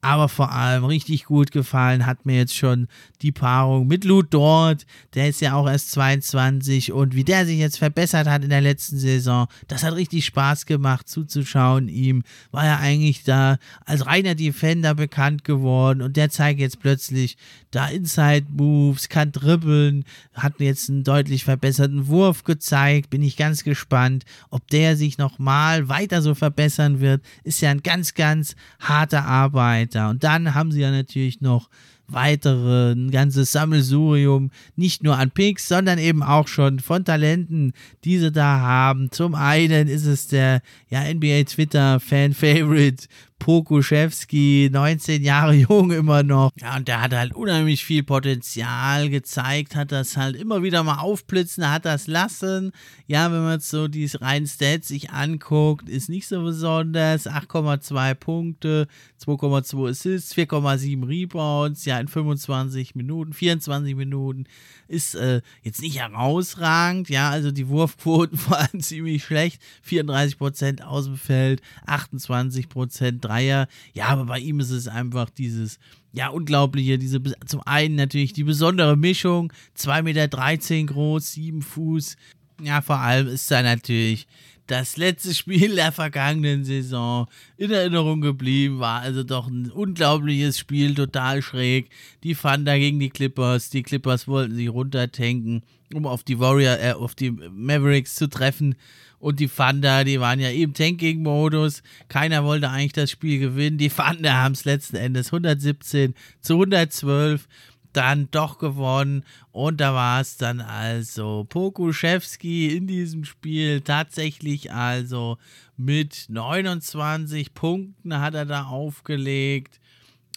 aber 0.00 0.28
vor 0.28 0.52
allem 0.52 0.84
richtig 0.84 1.24
gut 1.24 1.50
gefallen 1.50 2.06
hat 2.06 2.24
mir 2.24 2.36
jetzt 2.36 2.54
schon 2.54 2.86
die 3.20 3.32
Paarung 3.32 3.88
mit 3.88 4.04
Lou 4.04 4.22
Dort. 4.22 4.86
Der 5.14 5.28
ist 5.28 5.40
ja 5.40 5.54
auch 5.54 5.68
erst 5.68 5.90
22 5.90 6.92
und 6.92 7.16
wie 7.16 7.24
der 7.24 7.46
sich 7.46 7.58
jetzt 7.58 7.78
verbessert 7.78 8.28
hat 8.28 8.44
in 8.44 8.50
der 8.50 8.60
letzten 8.60 8.98
Saison, 8.98 9.48
das 9.66 9.82
hat 9.82 9.94
richtig 9.94 10.24
Spaß 10.24 10.66
gemacht 10.66 11.08
zuzuschauen. 11.08 11.88
Ihm 11.88 12.22
war 12.52 12.64
er 12.64 12.78
eigentlich 12.78 13.24
da 13.24 13.58
als 13.84 14.06
reiner 14.06 14.36
Defender 14.36 14.94
bekannt 14.94 15.42
geworden 15.42 16.00
und 16.02 16.16
der 16.16 16.30
zeigt 16.30 16.60
jetzt 16.60 16.78
plötzlich 16.78 17.36
da 17.72 17.88
Inside 17.88 18.46
Moves, 18.50 19.08
kann 19.08 19.32
dribbeln, 19.32 20.04
hat 20.32 20.60
jetzt 20.60 20.88
einen 20.88 21.02
deutlich 21.02 21.44
verbesserten 21.44 22.06
Wurf 22.06 22.44
gezeigt. 22.44 23.10
Bin 23.10 23.22
ich 23.22 23.36
ganz 23.36 23.64
gespannt, 23.64 24.24
ob 24.50 24.66
der 24.68 24.96
sich 24.96 25.18
nochmal 25.18 25.88
weiter 25.88 26.22
so 26.22 26.34
verbessern 26.34 27.00
wird. 27.00 27.22
Ist 27.42 27.60
ja 27.60 27.70
ein 27.70 27.82
ganz, 27.82 28.14
ganz 28.14 28.54
harte 28.78 29.22
Arbeit 29.22 29.87
weiter. 29.88 30.10
Und 30.10 30.24
dann 30.24 30.54
haben 30.54 30.72
sie 30.72 30.80
ja 30.80 30.90
natürlich 30.90 31.40
noch 31.40 31.68
weitere, 32.10 32.92
ein 32.92 33.10
ganzes 33.10 33.52
Sammelsurium, 33.52 34.50
nicht 34.76 35.02
nur 35.02 35.18
an 35.18 35.30
Picks, 35.30 35.68
sondern 35.68 35.98
eben 35.98 36.22
auch 36.22 36.48
schon 36.48 36.80
von 36.80 37.04
Talenten, 37.04 37.74
die 38.04 38.18
sie 38.18 38.32
da 38.32 38.60
haben. 38.60 39.10
Zum 39.10 39.34
einen 39.34 39.88
ist 39.88 40.06
es 40.06 40.26
der 40.28 40.62
ja, 40.88 41.02
NBA 41.02 41.44
Twitter 41.44 42.00
Fan 42.00 42.32
Favorite 42.32 43.06
Pokuschewski, 43.38 44.68
19 44.72 45.22
Jahre 45.22 45.54
jung 45.68 45.90
immer 45.90 46.22
noch. 46.22 46.50
Ja, 46.60 46.76
und 46.76 46.88
der 46.88 47.00
hat 47.00 47.14
halt 47.14 47.34
unheimlich 47.34 47.84
viel 47.84 48.02
Potenzial 48.02 49.08
gezeigt, 49.08 49.76
hat 49.76 49.92
das 49.92 50.16
halt 50.16 50.36
immer 50.36 50.62
wieder 50.62 50.82
mal 50.82 50.98
aufblitzen, 50.98 51.70
hat 51.70 51.84
das 51.84 52.06
lassen. 52.06 52.72
Ja, 53.06 53.32
wenn 53.32 53.42
man 53.42 53.60
so 53.60 53.88
die 53.88 54.06
reinen 54.06 54.46
Stats 54.46 54.88
sich 54.88 55.10
anguckt, 55.10 55.88
ist 55.88 56.08
nicht 56.08 56.28
so 56.28 56.42
besonders. 56.42 57.26
8,2 57.26 58.14
Punkte, 58.14 58.88
2,2 59.24 59.90
Assists, 59.90 60.34
4,7 60.34 61.06
Rebounds, 61.06 61.84
ja, 61.84 61.98
in 62.00 62.08
25 62.08 62.94
Minuten, 62.94 63.32
24 63.32 63.94
Minuten. 63.94 64.44
Ist 64.88 65.14
äh, 65.14 65.42
jetzt 65.62 65.82
nicht 65.82 65.98
herausragend, 65.98 67.10
ja, 67.10 67.30
also 67.30 67.50
die 67.50 67.68
Wurfquoten 67.68 68.38
waren 68.48 68.80
ziemlich 68.80 69.24
schlecht. 69.24 69.60
34% 69.88 70.82
aus 70.82 71.04
dem 71.04 71.16
Feld, 71.16 71.62
28% 71.86 73.27
Dreier. 73.28 73.68
Ja, 73.92 74.06
aber 74.06 74.24
bei 74.24 74.38
ihm 74.38 74.60
ist 74.60 74.70
es 74.70 74.88
einfach 74.88 75.30
dieses, 75.30 75.78
ja, 76.12 76.28
unglaubliche, 76.28 76.98
diese, 76.98 77.20
zum 77.46 77.62
einen 77.64 77.94
natürlich 77.94 78.32
die 78.32 78.44
besondere 78.44 78.96
Mischung, 78.96 79.52
2,13 79.76 80.02
Meter 80.02 80.92
groß, 80.92 81.32
7 81.32 81.62
Fuß. 81.62 82.16
Ja, 82.62 82.80
vor 82.80 82.98
allem 82.98 83.28
ist 83.28 83.50
da 83.50 83.62
natürlich 83.62 84.26
das 84.68 84.96
letzte 84.98 85.34
Spiel 85.34 85.74
der 85.74 85.92
vergangenen 85.92 86.64
Saison 86.64 87.26
in 87.56 87.70
Erinnerung 87.70 88.20
geblieben, 88.20 88.78
war 88.78 89.00
also 89.00 89.24
doch 89.24 89.48
ein 89.48 89.70
unglaubliches 89.70 90.58
Spiel, 90.58 90.94
total 90.94 91.42
schräg. 91.42 91.88
Die 92.22 92.34
Thunder 92.34 92.78
gegen 92.78 93.00
die 93.00 93.08
Clippers, 93.08 93.70
die 93.70 93.82
Clippers 93.82 94.28
wollten 94.28 94.54
sich 94.54 94.68
runtertanken, 94.68 95.62
um 95.94 96.06
auf 96.06 96.22
die 96.22 96.38
Warrior, 96.38 96.78
äh, 96.78 96.92
auf 96.92 97.14
die 97.14 97.30
Mavericks 97.30 98.14
zu 98.14 98.28
treffen. 98.28 98.74
Und 99.18 99.40
die 99.40 99.48
Thunder, 99.48 100.04
die 100.04 100.20
waren 100.20 100.38
ja 100.38 100.50
im 100.50 100.74
Tanking-Modus. 100.74 101.82
Keiner 102.08 102.44
wollte 102.44 102.70
eigentlich 102.70 102.92
das 102.92 103.10
Spiel 103.10 103.40
gewinnen. 103.40 103.78
Die 103.78 103.88
Thunder 103.88 104.34
haben 104.34 104.52
es 104.52 104.64
letzten 104.64 104.96
Endes 104.96 105.28
117 105.28 106.14
zu 106.40 106.54
112 106.54 107.48
dann 107.92 108.28
doch 108.30 108.58
gewonnen. 108.58 109.24
Und 109.52 109.80
da 109.80 109.94
war 109.94 110.20
es 110.20 110.36
dann 110.36 110.60
also 110.60 111.46
Pokuschewski 111.48 112.76
in 112.76 112.86
diesem 112.86 113.24
Spiel 113.24 113.80
tatsächlich 113.80 114.72
also 114.72 115.38
mit 115.76 116.26
29 116.28 117.54
Punkten 117.54 118.20
hat 118.20 118.34
er 118.34 118.46
da 118.46 118.64
aufgelegt. 118.64 119.80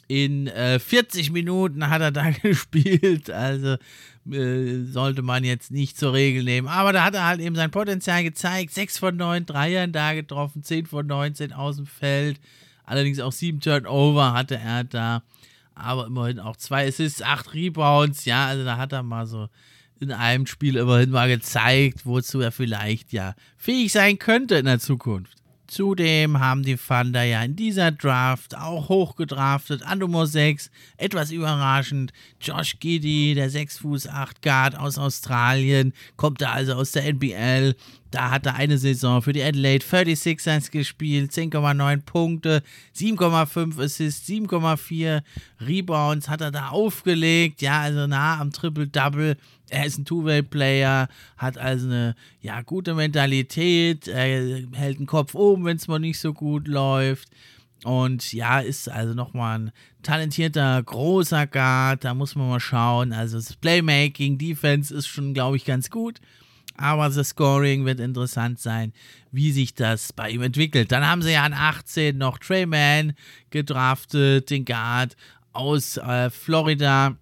In 0.08 0.48
äh, 0.48 0.78
40 0.78 1.32
Minuten 1.32 1.90
hat 1.90 2.02
er 2.02 2.12
da 2.12 2.30
gespielt. 2.42 3.32
Also 3.32 3.78
äh, 4.30 4.84
sollte 4.84 5.22
man 5.22 5.44
jetzt 5.44 5.72
nicht 5.72 5.98
zur 5.98 6.14
Regel 6.14 6.44
nehmen. 6.44 6.68
Aber 6.68 6.94
da 6.94 7.04
hat 7.04 7.16
er 7.16 7.26
halt 7.26 7.40
eben 7.40 7.56
sein 7.56 7.72
Potenzial 7.72 8.24
gezeigt. 8.24 8.74
6 8.74 9.00
von 9.00 9.16
9 9.16 9.46
Dreiern 9.46 9.92
da 9.92 10.14
getroffen, 10.14 10.64
10 10.64 10.86
von 10.86 11.08
19 11.08 11.54
aus 11.54 11.78
dem 11.78 11.88
Feld. 11.88 12.40
Allerdings 12.84 13.20
auch 13.20 13.32
7 13.32 13.62
Turnover 13.62 14.34
hatte 14.34 14.58
er 14.58 14.84
da 14.84 15.24
aber 15.76 16.08
immerhin 16.08 16.40
auch 16.40 16.58
zwei 16.58 16.88
Assists, 16.88 17.22
acht 17.22 17.54
Rebounds. 17.54 18.26
Ja, 18.26 18.48
also 18.48 18.64
da 18.64 18.78
hat 18.78 18.94
er 18.94 19.04
mal 19.04 19.26
so 19.26 19.48
in 20.00 20.12
einem 20.12 20.48
Spiel 20.48 20.76
immerhin 20.78 21.12
mal 21.12 21.30
gezeigt, 21.30 22.06
wozu 22.06 22.40
er 22.42 22.52
vielleicht 22.52 23.14
ja 23.14 23.36
fähig 23.58 23.92
sein 23.92 24.18
könnte 24.18 24.56
in 24.56 24.66
der 24.66 24.80
Zukunft. 24.80 25.42
Zudem 25.72 26.42
haben 26.42 26.64
die 26.64 26.76
Thunder 26.76 27.24
ja 27.24 27.44
in 27.44 27.56
dieser 27.56 27.94
Draft 27.94 28.58
auch 28.58 28.90
hochgedraftet 28.90 29.84
an 29.84 30.00
Nummer 30.00 30.28
6. 30.28 30.70
Etwas 30.98 31.32
überraschend. 31.32 32.12
Josh 32.42 32.78
Giddy, 32.80 33.36
der 33.36 33.50
6 33.50 33.78
Fuß 33.78 34.10
8 34.10 34.42
Guard 34.42 34.78
aus 34.78 34.98
Australien, 34.98 35.94
kommt 36.18 36.42
da 36.42 36.52
also 36.52 36.74
aus 36.74 36.92
der 36.92 37.06
NBL 37.06 37.76
Da 38.12 38.30
hat 38.30 38.46
er 38.46 38.56
eine 38.56 38.78
Saison 38.78 39.22
für 39.22 39.32
die 39.32 39.42
Adelaide 39.42 39.86
36ers 39.86 40.70
gespielt, 40.70 41.32
10,9 41.32 42.02
Punkte, 42.02 42.62
7,5 42.96 43.82
Assists, 43.82 44.28
7,4 44.28 45.24
Rebounds 45.62 46.28
hat 46.28 46.42
er 46.42 46.52
da 46.52 46.70
aufgelegt. 46.70 47.62
Ja, 47.62 47.80
also 47.80 48.08
nah 48.08 48.40
am 48.40 48.52
Triple-Double. 48.52 49.38
Er 49.70 49.86
ist 49.86 49.98
ein 49.98 50.06
Two-Way-Player, 50.06 51.08
hat 51.38 51.58
also 51.58 51.88
eine 51.88 52.16
ja, 52.42 52.62
gute 52.62 52.94
Mentalität, 52.94 54.10
er 54.10 54.68
hält 54.74 55.00
den 55.00 55.06
Kopf 55.06 55.34
oben, 55.34 55.64
wenn 55.64 55.78
es 55.78 55.88
mal 55.88 56.00
nicht 56.00 56.20
so 56.20 56.34
gut 56.34 56.68
läuft. 56.68 57.30
Und 57.84 58.34
ja, 58.34 58.60
ist 58.60 58.90
also 58.90 59.14
nochmal 59.14 59.58
ein 59.60 59.72
talentierter, 60.04 60.84
großer 60.84 61.48
Guard. 61.48 62.04
Da 62.04 62.14
muss 62.14 62.36
man 62.36 62.50
mal 62.50 62.60
schauen. 62.60 63.12
Also 63.14 63.38
das 63.38 63.56
Playmaking, 63.56 64.38
Defense 64.38 64.94
ist 64.94 65.08
schon, 65.08 65.34
glaube 65.34 65.58
ich, 65.58 65.66
ganz 65.66 65.90
gut. 65.90 66.20
Aber 66.82 67.10
das 67.10 67.30
Scoring 67.30 67.86
wird 67.86 68.00
interessant 68.00 68.60
sein, 68.60 68.92
wie 69.32 69.52
sich 69.52 69.76
das 69.76 70.14
bei 70.14 70.32
ihm 70.32 70.42
entwickelt. 70.42 70.92
Dann 70.92 71.08
haben 71.08 71.22
sie 71.22 71.34
ja 71.34 71.44
an 71.44 71.54
18 71.54 72.18
noch 72.18 72.40
Trey 72.40 72.66
Mann 72.66 73.14
gedraftet, 73.52 74.50
den 74.50 74.66
Guard 74.66 75.16
aus 75.54 75.98
äh, 75.98 76.30
Florida. 76.30 77.16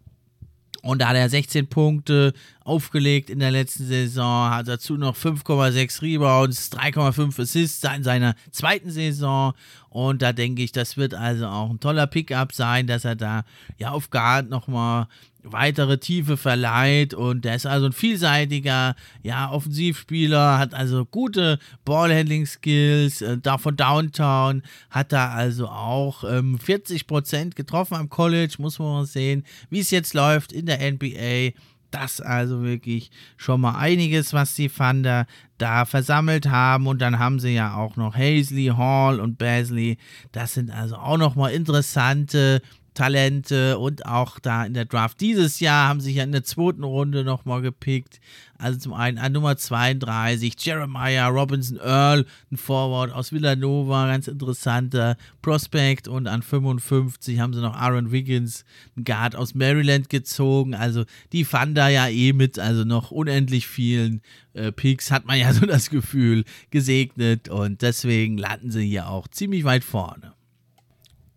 Und 0.82 1.01
da 1.01 1.10
hat 1.10 1.18
er 1.18 1.30
16 1.30 1.68
Punkte 1.68 2.34
aufgelegt 2.70 3.30
in 3.30 3.39
der 3.39 3.51
letzten 3.51 3.86
Saison, 3.86 4.51
hat 4.51 4.67
dazu 4.67 4.95
noch 4.95 5.15
5,6 5.15 6.01
Rebounds, 6.03 6.72
3,5 6.72 7.41
Assists 7.41 7.84
in 7.84 8.03
seiner 8.03 8.36
zweiten 8.51 8.91
Saison. 8.91 9.53
Und 9.89 10.22
da 10.22 10.34
denke 10.34 10.61
ich, 10.61 10.72
das 10.72 10.95
wird 10.95 11.15
also 11.15 11.47
auch 11.47 11.72
ein 11.72 11.80
toller 11.80 12.05
Pickup 12.05 12.53
sein, 12.53 12.86
dass 12.86 13.05
er 13.05 13.15
da 13.15 13.43
ja 13.78 13.89
auf 13.89 14.11
Guard 14.11 14.49
nochmal 14.49 15.07
weitere 15.43 15.97
Tiefe 15.97 16.38
verleiht 16.38 17.13
und 17.13 17.45
der 17.45 17.55
ist 17.55 17.65
also 17.65 17.88
ein 17.88 17.93
vielseitiger 17.93 18.95
ja, 19.24 19.49
Offensivspieler, 19.51 20.57
hat 20.57 20.74
also 20.74 21.05
gute 21.05 21.59
Ballhandling-Skills, 21.86 23.22
äh, 23.22 23.38
da 23.38 23.57
von 23.57 23.76
Downtown 23.76 24.63
hat 24.89 25.13
er 25.13 25.32
also 25.32 25.67
auch 25.67 26.24
ähm, 26.24 26.59
40% 26.63 27.55
getroffen 27.55 27.95
am 27.95 28.09
College, 28.09 28.55
muss 28.59 28.80
man 28.80 28.89
mal 28.89 29.05
sehen, 29.05 29.45
wie 29.70 29.80
es 29.80 29.91
jetzt 29.91 30.13
läuft 30.13 30.51
in 30.51 30.65
der 30.65 30.80
NBA. 30.91 31.53
Das 31.92 32.22
also 32.22 32.64
wirklich 32.64 33.12
schon 33.38 33.62
mal 33.62 33.78
einiges, 33.78 34.34
was 34.34 34.56
die 34.56 34.70
Thunder 34.70 35.26
da 35.58 35.86
versammelt 35.86 36.50
haben. 36.50 36.88
Und 36.88 37.02
dann 37.02 37.20
haben 37.20 37.40
sie 37.40 37.54
ja 37.54 37.76
auch 37.76 37.96
noch 37.96 38.16
Hazley, 38.16 38.74
Hall 38.76 39.20
und 39.20 39.38
Basley. 39.38 39.98
Das 40.32 40.54
sind 40.54 40.72
also 40.72 40.96
auch 40.96 41.18
noch 41.18 41.36
mal 41.36 41.50
interessante 41.50 42.62
Talente 43.00 43.80
und 43.80 44.06
auch 44.06 44.39
da 44.39 44.66
in 44.66 44.74
der 44.74 44.84
Draft 44.84 45.22
dieses 45.22 45.62
Jahr 45.62 45.88
haben 45.88 46.02
sich 46.02 46.16
ja 46.16 46.26
in 46.26 46.34
der 46.34 46.43
zweiten 46.43 46.84
Runde 46.84 47.24
nochmal 47.24 47.62
gepickt. 47.62 48.20
Also 48.58 48.78
zum 48.78 48.91
einen 48.91 49.18
an 49.18 49.32
Nummer 49.32 49.56
32 49.56 50.54
Jeremiah 50.60 51.30
Robinson 51.30 51.78
Earl, 51.78 52.26
ein 52.52 52.58
Forward 52.58 53.14
aus 53.14 53.32
Villanova, 53.32 54.08
ganz 54.08 54.28
interessanter 54.28 55.16
Prospect. 55.41 56.10
Und 56.10 56.28
an 56.28 56.41
55 56.41 57.39
haben 57.39 57.54
sie 57.54 57.62
noch 57.62 57.74
Aaron 57.74 58.12
Wiggins, 58.12 58.66
ein 58.97 59.06
Guard 59.06 59.34
aus 59.34 59.56
Maryland 59.56 60.10
gezogen. 60.10 60.76
Also 60.76 61.06
die 61.32 61.45
fanden 61.45 61.76
da 61.76 61.88
ja 61.88 62.10
eh 62.10 62.34
mit, 62.34 62.60
also 62.60 62.84
noch 62.84 63.12
unendlich 63.12 63.66
vielen 63.66 64.22
äh, 64.52 64.74
Picks, 64.74 65.10
hat 65.10 65.26
man 65.26 65.39
ja 65.39 65.54
so 65.54 65.66
das 65.66 65.89
Gefühl, 65.89 66.43
gesegnet. 66.70 67.47
Und 67.47 67.82
deswegen 67.82 68.38
landen 68.38 68.72
sie 68.72 68.86
hier 68.86 69.08
auch 69.08 69.30
ziemlich 69.30 69.64
weit 69.64 69.86
vorne. 69.86 70.34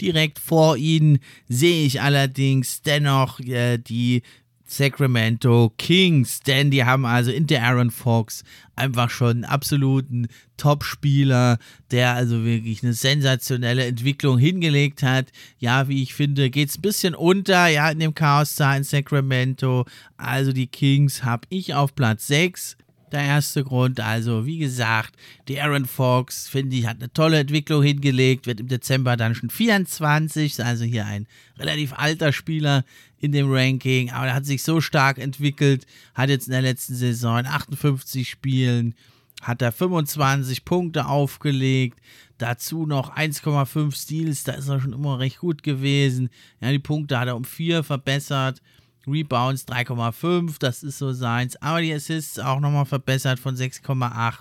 Direkt 0.02 0.40
vor 0.40 0.76
ihnen 0.76 1.20
sehe 1.48 1.86
ich 1.86 2.00
allerdings 2.00 2.82
dennoch 2.82 3.38
äh, 3.38 3.78
die 3.78 4.22
Sacramento 4.66 5.72
Kings, 5.78 6.40
denn 6.40 6.72
die 6.72 6.84
haben 6.84 7.06
also 7.06 7.30
in 7.30 7.46
der 7.46 7.62
Aaron 7.62 7.92
Fox 7.92 8.42
einfach 8.74 9.10
schon 9.10 9.30
einen 9.30 9.44
absoluten 9.44 10.26
Top-Spieler, 10.56 11.58
der 11.92 12.14
also 12.14 12.44
wirklich 12.44 12.82
eine 12.82 12.94
sensationelle 12.94 13.84
Entwicklung 13.84 14.38
hingelegt 14.38 15.04
hat. 15.04 15.30
Ja, 15.60 15.86
wie 15.86 16.02
ich 16.02 16.14
finde, 16.14 16.50
geht 16.50 16.70
es 16.70 16.78
ein 16.78 16.82
bisschen 16.82 17.14
unter, 17.14 17.68
ja, 17.68 17.90
in 17.90 18.00
dem 18.00 18.14
Chaos 18.14 18.56
da 18.56 18.74
in 18.74 18.82
Sacramento. 18.82 19.84
Also 20.16 20.52
die 20.52 20.66
Kings 20.66 21.22
habe 21.22 21.46
ich 21.48 21.74
auf 21.74 21.94
Platz 21.94 22.26
6 22.26 22.76
der 23.12 23.22
erste 23.22 23.64
Grund. 23.64 24.00
Also, 24.00 24.46
wie 24.46 24.58
gesagt, 24.58 25.14
die 25.48 25.60
Aaron 25.60 25.86
Fox, 25.86 26.48
finde 26.48 26.76
ich, 26.76 26.86
hat 26.86 26.98
eine 26.98 27.12
tolle 27.12 27.38
Entwicklung 27.38 27.82
hingelegt, 27.82 28.46
wird 28.46 28.60
im 28.60 28.68
Dezember 28.68 29.16
dann 29.16 29.34
schon 29.34 29.50
24, 29.50 30.52
ist 30.52 30.60
also 30.60 30.84
hier 30.84 31.06
ein 31.06 31.26
relativ 31.58 31.92
alter 31.92 32.32
Spieler 32.32 32.84
in 33.18 33.32
dem 33.32 33.52
Ranking, 33.52 34.10
aber 34.10 34.26
er 34.28 34.34
hat 34.34 34.46
sich 34.46 34.62
so 34.62 34.80
stark 34.80 35.18
entwickelt, 35.18 35.86
hat 36.14 36.28
jetzt 36.28 36.46
in 36.46 36.52
der 36.52 36.62
letzten 36.62 36.94
Saison 36.94 37.38
in 37.38 37.46
58 37.46 38.28
Spielen, 38.28 38.94
hat 39.42 39.62
er 39.62 39.72
25 39.72 40.64
Punkte 40.64 41.06
aufgelegt, 41.06 41.98
dazu 42.38 42.86
noch 42.86 43.16
1,5 43.16 43.94
Steals, 43.94 44.44
da 44.44 44.52
ist 44.52 44.68
er 44.68 44.80
schon 44.80 44.92
immer 44.92 45.18
recht 45.18 45.38
gut 45.38 45.62
gewesen. 45.62 46.30
Ja, 46.60 46.70
die 46.70 46.78
Punkte 46.78 47.18
hat 47.18 47.28
er 47.28 47.36
um 47.36 47.44
4 47.44 47.84
verbessert. 47.84 48.60
Rebounds 49.06 49.66
3,5, 49.66 50.56
das 50.58 50.82
ist 50.82 50.98
so 50.98 51.12
seins. 51.12 51.60
Aber 51.60 51.80
die 51.80 51.92
Assists 51.92 52.38
auch 52.38 52.60
nochmal 52.60 52.86
verbessert 52.86 53.38
von 53.38 53.56
6,8 53.56 54.38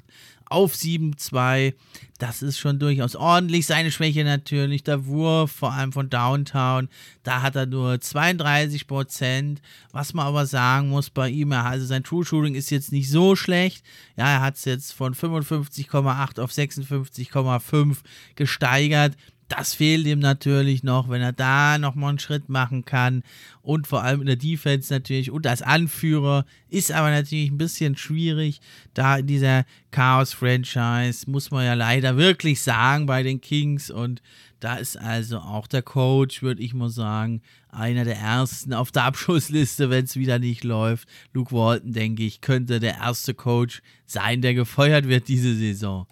auf 0.51 0.73
7,2. 0.73 1.73
Das 2.19 2.41
ist 2.41 2.59
schon 2.59 2.77
durchaus 2.77 3.15
ordentlich. 3.15 3.65
Seine 3.65 3.89
Schwäche 3.89 4.23
natürlich, 4.23 4.83
der 4.83 5.05
Wurf, 5.05 5.51
vor 5.51 5.71
allem 5.71 5.93
von 5.93 6.09
Downtown. 6.09 6.89
Da 7.23 7.41
hat 7.41 7.55
er 7.55 7.65
nur 7.65 7.99
32 7.99 8.85
Prozent. 8.85 9.61
Was 9.91 10.13
man 10.13 10.27
aber 10.27 10.45
sagen 10.45 10.89
muss 10.89 11.09
bei 11.09 11.29
ihm, 11.29 11.53
also 11.53 11.85
sein 11.85 12.03
True 12.03 12.25
Shooting 12.25 12.55
ist 12.55 12.69
jetzt 12.69 12.91
nicht 12.91 13.09
so 13.09 13.35
schlecht. 13.35 13.83
Ja, 14.17 14.29
er 14.29 14.41
hat 14.41 14.57
es 14.57 14.65
jetzt 14.65 14.91
von 14.91 15.15
55,8 15.15 16.39
auf 16.39 16.51
56,5 16.51 17.97
gesteigert. 18.35 19.15
Das 19.51 19.73
fehlt 19.73 20.07
ihm 20.07 20.19
natürlich 20.19 20.81
noch, 20.81 21.09
wenn 21.09 21.21
er 21.21 21.33
da 21.33 21.77
nochmal 21.77 22.11
einen 22.11 22.19
Schritt 22.19 22.47
machen 22.47 22.85
kann. 22.85 23.21
Und 23.61 23.85
vor 23.85 24.01
allem 24.01 24.21
in 24.21 24.27
der 24.27 24.37
Defense 24.37 24.93
natürlich 24.93 25.29
und 25.29 25.45
als 25.45 25.61
Anführer 25.61 26.45
ist 26.69 26.89
aber 26.89 27.11
natürlich 27.11 27.51
ein 27.51 27.57
bisschen 27.57 27.97
schwierig. 27.97 28.61
Da 28.93 29.17
in 29.17 29.27
dieser 29.27 29.65
Chaos-Franchise 29.91 31.29
muss 31.29 31.51
man 31.51 31.65
ja 31.65 31.73
leider 31.73 32.15
wirklich 32.15 32.61
sagen 32.61 33.07
bei 33.07 33.23
den 33.23 33.41
Kings. 33.41 33.91
Und 33.91 34.21
da 34.61 34.75
ist 34.75 34.95
also 34.95 35.39
auch 35.39 35.67
der 35.67 35.81
Coach, 35.81 36.41
würde 36.41 36.61
ich 36.61 36.73
mal 36.73 36.89
sagen, 36.89 37.41
einer 37.71 38.05
der 38.05 38.19
ersten 38.19 38.73
auf 38.73 38.93
der 38.93 39.03
Abschussliste, 39.03 39.89
wenn 39.89 40.05
es 40.05 40.15
wieder 40.15 40.39
nicht 40.39 40.63
läuft. 40.63 41.09
Luke 41.33 41.51
Walton, 41.51 41.91
denke 41.91 42.23
ich, 42.23 42.39
könnte 42.39 42.79
der 42.79 42.99
erste 42.99 43.33
Coach 43.33 43.81
sein, 44.05 44.41
der 44.41 44.53
gefeuert 44.53 45.09
wird 45.09 45.27
diese 45.27 45.53
Saison. 45.53 46.07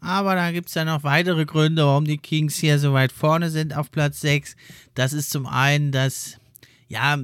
Aber 0.00 0.34
da 0.34 0.52
gibt 0.52 0.68
es 0.68 0.74
ja 0.74 0.84
noch 0.84 1.02
weitere 1.02 1.44
Gründe, 1.44 1.84
warum 1.84 2.04
die 2.04 2.18
Kings 2.18 2.56
hier 2.56 2.78
so 2.78 2.92
weit 2.92 3.12
vorne 3.12 3.50
sind 3.50 3.76
auf 3.76 3.90
Platz 3.90 4.20
6. 4.20 4.56
Das 4.94 5.12
ist 5.12 5.30
zum 5.30 5.46
einen 5.46 5.90
das, 5.90 6.38
ja, 6.88 7.18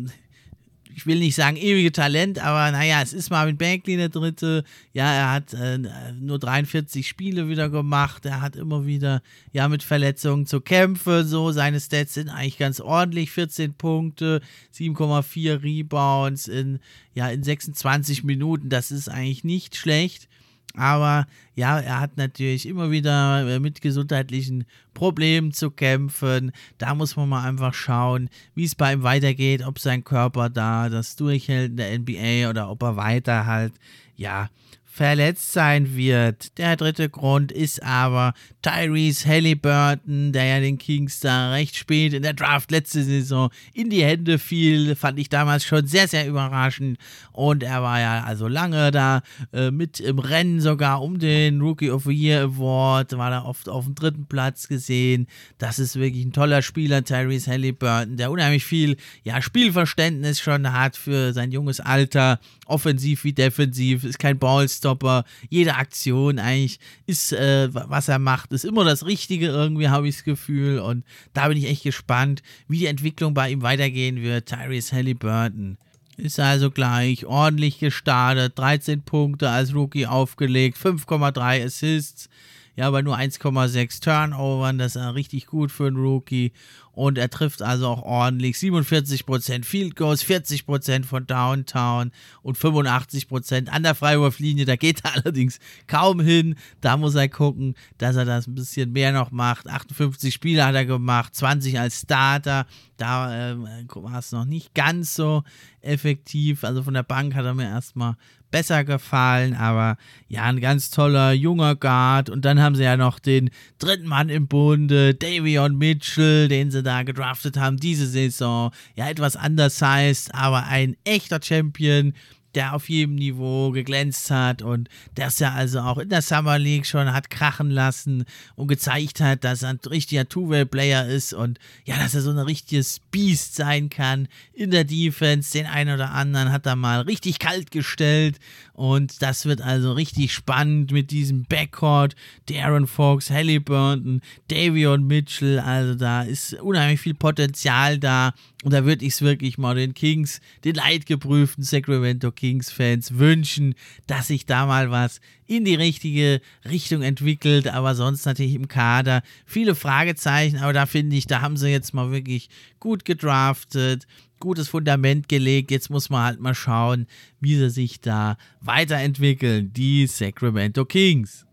ich 0.97 1.07
will 1.07 1.19
nicht 1.19 1.35
sagen 1.35 1.57
ewige 1.57 1.93
Talent, 1.93 2.39
aber 2.39 2.71
naja, 2.71 3.03
es 3.03 3.13
ist 3.13 3.31
Marvin 3.31 3.57
Bagley 3.57 3.97
der 3.97 4.09
Dritte. 4.09 4.65
Ja, 4.93 5.13
er 5.13 5.33
hat 5.33 5.53
äh, 5.53 5.79
nur 6.21 6.39
43 6.39 7.07
Spiele 7.07 7.49
wieder 7.49 7.69
gemacht. 7.69 8.25
Er 8.27 8.41
hat 8.41 8.55
immer 8.57 8.87
wieder 8.87 9.23
ja 9.53 9.69
mit 9.69 9.83
Verletzungen 9.83 10.47
zu 10.47 10.61
kämpfen. 10.61 11.27
So, 11.27 11.51
seine 11.53 11.81
Stats 11.81 12.15
sind 12.15 12.29
eigentlich 12.29 12.59
ganz 12.59 12.81
ordentlich. 12.81 13.33
14 13.33 13.75
Punkte, 13.75 14.41
7,4 14.75 15.63
Rebounds 15.63 16.47
in, 16.47 16.79
ja, 17.15 17.29
in 17.29 17.43
26 17.43 18.23
Minuten. 18.23 18.69
Das 18.69 18.91
ist 18.91 19.09
eigentlich 19.09 19.43
nicht 19.43 19.77
schlecht. 19.77 20.29
Aber 20.77 21.27
ja, 21.55 21.79
er 21.79 22.01
hat 22.01 22.17
natürlich 22.17 22.67
immer 22.67 22.91
wieder 22.91 23.61
mit 23.61 23.81
gesundheitlichen 23.81 24.65
Problemen 24.93 25.53
zu 25.53 25.71
kämpfen. 25.71 26.51
Da 26.79 26.95
muss 26.95 27.17
man 27.17 27.29
mal 27.29 27.49
einfach 27.49 27.75
schauen, 27.75 28.29
wie 28.55 28.65
es 28.65 28.75
bei 28.75 28.93
ihm 28.93 29.05
weitergeht, 29.05 29.65
ob 29.65 29.79
sein 29.79 30.03
Körper 30.03 30.51
da 30.51 30.89
das 30.89 31.15
durchhält 31.15 31.71
in 31.71 31.77
der 31.77 31.99
NBA 31.99 32.51
oder 32.51 32.71
ob 32.71 32.83
er 32.83 32.97
weiter 32.97 33.47
halt, 33.47 33.73
ja, 34.17 34.49
verletzt 34.95 35.53
sein 35.53 35.97
wird. 35.97 36.57
Der 36.57 36.77
dritte 36.77 37.09
Grund 37.09 37.51
ist 37.51 37.83
aber 37.83 38.33
Tyrese 38.63 39.29
Halliburton, 39.29 40.33
der 40.33 40.45
ja 40.45 40.61
den 40.61 40.79
Kings 40.79 41.19
da 41.19 41.51
recht 41.51 41.77
spät 41.77 42.13
in 42.13 42.23
der 42.23 42.33
Draft 42.33 42.71
letzte 42.71 43.03
Saison 43.03 43.51
in 43.73 43.91
die 43.91 44.05
Hände 44.05 44.39
fiel, 44.39 44.95
fand 44.95 45.19
ich 45.19 45.29
damals 45.29 45.65
schon 45.65 45.89
sehr, 45.89 46.07
sehr 46.07 46.29
überraschend. 46.29 46.99
Und 47.33 47.65
er 47.65 47.83
war 47.83 47.99
ja 47.99 48.23
also 48.23 48.47
lange 48.47 48.93
da 48.93 49.23
äh, 49.53 49.73
mit 49.73 49.99
im 49.99 50.21
Rennen 50.21 50.61
sogar 50.61 51.03
um 51.03 51.19
den 51.19 51.61
Rookie 51.61 51.91
of 51.91 52.05
the 52.05 52.13
Year 52.13 52.43
Award, 52.45 53.19
war 53.19 53.31
da 53.31 53.43
oft 53.43 53.69
auf 53.69 53.87
dem 53.87 53.97
dritten 53.97 54.27
Platz 54.27 54.69
gesehen. 54.69 55.27
Das 55.59 55.81
ist 55.81 55.97
wirklich 55.97 56.25
ein 56.25 56.33
toller 56.33 56.63
Spieler, 56.63 57.03
Tyrese 57.03 57.51
Halliburton, 57.51 58.17
der 58.17 58.31
unheimlich 58.31 58.65
viel 58.65 58.97
ja, 59.25 59.43
Spielverständnis 59.43 60.39
schon 60.39 60.73
hat 60.73 60.97
für 60.97 61.33
sein 61.33 61.51
junges 61.51 61.81
Alter, 61.81 62.39
offensiv 62.67 63.25
wie 63.25 63.33
defensiv, 63.33 64.05
ist 64.05 64.19
kein 64.19 64.39
Ballstar 64.39 64.85
Showstopper. 64.85 65.25
Jede 65.49 65.75
Aktion 65.77 66.39
eigentlich 66.39 66.79
ist, 67.07 67.33
äh, 67.33 67.69
was 67.73 68.09
er 68.09 68.19
macht, 68.19 68.53
ist 68.53 68.65
immer 68.65 68.85
das 68.85 69.07
Richtige 69.07 69.47
irgendwie, 69.47 69.89
habe 69.89 70.09
ich 70.09 70.17
das 70.17 70.25
Gefühl. 70.25 70.79
Und 70.79 71.05
da 71.33 71.49
bin 71.49 71.59
ich 71.59 71.67
echt 71.67 71.83
gespannt, 71.83 72.43
wie 72.69 72.79
die 72.79 72.87
Entwicklung 72.87 73.35
bei 73.35 73.51
ihm 73.51 73.63
weitergehen 73.63 74.23
wird. 74.23 74.47
Tyrese 74.47 74.97
Halliburton. 74.97 75.79
Ist 76.17 76.39
also 76.39 76.71
gleich 76.71 77.27
ordentlich 77.27 77.81
gestartet, 77.81 78.57
13 78.57 79.03
Punkte 79.03 79.51
als 79.51 79.75
Rookie 79.75 80.07
aufgelegt, 80.07 80.79
5,3 80.79 81.65
Assists, 81.65 82.29
ja, 82.77 82.89
aber 82.89 83.03
nur 83.03 83.17
1,6 83.17 84.01
Turnovern, 84.01 84.79
das 84.79 84.97
ist 84.97 85.15
richtig 85.15 85.47
gut 85.47 85.71
für 85.71 85.87
einen 85.87 85.97
Rookie. 85.97 86.53
Und 86.95 87.19
er 87.19 87.29
trifft 87.29 87.61
also 87.61 87.89
auch 87.89 88.03
ordentlich 88.03 88.57
47% 88.57 89.65
Field 89.65 89.97
Goals, 89.97 90.25
40% 90.25 91.05
von 91.05 91.27
Downtown 91.27 92.13
und 92.43 92.57
85% 92.57 93.69
an 93.69 93.83
der 93.83 93.97
Freiwurflinie. 93.97 94.65
Da 94.65 94.77
geht 94.77 95.05
er 95.05 95.15
allerdings 95.25 95.59
kaum 95.89 96.21
hin. 96.21 96.55
Da 96.81 96.97
muss 96.97 97.17
er 97.17 97.29
gucken, 97.29 97.75
dass 97.99 98.15
er 98.17 98.25
das 98.25 98.47
ein 98.47 98.55
bisschen 98.55 98.93
mehr 98.93 99.13
noch 99.13 99.33
macht. 99.33 99.69
58 99.69 100.33
Spiele 100.33 100.65
hat 100.65 100.75
er 100.77 100.87
gemacht, 100.87 101.35
20 101.35 101.81
als 101.81 102.01
Starter. 102.01 102.67
Da 102.97 103.51
äh, 103.53 103.57
war 103.57 104.19
es 104.19 104.31
noch 104.31 104.45
nicht 104.45 104.73
ganz 104.75 105.15
so 105.15 105.43
effektiv. 105.81 106.63
Also 106.63 106.85
von 106.85 106.95
der 106.95 107.03
Bank 107.03 107.35
hat 107.35 107.45
er 107.45 107.55
mir 107.55 107.69
erstmal 107.69 108.17
besser 108.55 108.85
gefallen, 108.85 109.55
aber 109.55 109.97
ja, 110.29 110.45
ein 110.45 110.61
ganz 110.61 110.89
toller 110.91 111.33
junger 111.33 111.75
Guard. 111.75 112.31
Und 112.31 112.45
dann 112.45 112.63
haben 112.63 112.77
sie 112.77 112.85
ja 112.85 112.97
noch 112.97 113.19
den 113.19 113.51
dritten 113.81 114.07
Mann 114.07 114.29
im 114.29 114.47
Bunde, 114.47 115.13
Davion 115.13 115.77
Mitchell, 115.77 116.47
den 116.47 116.71
sie 116.71 116.85
da 116.85 117.03
gedraftet 117.03 117.57
haben 117.57 117.79
diese 117.79 118.07
Saison. 118.07 118.71
Ja, 118.95 119.11
etwas 119.11 119.35
anders 119.35 119.83
heißt, 119.83 120.37
aber 120.37 120.67
ein 120.69 120.97
echter 121.03 121.41
Champion 121.43 122.13
der 122.55 122.75
auf 122.75 122.89
jedem 122.89 123.17
Niveau 123.17 123.71
geglänzt 123.71 124.31
hat 124.31 124.63
und 124.63 124.89
es 125.15 125.39
ja 125.39 125.53
also 125.53 125.81
auch 125.81 125.99
in 125.99 126.09
der 126.09 126.23
Summer 126.23 126.59
League 126.59 126.87
schon 126.87 127.13
hat 127.13 127.31
krachen 127.31 127.71
lassen 127.71 128.25
und 128.57 128.69
gezeigt 128.69 129.21
hat, 129.21 129.45
dass 129.45 129.63
er 129.63 129.71
ein 129.71 129.81
richtiger 129.89 130.29
Two-Way-Player 130.29 131.07
ist 131.07 131.33
und 131.33 131.59
ja, 131.85 131.97
dass 131.97 132.15
er 132.15 132.23
so 132.23 132.31
ein 132.31 132.39
richtiges 132.39 133.01
Beast 133.11 133.57
sein 133.57 133.91
kann 133.91 134.29
in 134.53 134.71
der 134.71 134.85
Defense. 134.85 135.53
Den 135.53 135.67
einen 135.67 135.95
oder 135.95 136.13
anderen 136.13 136.53
hat 136.53 136.67
er 136.67 136.77
mal 136.77 137.01
richtig 137.03 137.39
kalt 137.39 137.71
gestellt 137.71 138.39
und 138.75 139.23
das 139.23 139.47
wird 139.47 139.61
also 139.61 139.93
richtig 139.93 140.33
spannend 140.33 140.91
mit 140.91 141.13
diesem 141.13 141.45
Backcourt. 141.45 142.17
Darren 142.47 142.87
Fox, 142.87 143.31
Halliburton, 143.31 144.21
Davion 144.49 145.07
Mitchell, 145.07 145.61
also 145.61 145.95
da 145.95 146.23
ist 146.23 146.55
unheimlich 146.55 147.01
viel 147.01 147.15
Potenzial 147.15 147.99
da 147.99 148.35
und 148.65 148.73
da 148.73 148.85
würde 148.85 149.05
ich 149.05 149.13
es 149.13 149.23
wirklich 149.23 149.59
mal 149.59 149.75
den 149.75 149.95
Kings, 149.95 150.41
den 150.65 150.75
leidgeprüften 150.75 151.63
Sacramento 151.63 152.33
Kings-Fans 152.33 153.19
wünschen, 153.19 153.75
dass 154.07 154.29
sich 154.29 154.47
da 154.47 154.67
mal 154.67 154.91
was 154.91 155.21
in 155.47 155.65
die 155.67 155.75
richtige 155.75 156.41
Richtung 156.69 157.03
entwickelt. 157.03 157.69
Aber 157.69 157.95
sonst 157.95 158.25
natürlich 158.25 158.55
im 158.55 158.67
Kader 158.67 159.23
viele 159.45 159.75
Fragezeichen. 159.75 160.57
Aber 160.59 160.73
da 160.73 160.87
finde 160.87 161.15
ich, 161.15 161.27
da 161.27 161.43
haben 161.43 161.59
sie 161.59 161.69
jetzt 161.69 161.93
mal 161.93 162.11
wirklich 162.11 162.49
gut 162.81 163.05
gedraftet, 163.05 164.07
gutes 164.45 164.69
Fundament 164.69 165.29
gelegt. 165.29 165.71
Jetzt 165.71 165.91
muss 165.91 166.11
man 166.11 166.23
halt 166.23 166.41
mal 166.41 166.55
schauen, 166.55 167.07
wie 167.41 167.57
sie 167.57 167.71
sich 167.71 168.01
da 168.01 168.37
weiterentwickeln, 168.61 169.73
die 169.73 170.07
Sacramento 170.07 170.85
Kings. 170.85 171.45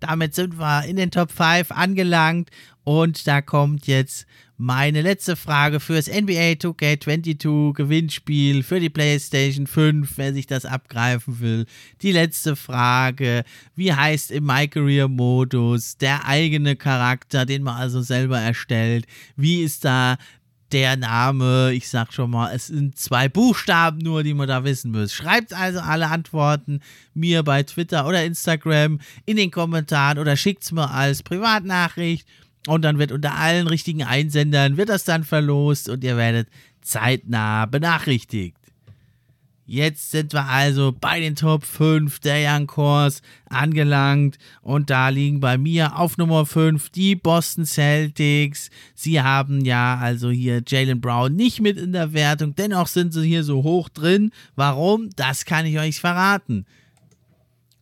Damit 0.00 0.34
sind 0.34 0.58
wir 0.58 0.84
in 0.84 0.96
den 0.96 1.10
Top 1.10 1.32
5 1.32 1.72
angelangt 1.72 2.50
und 2.84 3.26
da 3.26 3.42
kommt 3.42 3.86
jetzt 3.86 4.26
meine 4.56 5.02
letzte 5.02 5.36
Frage 5.36 5.78
fürs 5.78 6.08
NBA 6.08 6.54
2K22 6.58 7.74
Gewinnspiel 7.74 8.64
für 8.64 8.80
die 8.80 8.90
PlayStation 8.90 9.68
5, 9.68 10.14
wer 10.16 10.34
sich 10.34 10.48
das 10.48 10.64
abgreifen 10.64 11.38
will. 11.38 11.66
Die 12.02 12.10
letzte 12.10 12.56
Frage, 12.56 13.44
wie 13.76 13.92
heißt 13.92 14.32
im 14.32 14.46
My 14.46 14.66
Career 14.66 15.06
Modus 15.06 15.96
der 15.96 16.26
eigene 16.26 16.74
Charakter, 16.74 17.46
den 17.46 17.62
man 17.62 17.76
also 17.76 18.00
selber 18.00 18.40
erstellt? 18.40 19.06
Wie 19.36 19.62
ist 19.62 19.84
da 19.84 20.16
der 20.72 20.96
Name, 20.96 21.72
ich 21.72 21.88
sag 21.88 22.12
schon 22.12 22.30
mal, 22.30 22.52
es 22.54 22.66
sind 22.66 22.98
zwei 22.98 23.28
Buchstaben 23.28 23.98
nur, 23.98 24.22
die 24.22 24.34
man 24.34 24.48
da 24.48 24.64
wissen 24.64 24.92
muss. 24.92 25.12
Schreibt 25.12 25.52
also 25.52 25.80
alle 25.80 26.08
Antworten 26.08 26.80
mir 27.14 27.42
bei 27.42 27.62
Twitter 27.62 28.06
oder 28.06 28.24
Instagram 28.24 29.00
in 29.24 29.36
den 29.36 29.50
Kommentaren 29.50 30.18
oder 30.18 30.36
schickt 30.36 30.64
es 30.64 30.72
mir 30.72 30.90
als 30.90 31.22
Privatnachricht 31.22 32.26
und 32.66 32.82
dann 32.82 32.98
wird 32.98 33.12
unter 33.12 33.34
allen 33.36 33.66
richtigen 33.66 34.02
Einsendern 34.02 34.76
wird 34.76 34.90
das 34.90 35.04
dann 35.04 35.24
verlost 35.24 35.88
und 35.88 36.04
ihr 36.04 36.16
werdet 36.16 36.48
zeitnah 36.82 37.66
benachrichtigt. 37.66 38.57
Jetzt 39.70 40.12
sind 40.12 40.32
wir 40.32 40.46
also 40.46 40.94
bei 40.98 41.20
den 41.20 41.36
Top 41.36 41.62
5 41.62 42.20
der 42.20 42.38
Young 42.42 42.66
Cores 42.66 43.20
angelangt 43.50 44.38
und 44.62 44.88
da 44.88 45.10
liegen 45.10 45.40
bei 45.40 45.58
mir 45.58 45.98
auf 45.98 46.16
Nummer 46.16 46.46
5 46.46 46.88
die 46.88 47.14
Boston 47.14 47.66
Celtics. 47.66 48.70
Sie 48.94 49.20
haben 49.20 49.66
ja 49.66 49.98
also 49.98 50.30
hier 50.30 50.62
Jalen 50.66 51.02
Brown 51.02 51.36
nicht 51.36 51.60
mit 51.60 51.76
in 51.76 51.92
der 51.92 52.14
Wertung, 52.14 52.54
dennoch 52.54 52.86
sind 52.86 53.12
sie 53.12 53.26
hier 53.26 53.44
so 53.44 53.62
hoch 53.62 53.90
drin. 53.90 54.32
Warum? 54.56 55.10
Das 55.16 55.44
kann 55.44 55.66
ich 55.66 55.78
euch 55.78 56.00
verraten. 56.00 56.64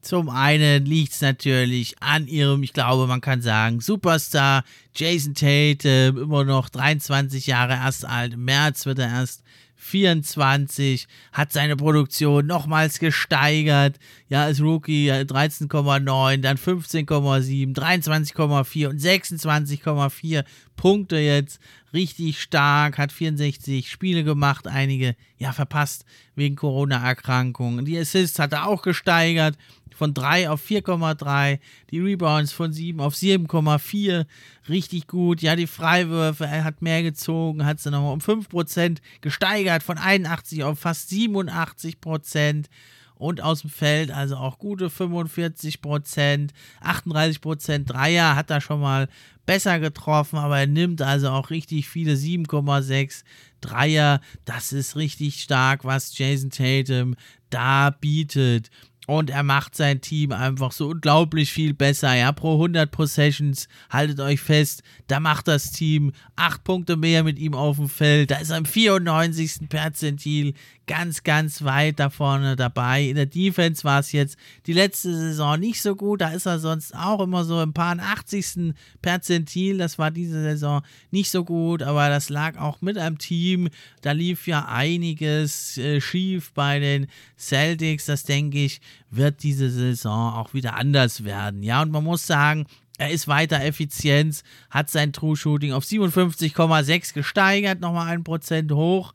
Zum 0.02 0.28
einen 0.28 0.86
liegt 0.86 1.12
es 1.12 1.20
natürlich 1.20 2.02
an 2.02 2.26
ihrem, 2.26 2.64
ich 2.64 2.72
glaube, 2.72 3.06
man 3.06 3.20
kann 3.20 3.42
sagen, 3.42 3.80
Superstar 3.80 4.64
Jason 4.92 5.34
Tate, 5.34 6.14
immer 6.16 6.42
noch 6.42 6.68
23 6.68 7.46
Jahre 7.46 7.74
erst 7.74 8.04
alt. 8.04 8.34
Im 8.34 8.44
März 8.44 8.86
wird 8.86 8.98
er 8.98 9.08
erst 9.08 9.44
24, 9.76 11.06
hat 11.32 11.52
seine 11.52 11.76
Produktion 11.76 12.46
nochmals 12.46 12.98
gesteigert. 12.98 13.98
Ja, 14.28 14.44
als 14.44 14.60
Rookie 14.60 15.10
13,9, 15.10 16.38
dann 16.38 16.56
15,7, 16.56 17.74
23,4 17.74 18.88
und 18.88 19.00
26,4 19.00 20.44
Punkte 20.76 21.18
jetzt. 21.18 21.60
Richtig 21.92 22.40
stark, 22.40 22.98
hat 22.98 23.12
64 23.12 23.88
Spiele 23.88 24.24
gemacht, 24.24 24.66
einige 24.66 25.14
ja 25.38 25.52
verpasst 25.52 26.04
wegen 26.34 26.56
Corona-Erkrankungen. 26.56 27.84
Die 27.84 27.98
Assists 27.98 28.38
hat 28.38 28.52
er 28.52 28.66
auch 28.66 28.82
gesteigert 28.82 29.56
von 29.96 30.14
3 30.14 30.50
auf 30.50 30.64
4,3, 30.64 31.58
die 31.90 32.00
Rebounds 32.00 32.52
von 32.52 32.72
7 32.72 33.00
auf 33.00 33.14
7,4, 33.14 34.26
richtig 34.68 35.06
gut. 35.06 35.40
Ja, 35.42 35.56
die 35.56 35.66
Freiwürfe, 35.66 36.44
er 36.44 36.64
hat 36.64 36.82
mehr 36.82 37.02
gezogen, 37.02 37.64
hat 37.64 37.80
sie 37.80 37.90
nochmal 37.90 38.12
um 38.12 38.20
5% 38.20 38.98
gesteigert, 39.22 39.82
von 39.82 39.98
81 39.98 40.64
auf 40.64 40.78
fast 40.78 41.10
87% 41.10 42.66
und 43.14 43.40
aus 43.40 43.62
dem 43.62 43.70
Feld, 43.70 44.10
also 44.10 44.36
auch 44.36 44.58
gute 44.58 44.88
45% 44.88 46.50
38% 46.82 47.84
Dreier 47.84 48.36
hat 48.36 48.50
er 48.50 48.60
schon 48.60 48.80
mal 48.80 49.08
besser 49.46 49.80
getroffen, 49.80 50.38
aber 50.38 50.58
er 50.58 50.66
nimmt 50.66 51.00
also 51.00 51.30
auch 51.30 51.48
richtig 51.50 51.88
viele 51.88 52.12
7,6 52.12 53.24
Dreier. 53.62 54.20
Das 54.44 54.72
ist 54.72 54.96
richtig 54.96 55.42
stark, 55.42 55.84
was 55.84 56.16
Jason 56.18 56.50
Tatum 56.50 57.16
da 57.48 57.90
bietet. 57.90 58.70
Und 59.06 59.30
er 59.30 59.44
macht 59.44 59.76
sein 59.76 60.00
Team 60.00 60.32
einfach 60.32 60.72
so 60.72 60.88
unglaublich 60.88 61.52
viel 61.52 61.74
besser. 61.74 62.14
Ja, 62.14 62.32
pro 62.32 62.54
100 62.54 62.90
Possessions, 62.90 63.68
haltet 63.88 64.20
euch 64.20 64.40
fest, 64.40 64.82
da 65.06 65.20
macht 65.20 65.48
das 65.48 65.70
Team 65.70 66.12
8 66.34 66.64
Punkte 66.64 66.96
mehr 66.96 67.22
mit 67.22 67.38
ihm 67.38 67.54
auf 67.54 67.76
dem 67.76 67.88
Feld. 67.88 68.30
Da 68.30 68.38
ist 68.38 68.50
er 68.50 68.58
im 68.58 68.64
94. 68.64 69.68
Perzentil 69.68 70.54
ganz, 70.86 71.24
ganz 71.24 71.62
weit 71.62 71.98
da 71.98 72.10
vorne 72.10 72.56
dabei. 72.56 73.02
In 73.04 73.16
der 73.16 73.26
Defense 73.26 73.84
war 73.84 74.00
es 74.00 74.12
jetzt 74.12 74.36
die 74.66 74.72
letzte 74.72 75.14
Saison 75.14 75.58
nicht 75.58 75.82
so 75.82 75.96
gut. 75.96 76.20
Da 76.20 76.30
ist 76.30 76.46
er 76.46 76.58
sonst 76.58 76.94
auch 76.94 77.20
immer 77.20 77.44
so 77.44 77.60
im 77.60 77.72
paar 77.72 77.96
80. 77.98 78.74
Perzentil. 79.02 79.78
Das 79.78 79.98
war 79.98 80.10
diese 80.10 80.40
Saison 80.42 80.82
nicht 81.10 81.30
so 81.30 81.44
gut, 81.44 81.82
aber 81.82 82.08
das 82.08 82.28
lag 82.28 82.58
auch 82.58 82.80
mit 82.80 82.98
einem 82.98 83.18
Team. 83.18 83.68
Da 84.02 84.12
lief 84.12 84.46
ja 84.46 84.66
einiges 84.66 85.76
äh, 85.78 86.00
schief 86.00 86.52
bei 86.52 86.78
den 86.78 87.08
Celtics. 87.36 88.06
Das 88.06 88.22
denke 88.24 88.58
ich, 88.58 88.80
wird 89.10 89.42
diese 89.42 89.70
Saison 89.70 90.34
auch 90.34 90.54
wieder 90.54 90.74
anders 90.74 91.24
werden. 91.24 91.62
Ja, 91.62 91.82
und 91.82 91.90
man 91.90 92.04
muss 92.04 92.26
sagen, 92.26 92.66
er 92.98 93.10
ist 93.10 93.28
weiter 93.28 93.62
effizient, 93.62 94.42
hat 94.70 94.90
sein 94.90 95.12
True 95.12 95.36
Shooting 95.36 95.72
auf 95.72 95.84
57,6 95.84 97.12
gesteigert, 97.12 97.80
nochmal 97.80 98.08
ein 98.08 98.24
Prozent 98.24 98.72
hoch 98.72 99.12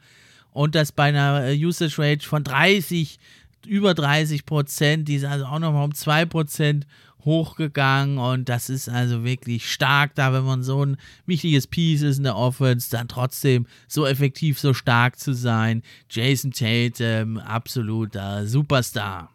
und 0.52 0.76
das 0.76 0.92
bei 0.92 1.06
einer 1.06 1.46
äh, 1.46 1.66
Usage 1.66 1.98
Rate 1.98 2.28
von 2.28 2.44
30, 2.44 3.20
über 3.66 3.94
30 3.94 4.46
Prozent, 4.46 5.08
die 5.08 5.16
ist 5.16 5.26
also 5.26 5.46
auch 5.46 5.60
nochmal 5.60 5.86
um 5.86 5.94
2 5.94 6.26
Prozent 6.26 6.86
hochgegangen 7.26 8.18
und 8.18 8.50
das 8.50 8.70
ist 8.70 8.90
also 8.90 9.24
wirklich 9.24 9.72
stark 9.72 10.16
da, 10.16 10.34
wenn 10.34 10.44
man 10.44 10.64
so 10.64 10.84
ein 10.84 10.98
wichtiges 11.26 11.68
Piece 11.68 12.02
ist 12.02 12.18
in 12.18 12.24
der 12.24 12.36
Offense, 12.36 12.90
dann 12.90 13.08
trotzdem 13.08 13.68
so 13.88 14.06
effektiv, 14.06 14.60
so 14.60 14.74
stark 14.74 15.20
zu 15.20 15.34
sein. 15.34 15.84
Jason 16.10 16.52
Tatum, 16.52 17.38
absoluter 17.38 18.48
Superstar. 18.48 19.30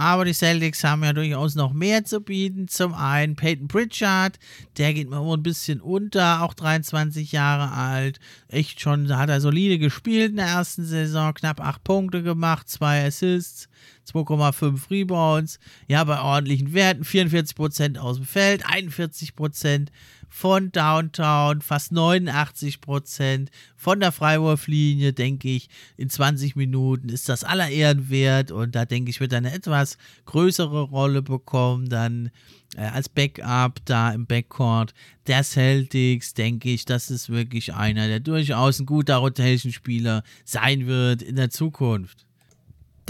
Aber 0.00 0.24
die 0.24 0.32
Celtics 0.32 0.82
haben 0.82 1.04
ja 1.04 1.12
durchaus 1.12 1.56
noch 1.56 1.74
mehr 1.74 2.06
zu 2.06 2.22
bieten. 2.22 2.68
Zum 2.68 2.94
einen 2.94 3.36
Peyton 3.36 3.68
Pritchard, 3.68 4.38
der 4.78 4.94
geht 4.94 5.08
immer 5.08 5.20
ein 5.36 5.42
bisschen 5.42 5.78
unter, 5.78 6.40
auch 6.40 6.54
23 6.54 7.32
Jahre 7.32 7.72
alt. 7.72 8.18
Echt 8.48 8.80
schon, 8.80 9.08
da 9.08 9.18
hat 9.18 9.28
er 9.28 9.42
solide 9.42 9.78
gespielt 9.78 10.30
in 10.30 10.36
der 10.36 10.46
ersten 10.46 10.86
Saison, 10.86 11.34
knapp 11.34 11.60
8 11.60 11.84
Punkte 11.84 12.22
gemacht, 12.22 12.70
2 12.70 13.08
Assists, 13.08 13.68
2,5 14.10 14.90
Rebounds. 14.90 15.58
Ja, 15.86 16.02
bei 16.04 16.18
ordentlichen 16.18 16.72
Werten, 16.72 17.02
44% 17.02 17.98
aus 17.98 18.16
dem 18.16 18.24
Feld, 18.24 18.64
41% 18.64 19.88
von 20.30 20.72
Downtown, 20.72 21.60
fast 21.60 21.92
89 21.92 22.80
Prozent. 22.80 23.50
Von 23.76 24.00
der 24.00 24.12
Freiwurflinie, 24.12 25.12
denke 25.12 25.48
ich, 25.48 25.68
in 25.96 26.08
20 26.08 26.56
Minuten 26.56 27.08
ist 27.08 27.28
das 27.28 27.44
aller 27.44 27.68
Ehren 27.68 28.08
wert 28.08 28.52
und 28.52 28.74
da 28.74 28.86
denke 28.86 29.10
ich, 29.10 29.20
wird 29.20 29.32
er 29.32 29.38
eine 29.38 29.52
etwas 29.52 29.98
größere 30.24 30.82
Rolle 30.82 31.20
bekommen, 31.20 31.88
dann 31.88 32.30
äh, 32.76 32.82
als 32.82 33.08
Backup 33.08 33.84
da 33.84 34.12
im 34.12 34.26
Backcourt 34.26 34.94
der 35.26 35.42
Celtics, 35.42 36.34
denke 36.34 36.70
ich, 36.70 36.84
das 36.84 37.10
ist 37.10 37.28
wirklich 37.28 37.74
einer, 37.74 38.06
der 38.06 38.20
durchaus 38.20 38.78
ein 38.78 38.86
guter 38.86 39.16
Rotation-Spieler 39.16 40.22
sein 40.44 40.86
wird 40.86 41.22
in 41.22 41.36
der 41.36 41.50
Zukunft. 41.50 42.26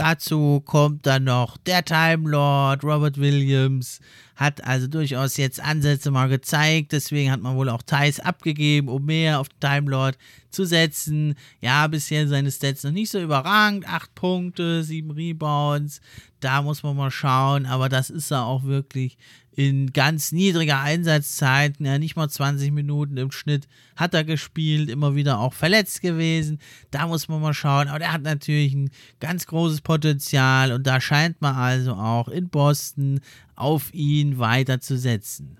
Dazu 0.01 0.63
kommt 0.65 1.05
dann 1.05 1.25
noch 1.25 1.59
der 1.59 1.85
Time 1.85 2.27
Lord, 2.27 2.83
Robert 2.85 3.19
Williams, 3.19 4.01
hat 4.35 4.65
also 4.65 4.87
durchaus 4.87 5.37
jetzt 5.37 5.63
Ansätze 5.63 6.11
mal 6.11 6.31
gezeigt, 6.31 6.93
deswegen 6.93 7.31
hat 7.31 7.43
man 7.43 7.55
wohl 7.55 7.69
auch 7.69 7.83
Thais 7.83 8.19
abgegeben, 8.19 8.89
um 8.89 9.05
mehr 9.05 9.41
auf 9.41 9.51
den 9.51 9.61
Time 9.61 9.91
Lord 9.91 10.17
zu 10.49 10.65
setzen. 10.65 11.35
Ja, 11.61 11.87
bisher 11.87 12.27
seine 12.29 12.51
Stats 12.51 12.83
noch 12.83 12.93
nicht 12.93 13.13
so 13.13 13.21
überragend, 13.21 13.87
8 13.87 14.15
Punkte, 14.15 14.83
7 14.83 15.11
Rebounds, 15.11 16.01
da 16.41 16.63
muss 16.63 16.83
man 16.83 16.97
mal 16.97 17.11
schauen, 17.11 17.67
aber 17.67 17.91
das 17.91 18.09
ist 18.09 18.31
er 18.31 18.47
auch 18.47 18.65
wirklich 18.65 19.19
in 19.53 19.93
ganz 19.93 20.33
niedriger 20.33 20.81
Einsatzzeit, 20.81 21.75
ja, 21.81 21.99
nicht 21.99 22.17
mal 22.17 22.29
20 22.29 22.71
Minuten 22.71 23.17
im 23.17 23.33
Schnitt 23.33 23.67
hat 23.97 24.15
er 24.15 24.25
gespielt, 24.25 24.89
immer 24.89 25.17
wieder 25.17 25.41
auch 25.41 25.53
verletzt 25.53 26.01
gewesen. 26.03 26.61
Da 26.91 27.07
muss 27.07 27.29
man 27.29 27.43
mal 27.43 27.53
schauen. 27.53 27.89
Aber 27.89 28.03
er 28.03 28.13
hat 28.13 28.23
natürlich 28.23 28.75
ein 28.75 28.91
ganz 29.19 29.47
großes 29.47 29.81
Potenzial 29.81 30.73
und 30.73 30.87
da 30.87 31.01
scheint 31.01 31.41
man 31.41 31.57
also 31.57 31.95
auch 31.95 32.29
in 32.29 32.49
Boston 32.49 33.21
auf 33.57 33.93
ihn 33.93 34.39
weiterzusetzen. 34.39 35.59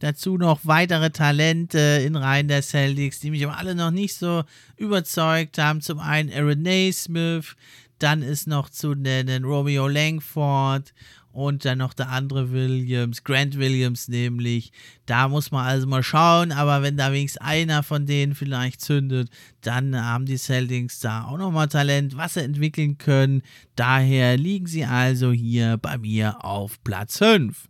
Dazu 0.00 0.38
noch 0.38 0.60
weitere 0.64 1.10
Talente 1.10 1.78
in 1.78 2.16
Reihen 2.16 2.48
der 2.48 2.62
Celtics, 2.62 3.20
die 3.20 3.30
mich 3.30 3.44
aber 3.44 3.58
alle 3.58 3.74
noch 3.74 3.90
nicht 3.90 4.14
so 4.14 4.44
überzeugt 4.76 5.58
haben. 5.58 5.82
Zum 5.82 5.98
einen 5.98 6.32
Aaron 6.32 6.62
Naismith, 6.62 7.54
dann 7.98 8.22
ist 8.22 8.46
noch 8.46 8.70
zu 8.70 8.94
nennen 8.94 9.44
Romeo 9.44 9.86
Langford 9.86 10.94
und 11.32 11.64
dann 11.64 11.78
noch 11.78 11.94
der 11.94 12.10
andere 12.10 12.52
Williams, 12.52 13.24
Grant 13.24 13.58
Williams 13.58 14.08
nämlich. 14.08 14.72
Da 15.06 15.28
muss 15.28 15.50
man 15.50 15.66
also 15.66 15.86
mal 15.86 16.02
schauen, 16.02 16.52
aber 16.52 16.82
wenn 16.82 16.96
da 16.96 17.12
wenigstens 17.12 17.42
einer 17.42 17.82
von 17.82 18.06
denen 18.06 18.34
vielleicht 18.34 18.80
zündet, 18.80 19.28
dann 19.60 19.96
haben 19.96 20.26
die 20.26 20.38
Celtics 20.38 21.00
da 21.00 21.24
auch 21.24 21.38
nochmal 21.38 21.68
Talent, 21.68 22.16
was 22.16 22.34
sie 22.34 22.42
entwickeln 22.42 22.98
können. 22.98 23.42
Daher 23.76 24.36
liegen 24.36 24.66
sie 24.66 24.84
also 24.84 25.32
hier 25.32 25.76
bei 25.76 25.98
mir 25.98 26.44
auf 26.44 26.82
Platz 26.82 27.18
5. 27.18 27.68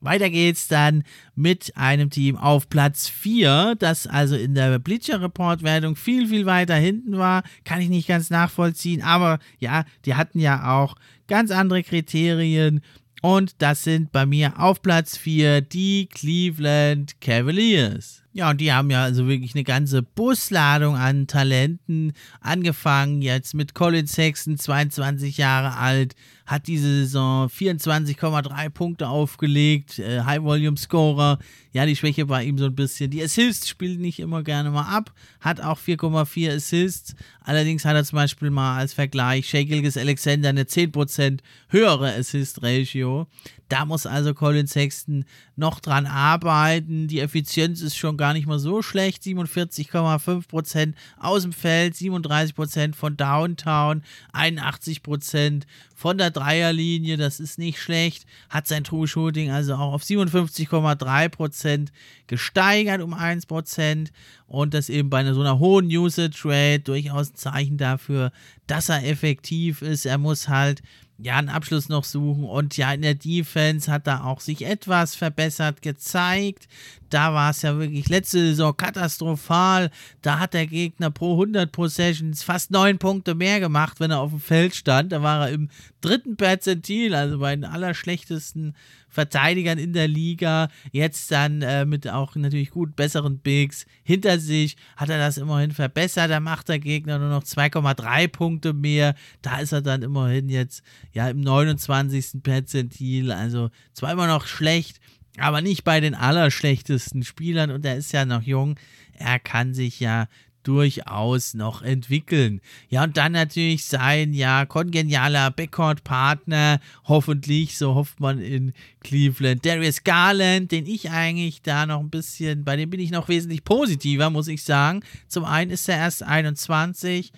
Weiter 0.00 0.30
geht's 0.30 0.68
dann 0.68 1.02
mit 1.34 1.76
einem 1.76 2.10
Team 2.10 2.36
auf 2.36 2.68
Platz 2.68 3.08
4, 3.08 3.74
das 3.78 4.06
also 4.06 4.36
in 4.36 4.54
der 4.54 4.78
Bleacher 4.78 5.20
Report 5.20 5.62
Wertung 5.64 5.96
viel, 5.96 6.28
viel 6.28 6.46
weiter 6.46 6.76
hinten 6.76 7.18
war. 7.18 7.42
Kann 7.64 7.80
ich 7.80 7.88
nicht 7.88 8.06
ganz 8.06 8.30
nachvollziehen, 8.30 9.02
aber 9.02 9.40
ja, 9.58 9.84
die 10.04 10.14
hatten 10.14 10.38
ja 10.38 10.72
auch 10.72 10.94
ganz 11.28 11.50
andere 11.50 11.82
Kriterien. 11.82 12.80
Und 13.20 13.56
das 13.58 13.82
sind 13.82 14.12
bei 14.12 14.26
mir 14.26 14.60
auf 14.60 14.80
Platz 14.80 15.16
4 15.16 15.60
die 15.60 16.06
Cleveland 16.06 17.20
Cavaliers. 17.20 18.22
Ja, 18.32 18.50
und 18.50 18.60
die 18.60 18.72
haben 18.72 18.90
ja 18.90 19.02
also 19.02 19.26
wirklich 19.26 19.54
eine 19.54 19.64
ganze 19.64 20.02
Busladung 20.02 20.94
an 20.94 21.26
Talenten 21.26 22.12
angefangen. 22.40 23.20
Jetzt 23.20 23.54
mit 23.54 23.74
Colin 23.74 24.06
Sexton, 24.06 24.58
22 24.58 25.38
Jahre 25.38 25.76
alt, 25.76 26.14
hat 26.48 26.66
diese 26.66 27.04
Saison 27.04 27.48
24,3 27.48 28.70
Punkte 28.70 29.08
aufgelegt, 29.08 29.98
äh, 29.98 30.22
High-Volume-Scorer. 30.22 31.38
Ja, 31.72 31.84
die 31.84 31.94
Schwäche 31.94 32.30
war 32.30 32.42
ihm 32.42 32.56
so 32.56 32.64
ein 32.64 32.74
bisschen. 32.74 33.10
Die 33.10 33.22
Assists 33.22 33.68
spielt 33.68 34.00
nicht 34.00 34.18
immer 34.18 34.42
gerne 34.42 34.70
mal 34.70 34.96
ab, 34.96 35.12
hat 35.40 35.60
auch 35.60 35.78
4,4 35.78 36.56
Assists. 36.56 37.14
Allerdings 37.42 37.84
hat 37.84 37.96
er 37.96 38.04
zum 38.04 38.16
Beispiel 38.16 38.48
mal 38.48 38.78
als 38.78 38.94
Vergleich 38.94 39.46
Shea 39.46 39.66
Alexander 39.96 40.48
eine 40.48 40.64
10% 40.64 41.40
höhere 41.68 42.14
Assist-Ratio. 42.14 43.26
Da 43.68 43.84
muss 43.84 44.06
also 44.06 44.32
Colin 44.32 44.66
Sexton 44.66 45.26
noch 45.56 45.80
dran 45.80 46.06
arbeiten. 46.06 47.06
Die 47.06 47.20
Effizienz 47.20 47.82
ist 47.82 47.98
schon 47.98 48.16
gar 48.16 48.32
nicht 48.32 48.46
mal 48.46 48.58
so 48.58 48.80
schlecht. 48.80 49.22
47,5% 49.22 50.94
aus 51.18 51.42
dem 51.42 51.52
Feld, 51.52 51.94
37% 51.94 52.94
von 52.94 53.16
Downtown, 53.18 54.02
81% 54.32 55.64
von 55.94 56.16
der 56.16 56.30
Dreierlinie. 56.38 57.16
Das 57.16 57.40
ist 57.40 57.58
nicht 57.58 57.80
schlecht. 57.80 58.26
Hat 58.48 58.66
sein 58.66 58.84
True 58.84 59.08
Shooting 59.08 59.50
also 59.50 59.74
auch 59.74 59.92
auf 59.92 60.02
57,3% 60.02 61.88
gesteigert 62.26 63.02
um 63.02 63.14
1%. 63.14 64.08
Und 64.46 64.74
das 64.74 64.88
eben 64.88 65.10
bei 65.10 65.18
einer, 65.18 65.34
so 65.34 65.40
einer 65.40 65.58
hohen 65.58 65.86
Usage 65.86 66.42
Rate 66.44 66.80
durchaus 66.80 67.30
ein 67.30 67.36
Zeichen 67.36 67.76
dafür, 67.76 68.32
dass 68.66 68.88
er 68.88 69.04
effektiv 69.04 69.82
ist. 69.82 70.06
Er 70.06 70.18
muss 70.18 70.48
halt 70.48 70.82
ja, 71.20 71.36
einen 71.36 71.48
Abschluss 71.48 71.88
noch 71.88 72.04
suchen. 72.04 72.44
Und 72.44 72.76
ja, 72.76 72.92
in 72.92 73.02
der 73.02 73.14
Defense 73.14 73.90
hat 73.90 74.06
er 74.06 74.24
auch 74.24 74.40
sich 74.40 74.64
etwas 74.64 75.16
verbessert 75.16 75.82
gezeigt. 75.82 76.68
Da 77.10 77.34
war 77.34 77.50
es 77.50 77.62
ja 77.62 77.76
wirklich 77.76 78.08
letzte 78.08 78.38
Saison 78.38 78.76
katastrophal. 78.76 79.90
Da 80.22 80.38
hat 80.38 80.54
der 80.54 80.68
Gegner 80.68 81.10
pro 81.10 81.32
100 81.32 81.72
Possessions 81.72 82.44
fast 82.44 82.70
neun 82.70 82.98
Punkte 82.98 83.34
mehr 83.34 83.58
gemacht, 83.58 83.98
wenn 83.98 84.12
er 84.12 84.20
auf 84.20 84.30
dem 84.30 84.40
Feld 84.40 84.76
stand. 84.76 85.10
Da 85.10 85.22
war 85.22 85.48
er 85.48 85.54
im 85.54 85.70
dritten 86.00 86.36
Perzentil, 86.36 87.14
also 87.14 87.38
bei 87.38 87.54
den 87.54 87.64
allerschlechtesten 87.64 88.74
Verteidigern 89.08 89.78
in 89.78 89.92
der 89.92 90.08
Liga. 90.08 90.68
Jetzt 90.92 91.30
dann 91.30 91.62
äh, 91.62 91.84
mit 91.84 92.08
auch 92.08 92.36
natürlich 92.36 92.70
gut 92.70 92.94
besseren 92.94 93.38
Bigs 93.38 93.86
hinter 94.02 94.38
sich 94.38 94.76
hat 94.96 95.08
er 95.08 95.18
das 95.18 95.38
immerhin 95.38 95.72
verbessert. 95.72 96.30
Da 96.30 96.40
macht 96.40 96.68
der 96.68 96.78
Gegner 96.78 97.18
nur 97.18 97.30
noch 97.30 97.42
2,3 97.42 98.28
Punkte 98.28 98.72
mehr. 98.72 99.14
Da 99.42 99.58
ist 99.58 99.72
er 99.72 99.82
dann 99.82 100.02
immerhin 100.02 100.48
jetzt 100.48 100.82
ja 101.12 101.28
im 101.28 101.40
29. 101.40 102.42
Perzentil. 102.42 103.32
Also 103.32 103.70
zwar 103.92 104.12
immer 104.12 104.26
noch 104.26 104.46
schlecht, 104.46 105.00
aber 105.38 105.60
nicht 105.60 105.84
bei 105.84 106.00
den 106.00 106.14
allerschlechtesten 106.14 107.22
Spielern 107.22 107.70
und 107.70 107.84
er 107.84 107.96
ist 107.96 108.12
ja 108.12 108.24
noch 108.24 108.42
jung. 108.42 108.78
Er 109.14 109.38
kann 109.38 109.74
sich 109.74 110.00
ja 110.00 110.28
durchaus 110.62 111.54
noch 111.54 111.82
entwickeln. 111.82 112.60
Ja, 112.88 113.04
und 113.04 113.16
dann 113.16 113.32
natürlich 113.32 113.84
sein, 113.86 114.34
ja, 114.34 114.66
kongenialer 114.66 115.50
Backcourt-Partner, 115.50 116.80
hoffentlich, 117.04 117.78
so 117.78 117.94
hofft 117.94 118.20
man 118.20 118.38
in 118.40 118.72
Cleveland. 119.00 119.64
Darius 119.64 120.04
Garland, 120.04 120.72
den 120.72 120.86
ich 120.86 121.10
eigentlich 121.10 121.62
da 121.62 121.86
noch 121.86 122.00
ein 122.00 122.10
bisschen, 122.10 122.64
bei 122.64 122.76
dem 122.76 122.90
bin 122.90 123.00
ich 123.00 123.10
noch 123.10 123.28
wesentlich 123.28 123.64
positiver, 123.64 124.30
muss 124.30 124.48
ich 124.48 124.62
sagen. 124.62 125.02
Zum 125.28 125.44
einen 125.44 125.70
ist 125.70 125.88
er 125.88 125.96
erst 125.96 126.22
21 126.22 127.32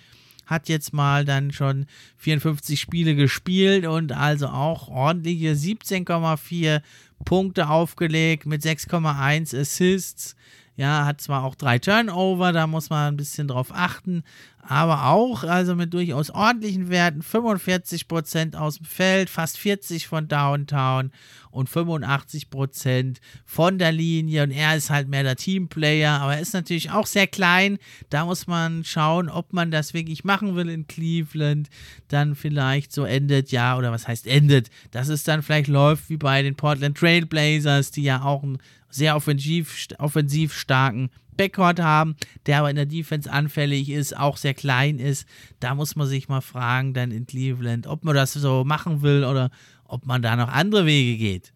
hat 0.51 0.67
jetzt 0.67 0.93
mal 0.93 1.23
dann 1.23 1.51
schon 1.53 1.85
54 2.17 2.79
Spiele 2.79 3.15
gespielt 3.15 3.87
und 3.87 4.11
also 4.11 4.47
auch 4.47 4.89
ordentliche 4.89 5.53
17,4 5.53 6.81
Punkte 7.23 7.69
aufgelegt 7.69 8.45
mit 8.45 8.61
6,1 8.61 9.57
Assists. 9.57 10.35
Ja, 10.75 11.05
hat 11.05 11.21
zwar 11.21 11.43
auch 11.43 11.55
drei 11.55 11.79
Turnover, 11.79 12.53
da 12.53 12.65
muss 12.65 12.89
man 12.89 13.13
ein 13.13 13.17
bisschen 13.17 13.47
drauf 13.47 13.71
achten, 13.73 14.23
aber 14.61 15.07
auch 15.07 15.43
also 15.43 15.75
mit 15.75 15.93
durchaus 15.93 16.29
ordentlichen 16.29 16.89
Werten, 16.89 17.21
45% 17.21 18.55
aus 18.55 18.77
dem 18.77 18.85
Feld, 18.85 19.29
fast 19.29 19.57
40 19.57 20.07
von 20.07 20.27
Downtown 20.27 21.11
und 21.49 21.69
85% 21.69 23.17
von 23.43 23.79
der 23.79 23.91
Linie. 23.91 24.43
Und 24.43 24.51
er 24.51 24.77
ist 24.77 24.89
halt 24.89 25.09
mehr 25.09 25.23
der 25.23 25.35
Teamplayer, 25.35 26.21
aber 26.21 26.35
er 26.35 26.41
ist 26.41 26.53
natürlich 26.53 26.91
auch 26.91 27.05
sehr 27.05 27.27
klein, 27.27 27.77
da 28.09 28.25
muss 28.25 28.47
man 28.47 28.83
schauen, 28.85 29.29
ob 29.29 29.51
man 29.51 29.71
das 29.71 29.93
wirklich 29.93 30.23
machen 30.23 30.55
will 30.55 30.69
in 30.69 30.87
Cleveland, 30.87 31.69
dann 32.07 32.35
vielleicht 32.35 32.93
so 32.93 33.03
endet, 33.03 33.51
ja, 33.51 33.77
oder 33.77 33.91
was 33.91 34.07
heißt 34.07 34.25
endet, 34.25 34.69
dass 34.91 35.09
es 35.09 35.23
dann 35.23 35.43
vielleicht 35.43 35.67
läuft 35.67 36.09
wie 36.09 36.17
bei 36.17 36.41
den 36.43 36.55
Portland 36.55 36.97
Trailblazers, 36.97 37.91
die 37.91 38.03
ja 38.03 38.23
auch 38.23 38.43
ein 38.43 38.59
sehr 38.91 39.15
offensiv, 39.15 39.87
offensiv 39.97 40.53
starken 40.53 41.09
Backcourt 41.37 41.79
haben, 41.79 42.15
der 42.45 42.59
aber 42.59 42.69
in 42.69 42.75
der 42.75 42.85
Defense 42.85 43.31
anfällig 43.31 43.89
ist, 43.89 44.15
auch 44.15 44.37
sehr 44.37 44.53
klein 44.53 44.99
ist. 44.99 45.25
Da 45.59 45.73
muss 45.75 45.95
man 45.95 46.07
sich 46.07 46.29
mal 46.29 46.41
fragen, 46.41 46.93
dann 46.93 47.11
in 47.11 47.25
Cleveland, 47.25 47.87
ob 47.87 48.03
man 48.03 48.15
das 48.15 48.33
so 48.33 48.63
machen 48.63 49.01
will 49.01 49.23
oder 49.23 49.49
ob 49.85 50.05
man 50.05 50.21
da 50.21 50.35
noch 50.35 50.49
andere 50.49 50.85
Wege 50.85 51.17
geht. 51.17 51.53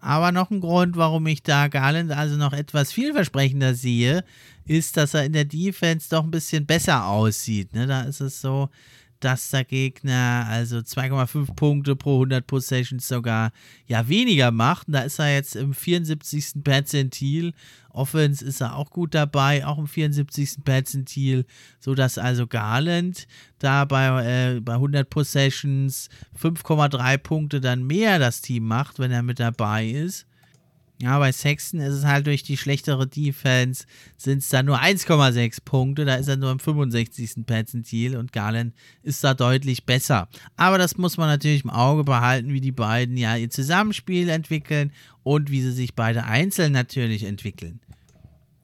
Aber 0.00 0.32
noch 0.32 0.50
ein 0.50 0.60
Grund, 0.60 0.96
warum 0.96 1.26
ich 1.26 1.42
da 1.42 1.68
Garland 1.68 2.10
also 2.10 2.36
noch 2.36 2.54
etwas 2.54 2.90
vielversprechender 2.90 3.74
sehe, 3.74 4.24
ist, 4.64 4.96
dass 4.96 5.14
er 5.14 5.24
in 5.24 5.34
der 5.34 5.44
Defense 5.44 6.08
doch 6.08 6.24
ein 6.24 6.30
bisschen 6.30 6.64
besser 6.64 7.06
aussieht. 7.06 7.74
Ne? 7.74 7.86
Da 7.86 8.02
ist 8.02 8.20
es 8.20 8.40
so, 8.40 8.70
dass 9.20 9.50
der 9.50 9.64
Gegner 9.64 10.46
also 10.48 10.78
2,5 10.78 11.54
Punkte 11.54 11.96
pro 11.96 12.14
100 12.14 12.46
Possessions 12.46 13.06
sogar 13.06 13.52
ja 13.86 14.08
weniger 14.08 14.50
macht. 14.50 14.88
Und 14.88 14.94
da 14.94 15.00
ist 15.02 15.18
er 15.18 15.34
jetzt 15.34 15.56
im 15.56 15.74
74. 15.74 16.64
Perzentil. 16.64 17.52
Offense 17.90 18.44
ist 18.44 18.60
er 18.60 18.76
auch 18.76 18.90
gut 18.90 19.14
dabei, 19.14 19.66
auch 19.66 19.78
im 19.78 19.86
74. 19.86 20.64
Perzentil, 20.64 21.44
sodass 21.80 22.18
also 22.18 22.46
Garland 22.46 23.26
da 23.58 23.84
bei, 23.84 24.54
äh, 24.56 24.60
bei 24.60 24.74
100 24.74 25.10
Possessions 25.10 26.08
5,3 26.40 27.18
Punkte 27.18 27.60
dann 27.60 27.84
mehr 27.84 28.18
das 28.18 28.40
Team 28.40 28.66
macht, 28.66 28.98
wenn 28.98 29.10
er 29.10 29.22
mit 29.22 29.40
dabei 29.40 29.86
ist. 29.86 30.26
Ja, 31.02 31.18
bei 31.18 31.32
Sexton 31.32 31.80
ist 31.80 31.94
es 31.94 32.04
halt 32.04 32.26
durch 32.26 32.42
die 32.42 32.58
schlechtere 32.58 33.06
Defense 33.06 33.86
sind 34.18 34.38
es 34.38 34.50
da 34.50 34.62
nur 34.62 34.80
1,6 34.80 35.64
Punkte. 35.64 36.04
Da 36.04 36.16
ist 36.16 36.28
er 36.28 36.36
nur 36.36 36.52
im 36.52 36.58
65. 36.58 37.46
Perzentil 37.46 38.18
und 38.18 38.32
Garland 38.32 38.74
ist 39.02 39.24
da 39.24 39.32
deutlich 39.32 39.86
besser. 39.86 40.28
Aber 40.56 40.76
das 40.76 40.98
muss 40.98 41.16
man 41.16 41.28
natürlich 41.28 41.64
im 41.64 41.70
Auge 41.70 42.04
behalten, 42.04 42.52
wie 42.52 42.60
die 42.60 42.72
beiden 42.72 43.16
ja 43.16 43.34
ihr 43.36 43.48
Zusammenspiel 43.48 44.28
entwickeln 44.28 44.92
und 45.22 45.50
wie 45.50 45.62
sie 45.62 45.72
sich 45.72 45.94
beide 45.94 46.24
einzeln 46.24 46.72
natürlich 46.72 47.24
entwickeln. 47.24 47.80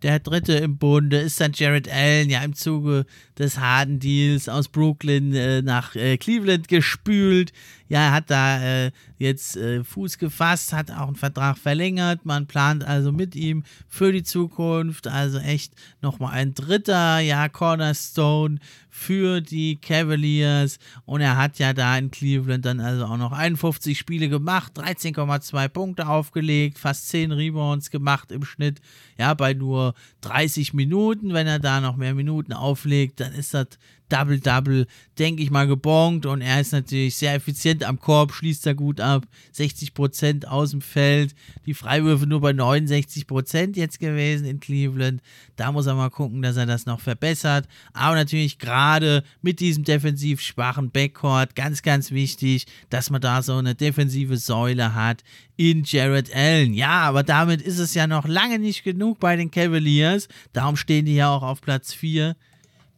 Der 0.02 0.18
dritte 0.18 0.52
im 0.54 0.76
Bunde 0.76 1.18
ist 1.18 1.40
dann 1.40 1.52
Jared 1.54 1.88
Allen, 1.90 2.28
ja 2.28 2.42
im 2.42 2.54
Zuge 2.54 3.06
des 3.38 3.58
harten 3.58 3.98
Deals 3.98 4.48
aus 4.48 4.68
Brooklyn 4.68 5.34
äh, 5.34 5.62
nach 5.62 5.96
äh, 5.96 6.18
Cleveland 6.18 6.68
gespült. 6.68 7.52
Ja, 7.88 8.00
er 8.00 8.12
hat 8.12 8.30
da 8.30 8.62
äh, 8.62 8.90
jetzt 9.18 9.56
äh, 9.56 9.84
Fuß 9.84 10.18
gefasst, 10.18 10.72
hat 10.72 10.90
auch 10.90 11.06
einen 11.06 11.16
Vertrag 11.16 11.56
verlängert. 11.56 12.26
Man 12.26 12.46
plant 12.46 12.84
also 12.84 13.10
mit 13.10 13.34
ihm 13.34 13.64
für 13.88 14.12
die 14.12 14.22
Zukunft. 14.22 15.06
Also 15.06 15.38
echt 15.38 15.72
nochmal 16.02 16.32
ein 16.32 16.52
dritter, 16.52 17.20
ja, 17.20 17.48
Cornerstone 17.48 18.58
für 18.96 19.42
die 19.42 19.76
Cavaliers. 19.76 20.78
Und 21.04 21.20
er 21.20 21.36
hat 21.36 21.58
ja 21.58 21.74
da 21.74 21.98
in 21.98 22.10
Cleveland 22.10 22.64
dann 22.64 22.80
also 22.80 23.04
auch 23.04 23.18
noch 23.18 23.32
51 23.32 23.96
Spiele 23.96 24.30
gemacht, 24.30 24.72
13,2 24.78 25.68
Punkte 25.68 26.08
aufgelegt, 26.08 26.78
fast 26.78 27.08
10 27.10 27.30
Rebounds 27.30 27.90
gemacht 27.90 28.32
im 28.32 28.44
Schnitt. 28.44 28.80
Ja, 29.18 29.34
bei 29.34 29.52
nur 29.52 29.94
30 30.22 30.72
Minuten. 30.72 31.34
Wenn 31.34 31.46
er 31.46 31.58
da 31.58 31.82
noch 31.82 31.96
mehr 31.96 32.14
Minuten 32.14 32.54
auflegt, 32.54 33.20
dann 33.20 33.34
ist 33.34 33.52
das 33.52 33.68
Double-Double, 34.08 34.86
denke 35.18 35.42
ich 35.42 35.50
mal, 35.50 35.66
gebongt. 35.66 36.26
Und 36.26 36.40
er 36.40 36.60
ist 36.60 36.72
natürlich 36.72 37.16
sehr 37.16 37.34
effizient 37.34 37.84
am 37.84 37.98
Korb, 37.98 38.32
schließt 38.32 38.66
er 38.66 38.74
gut 38.74 39.00
ab, 39.00 39.26
60% 39.54 40.46
aus 40.46 40.70
dem 40.70 40.80
Feld, 40.80 41.34
die 41.66 41.74
Freiwürfe 41.74 42.26
nur 42.26 42.40
bei 42.40 42.50
69% 42.50 43.76
jetzt 43.76 43.98
gewesen 43.98 44.46
in 44.46 44.60
Cleveland, 44.60 45.22
da 45.56 45.72
muss 45.72 45.86
er 45.86 45.94
mal 45.94 46.10
gucken, 46.10 46.42
dass 46.42 46.56
er 46.56 46.66
das 46.66 46.86
noch 46.86 47.00
verbessert, 47.00 47.66
aber 47.92 48.14
natürlich 48.14 48.58
gerade 48.58 49.24
mit 49.42 49.60
diesem 49.60 49.84
defensiv 49.84 50.40
schwachen 50.40 50.90
Backcourt, 50.90 51.54
ganz, 51.54 51.82
ganz 51.82 52.10
wichtig, 52.10 52.66
dass 52.90 53.10
man 53.10 53.20
da 53.20 53.42
so 53.42 53.54
eine 53.54 53.74
defensive 53.74 54.36
Säule 54.36 54.94
hat 54.94 55.22
in 55.56 55.84
Jared 55.84 56.34
Allen. 56.34 56.74
Ja, 56.74 57.02
aber 57.02 57.22
damit 57.22 57.62
ist 57.62 57.78
es 57.78 57.94
ja 57.94 58.06
noch 58.06 58.26
lange 58.26 58.58
nicht 58.58 58.84
genug 58.84 59.18
bei 59.18 59.36
den 59.36 59.50
Cavaliers, 59.50 60.28
darum 60.52 60.76
stehen 60.76 61.06
die 61.06 61.16
ja 61.16 61.34
auch 61.34 61.42
auf 61.42 61.60
Platz 61.60 61.92
4 61.92 62.36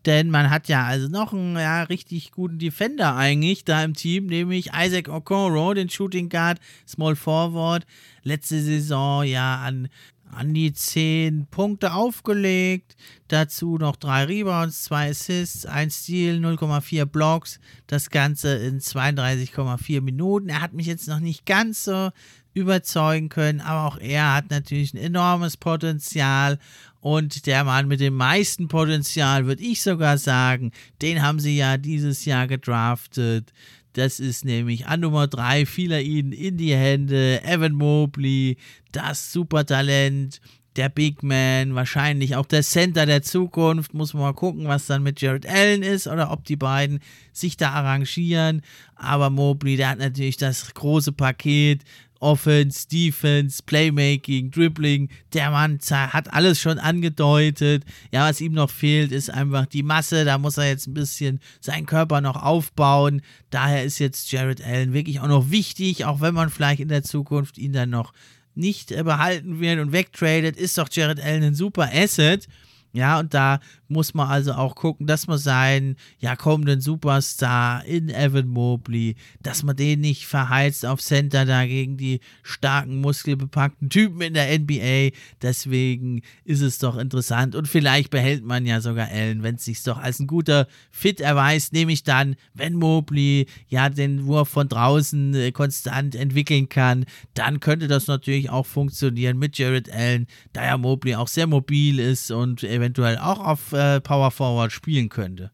denn 0.07 0.31
man 0.31 0.51
hat 0.51 0.69
ja 0.69 0.85
also 0.85 1.09
noch 1.09 1.33
einen 1.33 1.57
ja, 1.57 1.83
richtig 1.83 2.33
guten 2.33 2.59
Defender 2.59 3.17
eigentlich 3.17 3.65
da 3.65 3.83
im 3.83 3.95
Team, 3.95 4.27
nämlich 4.27 4.71
Isaac 4.75 5.09
Okoro, 5.09 5.75
den 5.75 5.91
Shooting 5.91 6.29
Guard, 6.29 6.61
Small 6.87 7.17
Forward. 7.17 7.87
Letzte 8.23 8.61
Saison 8.61 9.25
ja 9.25 9.57
an, 9.57 9.89
an 10.33 10.55
die 10.55 10.73
10 10.73 11.47
Punkte 11.51 11.95
aufgelegt. 11.95 12.97
Dazu 13.29 13.79
noch 13.79 13.97
3 13.97 14.25
Rebounds, 14.25 14.85
2 14.85 15.11
Assists, 15.11 15.67
1 15.67 16.03
Steal, 16.03 16.37
0,4 16.37 17.05
Blocks. 17.05 17.61
Das 17.87 18.11
Ganze 18.11 18.55
in 18.57 18.81
32,4 18.81 20.01
Minuten. 20.01 20.49
Er 20.49 20.61
hat 20.61 20.73
mich 20.73 20.87
jetzt 20.87 21.09
noch 21.09 21.21
nicht 21.21 21.47
ganz 21.47 21.85
so 21.85 22.11
überzeugen 22.55 23.29
können, 23.29 23.61
aber 23.61 23.87
auch 23.87 23.99
er 23.99 24.35
hat 24.35 24.51
natürlich 24.51 24.93
ein 24.95 24.99
enormes 24.99 25.57
Potenzial 25.57 26.59
und 27.01 27.47
der 27.47 27.65
Mann 27.65 27.87
mit 27.87 28.01
dem 28.01 28.15
meisten 28.15 28.69
Potenzial, 28.69 29.47
würde 29.47 29.63
ich 29.63 29.83
sogar 29.83 30.19
sagen, 30.19 30.73
den 31.01 31.23
haben 31.23 31.39
sie 31.39 31.57
ja 31.57 31.77
dieses 31.77 32.25
Jahr 32.25 32.49
gedraftet. 32.49 33.53
Das 33.99 34.21
ist 34.21 34.45
nämlich 34.45 34.87
an 34.87 35.01
Nummer 35.01 35.27
3, 35.27 35.67
fiel 35.67 35.91
er 35.91 36.03
ihnen 36.03 36.31
in 36.31 36.57
die 36.57 36.73
Hände. 36.73 37.43
Evan 37.43 37.73
Mobley, 37.73 38.57
das 38.93 39.33
Supertalent, 39.33 40.41
der 40.77 40.89
Big 40.89 41.25
Man, 41.25 41.75
wahrscheinlich 41.75 42.37
auch 42.37 42.47
der 42.47 42.63
Center 42.63 43.07
der 43.07 43.23
Zukunft. 43.23 43.95
Muss 43.95 44.15
man 44.15 44.23
mal 44.23 44.35
gucken, 44.35 44.69
was 44.69 44.87
dann 44.87 45.03
mit 45.03 45.21
Jared 45.21 45.49
Allen 45.49 45.83
ist 45.83 46.07
oder 46.07 46.31
ob 46.31 46.45
die 46.45 46.55
beiden 46.55 47.01
sich 47.33 47.57
da 47.57 47.71
arrangieren. 47.71 48.63
Aber 48.95 49.31
Mobley, 49.31 49.77
der 49.77 49.91
hat 49.91 49.99
natürlich 49.99 50.37
das 50.37 50.73
große 50.75 51.11
Paket. 51.11 51.83
Offense, 52.21 52.89
Defense, 52.89 53.63
Playmaking, 53.65 54.51
Dribbling. 54.51 55.09
Der 55.33 55.51
Mann 55.51 55.79
hat 55.91 56.33
alles 56.33 56.61
schon 56.61 56.79
angedeutet. 56.79 57.85
Ja, 58.13 58.29
was 58.29 58.41
ihm 58.41 58.53
noch 58.53 58.71
fehlt, 58.71 59.13
ist 59.13 59.31
einfach 59.31 59.67
die 59.67 59.83
Masse. 59.83 60.25
Da 60.25 60.39
muss 60.39 60.59
er 60.59 60.69
jetzt 60.69 60.87
ein 60.87 60.95
bisschen 60.95 61.41
seinen 61.61 61.87
Körper 61.87 62.21
noch 62.21 62.43
aufbauen. 62.43 63.23
Daher 63.51 63.85
ist 63.85 63.99
jetzt 63.99 64.31
Jared 64.33 64.65
Allen 64.65 64.93
wirklich 64.93 65.21
auch 65.21 65.29
noch 65.29 65.51
wichtig, 65.51 66.05
auch 66.05 66.21
wenn 66.21 66.35
man 66.35 66.51
vielleicht 66.51 66.81
in 66.81 66.89
der 66.89 67.03
Zukunft 67.03 67.59
ihn 67.59 67.73
dann 67.73 67.91
noch 67.91 68.13
nicht 68.55 68.89
behalten 68.89 69.61
wird 69.61 69.79
und 69.79 69.93
wegtradet, 69.93 70.57
ist 70.57 70.79
doch 70.79 70.89
Jared 70.91 71.21
Allen 71.21 71.45
ein 71.45 71.55
super 71.55 71.89
Asset. 71.93 72.49
Ja, 72.93 73.21
und 73.21 73.35
da 73.35 73.61
muss 73.89 74.15
man 74.15 74.29
also 74.29 74.53
auch 74.53 74.75
gucken, 74.75 75.07
dass 75.07 75.27
man 75.27 75.39
seinen 75.39 75.97
ja 76.19 76.37
kommenden 76.37 76.81
Superstar 76.81 77.85
in 77.85 78.09
Evan 78.09 78.49
Mobley, 78.49 79.17
dass 79.43 79.63
man 79.63 79.77
den 79.77 80.01
nicht 80.01 80.27
verheizt 80.27 80.85
auf 80.87 81.01
Center 81.01 81.45
da 81.45 81.67
gegen 81.67 81.97
die 81.97 82.21
starken, 82.43 83.01
muskelbepackten 83.01 83.89
Typen 83.91 84.21
in 84.21 84.35
der 84.35 84.59
NBA. 84.59 85.17
Deswegen 85.43 86.23
ist 86.45 86.61
es 86.61 86.79
doch 86.79 86.97
interessant. 86.97 87.55
Und 87.55 87.69
vielleicht 87.69 88.11
behält 88.11 88.45
man 88.45 88.67
ja 88.67 88.81
sogar 88.81 89.09
Allen, 89.09 89.43
wenn 89.43 89.57
es 89.57 89.65
sich 89.65 89.83
doch 89.83 89.99
als 89.99 90.21
ein 90.21 90.27
guter 90.27 90.67
Fit 90.91 91.21
erweist, 91.21 91.73
nämlich 91.73 92.03
dann, 92.03 92.37
wenn 92.55 92.75
Mobley 92.75 93.47
ja 93.69 93.89
den 93.89 94.27
Wurf 94.27 94.49
von 94.49 94.69
draußen 94.69 95.35
äh, 95.35 95.53
konstant 95.53 96.15
entwickeln 96.15 96.69
kann, 96.69 97.07
dann 97.35 97.61
könnte 97.61 97.89
das 97.89 98.07
natürlich 98.07 98.51
auch 98.51 98.67
funktionieren 98.67 99.39
mit 99.39 99.59
Jared 99.59 99.91
Allen, 99.93 100.27
da 100.53 100.65
ja 100.65 100.79
Mobley 100.79 101.15
auch 101.15 101.29
sehr 101.29 101.47
mobil 101.47 101.99
ist 101.99 102.31
und 102.31 102.63
eventuell 102.63 103.19
auch 103.19 103.41
auf 103.41 103.73
äh, 103.79 104.01
Power 104.01 104.31
Forward 104.31 104.73
spielen 104.73 105.09
könnte. 105.09 105.51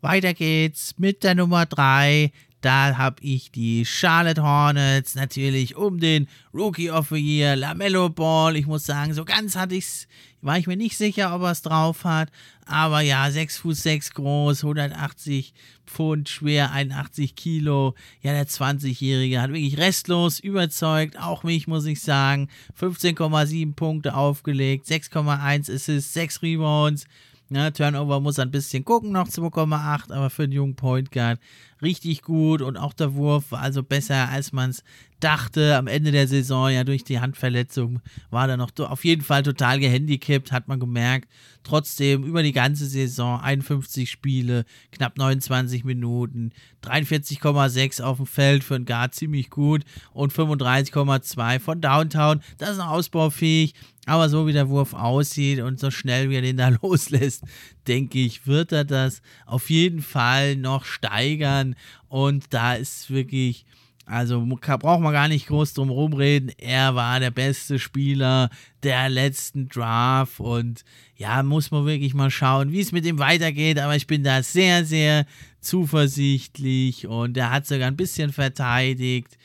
Weiter 0.00 0.34
geht's 0.34 0.94
mit 0.98 1.24
der 1.24 1.34
Nummer 1.34 1.66
3. 1.66 2.30
Da 2.60 2.96
habe 2.96 3.22
ich 3.22 3.50
die 3.52 3.84
Charlotte 3.84 4.42
Hornets 4.42 5.14
natürlich 5.14 5.76
um 5.76 6.00
den 6.00 6.26
Rookie 6.52 6.90
of 6.90 7.08
the 7.10 7.16
Year, 7.16 7.54
Lamello 7.54 8.08
Ball. 8.08 8.56
Ich 8.56 8.66
muss 8.66 8.84
sagen, 8.84 9.14
so 9.14 9.24
ganz 9.24 9.56
hatte 9.56 9.74
ich's, 9.74 10.08
war 10.42 10.58
ich 10.58 10.66
mir 10.66 10.76
nicht 10.76 10.96
sicher, 10.96 11.34
ob 11.34 11.42
er 11.42 11.52
es 11.52 11.62
drauf 11.62 12.04
hat. 12.04 12.30
Aber 12.66 13.00
ja, 13.00 13.30
6 13.30 13.58
Fuß 13.58 13.82
6 13.82 14.14
groß, 14.14 14.64
180 14.64 15.54
Pfund 15.86 16.28
schwer, 16.28 16.72
81 16.72 17.36
Kilo. 17.36 17.94
Ja, 18.22 18.32
der 18.32 18.48
20-Jährige 18.48 19.40
hat 19.40 19.50
wirklich 19.50 19.78
restlos 19.78 20.40
überzeugt. 20.40 21.16
Auch 21.18 21.44
mich, 21.44 21.68
muss 21.68 21.86
ich 21.86 22.00
sagen. 22.00 22.48
15,7 22.80 23.74
Punkte 23.74 24.16
aufgelegt, 24.16 24.86
6,1 24.86 25.72
Assists, 25.72 26.12
6 26.12 26.42
Rebounds. 26.42 27.06
Ja, 27.48 27.70
Turnover 27.70 28.18
muss 28.20 28.40
ein 28.40 28.50
bisschen 28.50 28.84
gucken, 28.84 29.12
noch 29.12 29.28
2,8, 29.28 30.12
aber 30.12 30.30
für 30.30 30.48
den 30.48 30.52
jungen 30.52 30.74
Point 30.74 31.12
Guard 31.12 31.38
richtig 31.82 32.22
gut 32.22 32.62
und 32.62 32.76
auch 32.76 32.92
der 32.92 33.14
Wurf 33.14 33.52
war 33.52 33.60
also 33.60 33.82
besser, 33.82 34.28
als 34.28 34.52
man 34.52 34.70
es 34.70 34.82
dachte. 35.20 35.76
Am 35.76 35.86
Ende 35.86 36.12
der 36.12 36.28
Saison, 36.28 36.70
ja, 36.70 36.84
durch 36.84 37.04
die 37.04 37.20
Handverletzung 37.20 38.00
war 38.30 38.48
er 38.48 38.56
noch 38.56 38.70
auf 38.78 39.04
jeden 39.04 39.22
Fall 39.22 39.42
total 39.42 39.80
gehandicapt, 39.80 40.52
hat 40.52 40.68
man 40.68 40.80
gemerkt. 40.80 41.30
Trotzdem 41.62 42.24
über 42.24 42.42
die 42.42 42.52
ganze 42.52 42.86
Saison 42.86 43.40
51 43.40 44.10
Spiele, 44.10 44.64
knapp 44.92 45.18
29 45.18 45.84
Minuten, 45.84 46.52
43,6 46.84 48.02
auf 48.02 48.18
dem 48.18 48.26
Feld 48.26 48.62
für 48.62 48.76
einen 48.76 48.84
Guard 48.84 49.14
ziemlich 49.14 49.50
gut 49.50 49.84
und 50.12 50.32
35,2 50.32 51.60
von 51.60 51.80
Downtown. 51.80 52.40
Das 52.58 52.70
ist 52.70 52.78
noch 52.78 52.90
ausbaufähig. 52.90 53.74
Aber 54.08 54.28
so 54.28 54.46
wie 54.46 54.52
der 54.52 54.68
Wurf 54.68 54.94
aussieht 54.94 55.60
und 55.60 55.80
so 55.80 55.90
schnell 55.90 56.30
wie 56.30 56.36
er 56.36 56.42
den 56.42 56.56
da 56.56 56.68
loslässt, 56.82 57.42
denke 57.88 58.18
ich, 58.18 58.46
wird 58.46 58.72
er 58.72 58.84
das 58.84 59.22
auf 59.46 59.70
jeden 59.70 60.02
Fall 60.02 60.56
noch 60.56 60.84
steigern. 60.84 61.76
Und 62.08 62.46
da 62.50 62.74
ist 62.74 63.10
wirklich, 63.10 63.64
also 64.06 64.44
braucht 64.46 65.00
man 65.00 65.12
gar 65.12 65.28
nicht 65.28 65.48
groß 65.48 65.74
drum 65.74 65.90
rumreden. 65.90 66.52
Er 66.58 66.94
war 66.94 67.18
der 67.18 67.30
beste 67.30 67.78
Spieler 67.78 68.50
der 68.82 69.08
letzten 69.08 69.68
Draft. 69.68 70.38
Und 70.40 70.84
ja, 71.16 71.42
muss 71.42 71.70
man 71.70 71.86
wirklich 71.86 72.14
mal 72.14 72.30
schauen, 72.30 72.72
wie 72.72 72.80
es 72.80 72.92
mit 72.92 73.04
ihm 73.04 73.18
weitergeht. 73.18 73.78
Aber 73.78 73.96
ich 73.96 74.06
bin 74.06 74.22
da 74.22 74.42
sehr, 74.42 74.84
sehr 74.84 75.26
zuversichtlich. 75.60 77.06
Und 77.06 77.36
er 77.36 77.50
hat 77.50 77.66
sogar 77.66 77.88
ein 77.88 77.96
bisschen 77.96 78.32
verteidigt. 78.32 79.36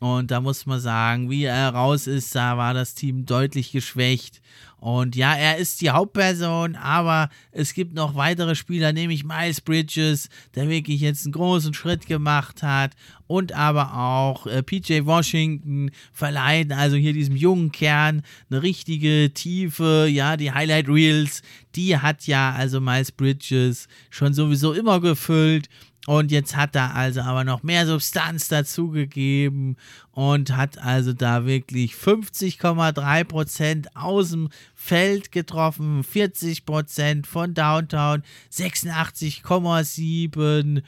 Und 0.00 0.30
da 0.30 0.40
muss 0.40 0.66
man 0.66 0.80
sagen, 0.80 1.30
wie 1.30 1.44
er 1.44 1.70
raus 1.70 2.06
ist, 2.06 2.34
da 2.34 2.56
war 2.56 2.74
das 2.74 2.94
Team 2.94 3.26
deutlich 3.26 3.72
geschwächt. 3.72 4.42
Und 4.84 5.16
ja, 5.16 5.34
er 5.34 5.56
ist 5.56 5.80
die 5.80 5.88
Hauptperson, 5.88 6.76
aber 6.76 7.30
es 7.52 7.72
gibt 7.72 7.94
noch 7.94 8.16
weitere 8.16 8.54
Spieler, 8.54 8.92
nämlich 8.92 9.24
Miles 9.24 9.62
Bridges, 9.62 10.28
der 10.54 10.68
wirklich 10.68 11.00
jetzt 11.00 11.24
einen 11.24 11.32
großen 11.32 11.72
Schritt 11.72 12.06
gemacht 12.06 12.62
hat. 12.62 12.92
Und 13.26 13.52
aber 13.52 13.96
auch 13.96 14.46
äh, 14.46 14.62
PJ 14.62 15.06
Washington 15.06 15.90
verleihen 16.12 16.70
also 16.70 16.96
hier 16.96 17.14
diesem 17.14 17.34
jungen 17.34 17.72
Kern 17.72 18.20
eine 18.50 18.62
richtige 18.62 19.30
Tiefe. 19.32 20.06
Ja, 20.10 20.36
die 20.36 20.52
Highlight 20.52 20.88
Reels, 20.88 21.40
die 21.74 21.96
hat 21.96 22.26
ja 22.26 22.52
also 22.52 22.78
Miles 22.78 23.10
Bridges 23.10 23.88
schon 24.10 24.34
sowieso 24.34 24.74
immer 24.74 25.00
gefüllt. 25.00 25.70
Und 26.06 26.30
jetzt 26.30 26.54
hat 26.54 26.76
er 26.76 26.94
also 26.94 27.22
aber 27.22 27.44
noch 27.44 27.62
mehr 27.62 27.86
Substanz 27.86 28.48
dazugegeben 28.48 29.78
und 30.12 30.54
hat 30.54 30.76
also 30.78 31.14
da 31.14 31.46
wirklich 31.46 31.94
50,3% 31.94 33.86
aus 33.94 34.28
dem 34.30 34.50
Feld 34.74 35.32
getroffen, 35.32 36.04
40% 36.04 37.24
von 37.24 37.54
Downtown, 37.54 38.22
86,7% 38.52 40.82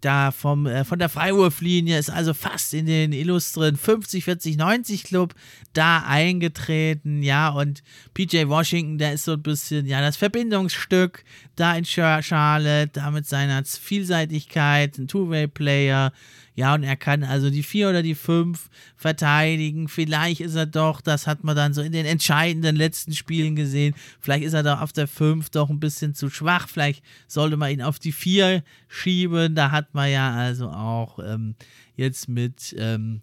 da 0.00 0.30
vom, 0.30 0.66
äh, 0.66 0.84
von 0.84 0.98
der 0.98 1.08
Freiwurflinie, 1.08 1.98
ist 1.98 2.10
also 2.10 2.34
fast 2.34 2.74
in 2.74 2.86
den 2.86 3.12
illustren 3.12 3.76
50, 3.76 4.24
40, 4.24 4.56
90 4.56 5.04
Club 5.04 5.34
da 5.72 6.04
eingetreten, 6.06 7.22
ja, 7.22 7.50
und 7.50 7.82
PJ 8.14 8.48
Washington, 8.48 8.98
der 8.98 9.14
ist 9.14 9.24
so 9.24 9.32
ein 9.32 9.42
bisschen, 9.42 9.86
ja, 9.86 10.00
das 10.00 10.16
Verbindungsstück 10.16 11.24
da 11.56 11.74
in 11.76 11.84
Charlotte, 11.84 12.90
da 12.92 13.10
mit 13.10 13.26
seiner 13.26 13.64
Vielseitigkeit, 13.64 14.98
ein 14.98 15.08
Two-Way-Player, 15.08 16.12
ja, 16.60 16.74
und 16.74 16.82
er 16.82 16.96
kann 16.96 17.24
also 17.24 17.48
die 17.48 17.62
4 17.62 17.88
oder 17.88 18.02
die 18.02 18.14
5 18.14 18.68
verteidigen. 18.94 19.88
Vielleicht 19.88 20.42
ist 20.42 20.56
er 20.56 20.66
doch, 20.66 21.00
das 21.00 21.26
hat 21.26 21.42
man 21.42 21.56
dann 21.56 21.72
so 21.72 21.80
in 21.80 21.92
den 21.92 22.04
entscheidenden 22.04 22.76
letzten 22.76 23.14
Spielen 23.14 23.56
gesehen, 23.56 23.94
vielleicht 24.20 24.44
ist 24.44 24.52
er 24.52 24.62
doch 24.62 24.82
auf 24.82 24.92
der 24.92 25.08
5 25.08 25.48
doch 25.48 25.70
ein 25.70 25.80
bisschen 25.80 26.14
zu 26.14 26.28
schwach. 26.28 26.68
Vielleicht 26.68 27.02
sollte 27.28 27.56
man 27.56 27.70
ihn 27.70 27.80
auf 27.80 27.98
die 27.98 28.12
4 28.12 28.62
schieben. 28.88 29.54
Da 29.54 29.70
hat 29.70 29.94
man 29.94 30.10
ja 30.10 30.34
also 30.34 30.68
auch 30.68 31.18
ähm, 31.18 31.54
jetzt 31.96 32.28
mit 32.28 32.76
ähm, 32.78 33.22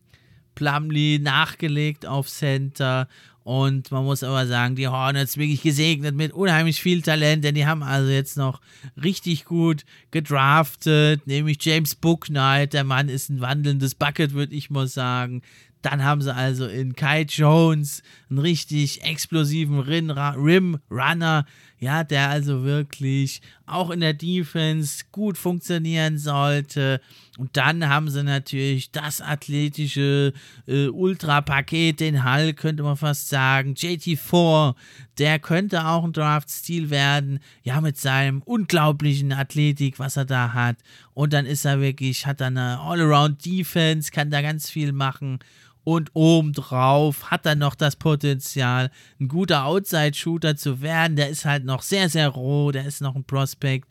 Plumlee 0.56 1.20
nachgelegt 1.20 2.08
auf 2.08 2.28
Center 2.30 3.08
und 3.48 3.92
man 3.94 4.04
muss 4.04 4.24
aber 4.24 4.46
sagen, 4.46 4.76
die 4.76 4.90
Hornets 4.90 5.38
wirklich 5.38 5.62
gesegnet 5.62 6.14
mit 6.14 6.34
unheimlich 6.34 6.82
viel 6.82 7.02
Talent, 7.02 7.46
denn 7.46 7.56
die 7.56 7.66
haben 7.66 7.82
also 7.82 8.12
jetzt 8.12 8.36
noch 8.36 8.60
richtig 9.02 9.46
gut 9.46 9.86
gedraftet, 10.12 11.26
nämlich 11.28 11.64
James 11.64 11.96
Booknight. 11.96 12.74
Der 12.74 12.84
Mann 12.84 13.08
ist 13.08 13.30
ein 13.30 13.40
wandelndes 13.40 13.96
Bucket, 13.96 14.34
würde 14.34 14.54
ich 14.54 14.70
mal 14.70 14.90
sagen. 14.90 15.44
Dann 15.82 16.04
haben 16.04 16.22
sie 16.22 16.36
also 16.36 16.68
in 16.68 16.98
Kai 16.98 17.22
Jones 17.22 18.04
einen 18.30 18.40
richtig 18.40 19.04
explosiven 19.04 19.80
Rim-Runner, 19.80 21.46
ja, 21.80 22.04
der 22.04 22.30
also 22.30 22.66
wirklich 22.66 23.42
auch 23.66 23.92
in 23.92 24.02
der 24.02 24.14
Defense 24.14 25.06
gut 25.14 25.38
funktionieren 25.38 26.18
sollte. 26.18 27.00
Und 27.38 27.56
dann 27.56 27.88
haben 27.88 28.10
sie 28.10 28.24
natürlich 28.24 28.92
das 28.92 29.22
athletische 29.22 30.34
äh, 30.66 30.88
Ultra-Paket, 30.88 32.00
den 32.00 32.24
Hall, 32.24 32.54
könnte 32.54 32.82
man 32.82 32.98
fast 32.98 33.30
sagen. 33.30 33.76
JT4, 33.76 34.74
der 35.20 35.38
könnte 35.38 35.86
auch 35.86 36.04
ein 36.04 36.14
Draft-Stil 36.14 36.90
werden. 36.90 37.40
Ja, 37.62 37.80
mit 37.80 37.98
seinem 37.98 38.42
unglaublichen 38.42 39.32
Athletik, 39.32 40.00
was 40.00 40.18
er 40.18 40.26
da 40.26 40.54
hat. 40.54 40.78
Und 41.14 41.32
dann 41.34 41.46
ist 41.46 41.64
er 41.64 41.80
wirklich, 41.80 42.26
hat 42.26 42.42
er 42.42 42.48
eine 42.48 42.80
All-Around-Defense, 42.80 44.12
kann 44.12 44.32
da 44.32 44.42
ganz 44.42 44.70
viel 44.70 44.92
machen 44.92 45.40
und 45.88 46.10
obendrauf 46.16 47.32
hat 47.32 47.46
er 47.46 47.56
noch 47.56 47.74
das 47.74 47.96
Potenzial, 47.96 48.92
ein 49.22 49.30
guter 49.30 49.64
Outside-Shooter 49.64 50.58
zu 50.58 50.82
werden. 50.82 51.16
Der 51.16 51.30
ist 51.30 51.46
halt 51.46 51.64
noch 51.64 51.82
sehr, 51.82 52.10
sehr 52.10 52.28
roh, 52.28 52.74
der 52.74 52.86
ist 52.86 53.00
noch 53.00 53.16
ein 53.16 53.24
Prospekt. 53.24 53.88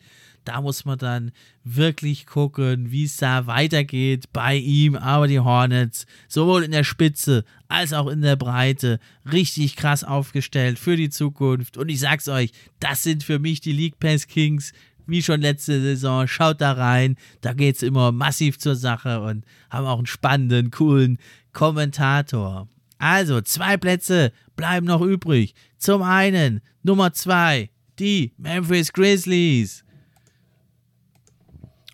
Da 0.47 0.61
muss 0.61 0.85
man 0.85 0.97
dann 0.97 1.31
wirklich 1.65 2.25
gucken, 2.25 2.89
wie 2.89 3.03
es 3.03 3.17
da 3.17 3.47
weitergeht 3.47 4.31
bei 4.31 4.55
ihm. 4.55 4.95
Aber 4.95 5.27
die 5.27 5.41
Hornets, 5.41 6.05
sowohl 6.29 6.63
in 6.63 6.71
der 6.71 6.85
Spitze 6.85 7.43
als 7.67 7.91
auch 7.91 8.07
in 8.07 8.21
der 8.21 8.37
Breite, 8.37 9.01
richtig 9.29 9.75
krass 9.75 10.05
aufgestellt 10.05 10.79
für 10.79 10.95
die 10.95 11.09
Zukunft. 11.09 11.75
Und 11.75 11.89
ich 11.89 11.99
sag's 11.99 12.29
euch, 12.29 12.51
das 12.79 13.03
sind 13.03 13.25
für 13.25 13.39
mich 13.39 13.59
die 13.59 13.73
League 13.73 13.99
Pass 13.99 14.27
Kings 14.27 14.71
wie 15.05 15.21
schon 15.21 15.41
letzte 15.41 15.81
Saison. 15.81 16.27
Schaut 16.27 16.61
da 16.61 16.71
rein, 16.71 17.17
da 17.41 17.51
geht 17.51 17.75
es 17.75 17.83
immer 17.83 18.13
massiv 18.13 18.57
zur 18.57 18.77
Sache 18.77 19.19
und 19.19 19.43
haben 19.69 19.85
auch 19.85 19.97
einen 19.97 20.07
spannenden, 20.07 20.71
coolen 20.71 21.17
Kommentator. 21.51 22.69
Also, 22.99 23.41
zwei 23.41 23.75
Plätze 23.75 24.31
bleiben 24.55 24.85
noch 24.85 25.01
übrig. 25.01 25.55
Zum 25.77 26.03
einen 26.03 26.61
Nummer 26.83 27.11
zwei, 27.11 27.69
die 27.99 28.31
Memphis 28.37 28.93
Grizzlies. 28.93 29.83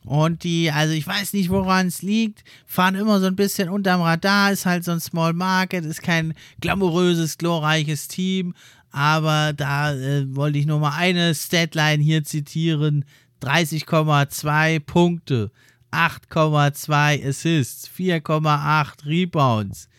Und 0.05 0.43
die, 0.43 0.69
also 0.69 0.93
ich 0.93 1.07
weiß 1.07 1.33
nicht, 1.33 1.49
woran 1.49 1.87
es 1.87 2.01
liegt, 2.01 2.43
fahren 2.65 2.95
immer 2.95 3.19
so 3.19 3.27
ein 3.27 3.35
bisschen 3.35 3.69
unterm 3.69 4.01
Radar, 4.01 4.51
ist 4.51 4.65
halt 4.65 4.83
so 4.83 4.91
ein 4.91 4.99
Small 4.99 5.33
Market, 5.33 5.85
ist 5.85 6.01
kein 6.03 6.33
glamouröses, 6.59 7.37
glorreiches 7.37 8.09
Team, 8.09 8.53
aber 8.91 9.53
da 9.53 9.93
äh, 9.93 10.25
wollte 10.35 10.59
ich 10.59 10.65
nur 10.65 10.79
mal 10.79 10.97
eine 10.97 11.33
Statline 11.33 12.03
hier 12.03 12.23
zitieren. 12.23 13.05
30,2 13.41 14.79
Punkte, 14.79 15.51
8,2 15.91 17.27
Assists, 17.27 17.89
4,8 17.89 19.05
Rebounds, 19.05 19.89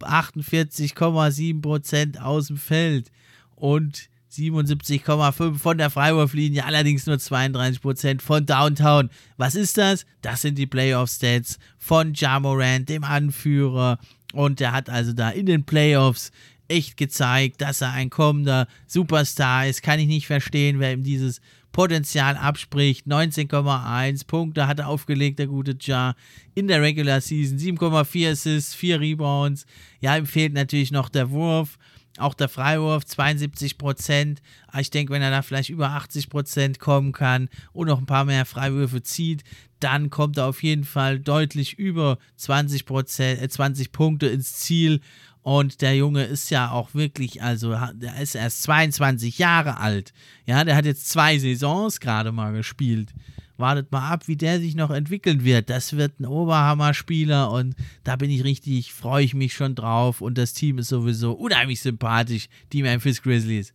48,7% 0.00 2.18
aus 2.18 2.48
dem 2.48 2.58
Feld. 2.58 3.10
Und 3.54 4.09
77,5 4.32 5.58
von 5.58 5.78
der 5.78 5.90
Freiwurflinie, 5.90 6.64
allerdings 6.64 7.06
nur 7.06 7.16
32% 7.16 8.20
von 8.20 8.46
Downtown. 8.46 9.10
Was 9.36 9.54
ist 9.54 9.76
das? 9.76 10.06
Das 10.22 10.42
sind 10.42 10.56
die 10.56 10.66
Playoff-Stats 10.66 11.58
von 11.78 12.14
Jamorant, 12.14 12.88
dem 12.88 13.04
Anführer. 13.04 13.98
Und 14.32 14.60
der 14.60 14.72
hat 14.72 14.88
also 14.88 15.12
da 15.12 15.30
in 15.30 15.46
den 15.46 15.64
Playoffs 15.64 16.30
echt 16.68 16.96
gezeigt, 16.96 17.60
dass 17.60 17.80
er 17.80 17.92
ein 17.92 18.10
kommender 18.10 18.68
Superstar 18.86 19.66
ist. 19.66 19.82
Kann 19.82 19.98
ich 19.98 20.06
nicht 20.06 20.26
verstehen, 20.26 20.78
wer 20.78 20.92
ihm 20.92 21.02
dieses 21.02 21.40
Potenzial 21.72 22.36
abspricht. 22.36 23.06
19,1 23.06 24.26
Punkte 24.26 24.66
hat 24.66 24.78
er 24.78 24.88
aufgelegt, 24.88 25.38
der 25.38 25.46
gute 25.46 25.76
Ja. 25.80 26.14
In 26.54 26.68
der 26.68 26.82
Regular 26.82 27.20
Season 27.20 27.58
7,4 27.58 28.30
Assists, 28.30 28.74
4 28.74 29.00
Rebounds. 29.00 29.66
Ja, 30.00 30.16
ihm 30.16 30.26
fehlt 30.26 30.52
natürlich 30.52 30.92
noch 30.92 31.08
der 31.08 31.30
Wurf. 31.30 31.78
Auch 32.20 32.34
der 32.34 32.48
Freiwurf 32.48 33.04
72 33.06 33.78
Prozent. 33.78 34.40
Ich 34.78 34.90
denke, 34.90 35.12
wenn 35.12 35.22
er 35.22 35.30
da 35.30 35.42
vielleicht 35.42 35.70
über 35.70 35.90
80 35.90 36.28
Prozent 36.30 36.78
kommen 36.78 37.12
kann 37.12 37.48
und 37.72 37.88
noch 37.88 37.98
ein 37.98 38.06
paar 38.06 38.24
mehr 38.24 38.44
Freiwürfe 38.44 39.02
zieht, 39.02 39.42
dann 39.80 40.10
kommt 40.10 40.36
er 40.36 40.46
auf 40.46 40.62
jeden 40.62 40.84
Fall 40.84 41.18
deutlich 41.18 41.78
über 41.78 42.18
20 42.36 42.84
Prozent, 42.84 43.40
äh 43.42 43.48
20 43.48 43.92
Punkte 43.92 44.26
ins 44.26 44.54
Ziel. 44.54 45.00
Und 45.42 45.80
der 45.80 45.96
Junge 45.96 46.24
ist 46.24 46.50
ja 46.50 46.70
auch 46.70 46.94
wirklich, 46.94 47.42
also 47.42 47.74
der 47.94 48.20
ist 48.20 48.34
erst 48.34 48.62
22 48.64 49.38
Jahre 49.38 49.78
alt. 49.78 50.12
Ja, 50.44 50.64
der 50.64 50.76
hat 50.76 50.84
jetzt 50.84 51.08
zwei 51.08 51.38
Saisons 51.38 52.00
gerade 52.00 52.30
mal 52.30 52.52
gespielt. 52.52 53.14
Wartet 53.60 53.92
mal 53.92 54.10
ab, 54.10 54.26
wie 54.26 54.36
der 54.36 54.58
sich 54.58 54.74
noch 54.74 54.90
entwickeln 54.90 55.44
wird. 55.44 55.70
Das 55.70 55.96
wird 55.96 56.18
ein 56.18 56.26
Oberhammer-Spieler 56.26 57.50
und 57.50 57.74
da 58.04 58.16
bin 58.16 58.30
ich 58.30 58.44
richtig, 58.44 58.92
freue 58.92 59.24
ich 59.24 59.34
mich 59.34 59.54
schon 59.54 59.74
drauf. 59.74 60.20
Und 60.20 60.38
das 60.38 60.52
Team 60.52 60.78
ist 60.78 60.88
sowieso 60.88 61.32
unheimlich 61.32 61.80
sympathisch, 61.80 62.48
die 62.72 62.82
Memphis 62.82 63.22
Grizzlies. 63.22 63.72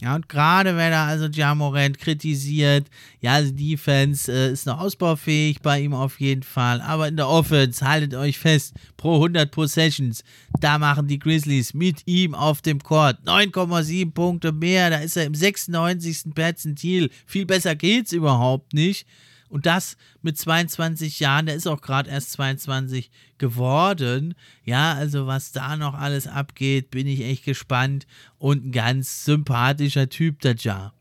Ja, 0.00 0.14
und 0.14 0.30
gerade 0.30 0.76
wenn 0.76 0.92
er 0.92 1.02
also 1.02 1.26
Jamorant 1.26 1.98
kritisiert, 1.98 2.88
ja, 3.20 3.34
also 3.34 3.52
Defense 3.52 4.32
äh, 4.32 4.50
ist 4.50 4.64
noch 4.64 4.80
ausbaufähig 4.80 5.60
bei 5.60 5.80
ihm 5.80 5.92
auf 5.92 6.20
jeden 6.20 6.42
Fall, 6.42 6.80
aber 6.80 7.08
in 7.08 7.16
der 7.16 7.28
Offense, 7.28 7.86
haltet 7.86 8.14
euch 8.14 8.38
fest, 8.38 8.74
pro 8.96 9.16
100 9.16 9.50
Possessions, 9.50 10.24
da 10.58 10.78
machen 10.78 11.06
die 11.06 11.18
Grizzlies 11.18 11.74
mit 11.74 12.06
ihm 12.06 12.34
auf 12.34 12.62
dem 12.62 12.82
Court 12.82 13.18
9,7 13.26 14.12
Punkte 14.12 14.52
mehr, 14.52 14.88
da 14.88 14.98
ist 14.98 15.18
er 15.18 15.26
im 15.26 15.34
96. 15.34 16.34
Perzentil, 16.34 17.10
viel 17.26 17.44
besser 17.44 17.74
geht's 17.74 18.12
überhaupt 18.12 18.72
nicht. 18.72 19.06
Und 19.50 19.66
das 19.66 19.96
mit 20.22 20.38
22 20.38 21.20
Jahren, 21.20 21.46
der 21.46 21.56
ist 21.56 21.66
auch 21.66 21.82
gerade 21.82 22.08
erst 22.08 22.32
22 22.32 23.10
geworden. 23.36 24.34
Ja, 24.64 24.94
also 24.94 25.26
was 25.26 25.50
da 25.50 25.76
noch 25.76 25.94
alles 25.94 26.28
abgeht, 26.28 26.90
bin 26.90 27.06
ich 27.08 27.22
echt 27.22 27.44
gespannt. 27.44 28.06
Und 28.38 28.66
ein 28.66 28.72
ganz 28.72 29.24
sympathischer 29.24 30.08
Typ, 30.08 30.40
der 30.40 30.54
Ja. 30.54 30.92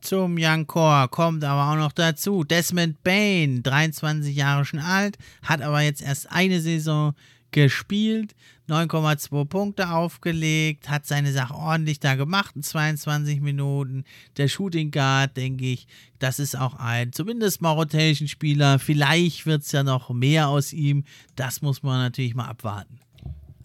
Zum 0.00 0.36
Young 0.38 0.66
Core 0.66 1.08
kommt 1.08 1.44
aber 1.44 1.72
auch 1.72 1.82
noch 1.82 1.92
dazu 1.92 2.44
Desmond 2.44 3.02
Bain, 3.04 3.62
23 3.62 4.36
Jahre 4.36 4.66
schon 4.66 4.80
alt, 4.80 5.16
hat 5.42 5.62
aber 5.62 5.80
jetzt 5.80 6.02
erst 6.02 6.30
eine 6.30 6.60
Saison 6.60 7.14
gespielt, 7.52 8.34
9,2 8.68 9.44
Punkte 9.44 9.90
aufgelegt, 9.90 10.88
hat 10.88 11.06
seine 11.06 11.32
Sache 11.32 11.54
ordentlich 11.54 12.00
da 12.00 12.14
gemacht 12.14 12.56
in 12.56 12.62
22 12.62 13.40
Minuten. 13.40 14.04
Der 14.38 14.48
Shooting 14.48 14.90
Guard, 14.90 15.36
denke 15.36 15.66
ich, 15.66 15.86
das 16.18 16.38
ist 16.38 16.56
auch 16.56 16.74
ein 16.76 17.12
zumindest 17.12 17.60
mal 17.60 17.72
Rotation-Spieler. 17.72 18.78
Vielleicht 18.78 19.44
wird 19.44 19.62
es 19.62 19.72
ja 19.72 19.82
noch 19.82 20.10
mehr 20.10 20.48
aus 20.48 20.72
ihm. 20.72 21.04
Das 21.36 21.60
muss 21.60 21.82
man 21.82 21.98
natürlich 21.98 22.34
mal 22.34 22.48
abwarten. 22.48 22.98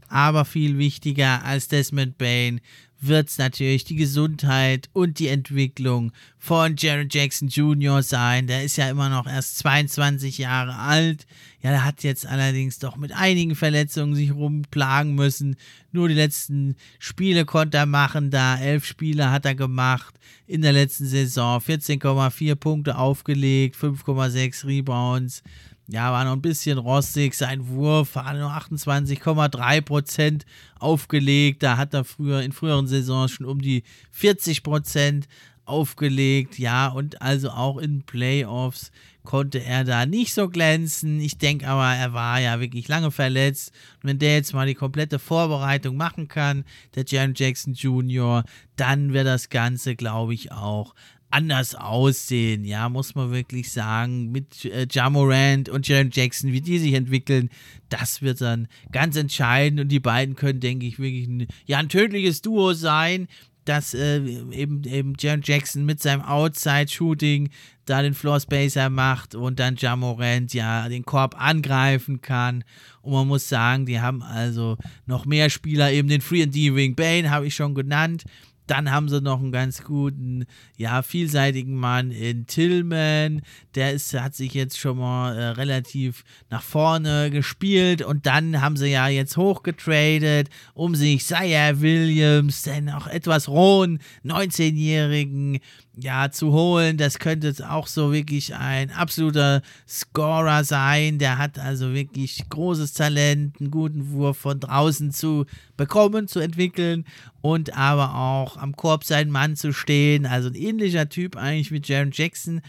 Aber 0.09 0.43
viel 0.43 0.77
wichtiger 0.77 1.45
als 1.45 1.67
Desmond 1.67 2.17
Bain 2.17 2.59
wird 3.01 3.29
es 3.29 3.37
natürlich 3.37 3.85
die 3.85 3.95
Gesundheit 3.95 4.89
und 4.93 5.19
die 5.19 5.27
Entwicklung 5.27 6.11
von 6.37 6.75
Jared 6.77 7.13
Jackson 7.13 7.47
Jr. 7.47 8.03
sein. 8.03 8.47
Der 8.47 8.63
ist 8.63 8.77
ja 8.77 8.89
immer 8.89 9.09
noch 9.09 9.27
erst 9.27 9.57
22 9.59 10.37
Jahre 10.37 10.75
alt. 10.75 11.25
Ja, 11.61 11.71
der 11.71 11.85
hat 11.85 12.03
jetzt 12.03 12.25
allerdings 12.25 12.79
doch 12.79 12.97
mit 12.97 13.11
einigen 13.11 13.55
Verletzungen 13.55 14.15
sich 14.15 14.33
rumplagen 14.33 15.15
müssen. 15.15 15.55
Nur 15.91 16.07
die 16.07 16.13
letzten 16.13 16.75
Spiele 16.99 17.45
konnte 17.45 17.77
er 17.77 17.85
machen, 17.85 18.31
da 18.31 18.57
elf 18.57 18.85
Spiele 18.85 19.31
hat 19.31 19.45
er 19.45 19.55
gemacht 19.55 20.15
in 20.47 20.61
der 20.61 20.73
letzten 20.73 21.05
Saison. 21.05 21.59
14,4 21.59 22.55
Punkte 22.55 22.97
aufgelegt, 22.97 23.75
5,6 23.75 24.65
Rebounds 24.65 25.43
ja, 25.91 26.11
war 26.11 26.23
noch 26.23 26.33
ein 26.33 26.41
bisschen 26.41 26.77
rostig. 26.77 27.33
Sein 27.33 27.67
Wurf 27.67 28.15
war 28.15 28.33
nur 28.33 28.51
28,3 28.51 29.81
Prozent 29.81 30.45
aufgelegt. 30.77 31.63
Da 31.63 31.77
hat 31.77 31.95
er 31.95 32.03
früher 32.03 32.41
in 32.41 32.51
früheren 32.51 32.87
Saisons 32.87 33.31
schon 33.31 33.47
um 33.47 33.59
die 33.59 33.83
40 34.11 34.61
Prozent 34.61 35.27
aufgelegt. 35.65 36.59
Ja, 36.59 36.89
und 36.89 37.21
also 37.23 37.49
auch 37.49 37.77
in 37.79 38.03
Playoffs 38.03 38.91
konnte 39.23 39.63
er 39.63 39.83
da 39.83 40.05
nicht 40.05 40.33
so 40.33 40.47
glänzen. 40.47 41.19
Ich 41.19 41.37
denke 41.37 41.67
aber, 41.67 41.93
er 41.95 42.13
war 42.13 42.39
ja 42.39 42.59
wirklich 42.59 42.87
lange 42.87 43.09
verletzt. 43.09 43.71
Und 44.01 44.09
wenn 44.09 44.19
der 44.19 44.35
jetzt 44.35 44.53
mal 44.53 44.67
die 44.67 44.75
komplette 44.75 45.17
Vorbereitung 45.17 45.97
machen 45.97 46.27
kann, 46.27 46.65
der 46.95 47.05
Jaron 47.05 47.33
Jackson 47.35 47.73
Jr., 47.73 48.43
dann 48.75 49.13
wird 49.13 49.25
das 49.25 49.49
Ganze, 49.49 49.95
glaube 49.95 50.35
ich, 50.35 50.51
auch 50.51 50.93
anders 51.31 51.75
aussehen, 51.75 52.65
ja, 52.65 52.89
muss 52.89 53.15
man 53.15 53.31
wirklich 53.31 53.71
sagen, 53.71 54.31
mit 54.31 54.65
äh, 54.65 54.87
Jamorant 54.89 55.69
und 55.69 55.87
Jaron 55.87 56.09
Jackson, 56.11 56.51
wie 56.51 56.61
die 56.61 56.79
sich 56.79 56.93
entwickeln, 56.93 57.49
das 57.89 58.21
wird 58.21 58.41
dann 58.41 58.67
ganz 58.91 59.15
entscheidend 59.15 59.79
und 59.79 59.89
die 59.89 59.99
beiden 59.99 60.35
können, 60.35 60.59
denke 60.59 60.85
ich, 60.85 60.99
wirklich 60.99 61.27
ein, 61.27 61.47
ja, 61.65 61.77
ein 61.77 61.89
tödliches 61.89 62.41
Duo 62.41 62.73
sein, 62.73 63.27
dass 63.65 63.93
äh, 63.93 64.17
eben, 64.51 64.83
eben 64.83 65.13
Jaron 65.19 65.41
Jackson 65.43 65.85
mit 65.85 66.01
seinem 66.01 66.21
Outside-Shooting 66.21 67.49
da 67.85 68.01
den 68.01 68.15
Floor 68.15 68.39
Spacer 68.39 68.89
macht 68.89 69.35
und 69.35 69.59
dann 69.59 69.75
Jamorant 69.75 70.53
ja 70.53 70.89
den 70.89 71.05
Korb 71.05 71.39
angreifen 71.39 72.21
kann. 72.21 72.63
Und 73.01 73.13
man 73.13 73.27
muss 73.27 73.47
sagen, 73.47 73.85
die 73.85 73.99
haben 73.99 74.23
also 74.23 74.77
noch 75.05 75.25
mehr 75.25 75.51
Spieler, 75.51 75.91
eben 75.91 76.07
den 76.07 76.21
Free 76.21 76.43
and 76.43 76.55
D-Wing 76.55 76.95
Bane 76.95 77.29
habe 77.29 77.45
ich 77.47 77.55
schon 77.55 77.75
genannt. 77.75 78.23
Dann 78.69 78.91
haben 78.91 79.09
sie 79.09 79.19
noch 79.19 79.39
einen 79.39 79.51
ganz 79.51 79.83
guten, 79.83 80.45
ja, 80.77 81.01
vielseitigen 81.01 81.75
Mann 81.75 82.11
in 82.11 82.45
Tillman. 82.45 83.41
Der 83.73 83.93
ist, 83.93 84.13
hat 84.13 84.35
sich 84.35 84.53
jetzt 84.53 84.77
schon 84.77 84.99
mal 84.99 85.35
äh, 85.35 85.45
relativ 85.49 86.23
nach 86.51 86.61
vorne 86.61 87.31
gespielt. 87.31 88.03
Und 88.03 88.27
dann 88.27 88.61
haben 88.61 88.77
sie 88.77 88.89
ja 88.89 89.07
jetzt 89.07 89.37
hochgetradet, 89.37 90.49
um 90.75 90.93
sich 90.93 91.25
Saya 91.25 91.81
Williams, 91.81 92.61
den 92.61 92.91
auch 92.91 93.07
etwas 93.07 93.49
rohen 93.49 93.99
19-jährigen 94.23 95.59
ja, 96.01 96.31
zu 96.31 96.51
holen. 96.51 96.97
Das 96.97 97.19
könnte 97.19 97.53
auch 97.69 97.87
so 97.87 98.11
wirklich 98.11 98.55
ein 98.55 98.91
absoluter 98.91 99.61
Scorer 99.87 100.63
sein. 100.63 101.19
Der 101.19 101.37
hat 101.37 101.59
also 101.59 101.93
wirklich 101.93 102.47
großes 102.49 102.93
Talent, 102.93 103.59
einen 103.59 103.71
guten 103.71 104.11
Wurf 104.11 104.37
von 104.37 104.59
draußen 104.59 105.11
zu 105.11 105.45
bekommen, 105.77 106.27
zu 106.27 106.39
entwickeln 106.39 107.05
und 107.41 107.75
aber 107.75 108.15
auch 108.15 108.57
am 108.57 108.75
Korb 108.75 109.03
seinen 109.03 109.31
Mann 109.31 109.55
zu 109.55 109.73
stehen. 109.73 110.25
Also 110.25 110.49
ein 110.49 110.55
ähnlicher 110.55 111.09
Typ 111.09 111.35
eigentlich 111.35 111.71
wie 111.71 111.81
Jaron 111.83 112.11
Jackson. 112.13 112.61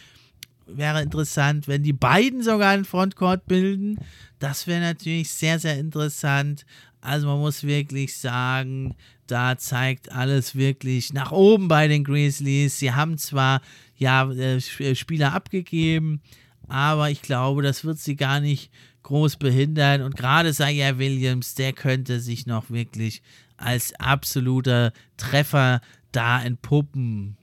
Wäre 0.66 1.02
interessant, 1.02 1.66
wenn 1.66 1.82
die 1.82 1.92
beiden 1.92 2.42
sogar 2.42 2.70
einen 2.70 2.84
Frontcourt 2.84 3.46
bilden. 3.46 3.98
Das 4.38 4.66
wäre 4.66 4.80
natürlich 4.80 5.30
sehr, 5.30 5.58
sehr 5.58 5.78
interessant. 5.78 6.64
Also 7.00 7.26
man 7.26 7.38
muss 7.38 7.64
wirklich 7.64 8.16
sagen, 8.16 8.94
da 9.26 9.56
zeigt 9.56 10.12
alles 10.12 10.54
wirklich 10.54 11.12
nach 11.12 11.32
oben 11.32 11.68
bei 11.68 11.88
den 11.88 12.04
Grizzlies. 12.04 12.78
Sie 12.78 12.92
haben 12.92 13.16
zwar 13.16 13.62
ja 13.96 14.30
äh, 14.30 14.56
äh, 14.56 14.94
Spieler 14.94 15.32
abgegeben, 15.32 16.20
aber 16.68 17.10
ich 17.10 17.22
glaube, 17.22 17.62
das 17.62 17.84
wird 17.84 17.98
sie 17.98 18.16
gar 18.16 18.40
nicht 18.40 18.70
groß 19.02 19.36
behindern. 19.36 20.02
Und 20.02 20.16
gerade 20.16 20.50
Isaiah 20.50 20.98
Williams, 20.98 21.54
der 21.54 21.72
könnte 21.72 22.20
sich 22.20 22.46
noch 22.46 22.70
wirklich 22.70 23.22
als 23.56 23.94
absoluter 23.94 24.92
Treffer 25.16 25.80
da 26.12 26.42
entpuppen. 26.42 27.36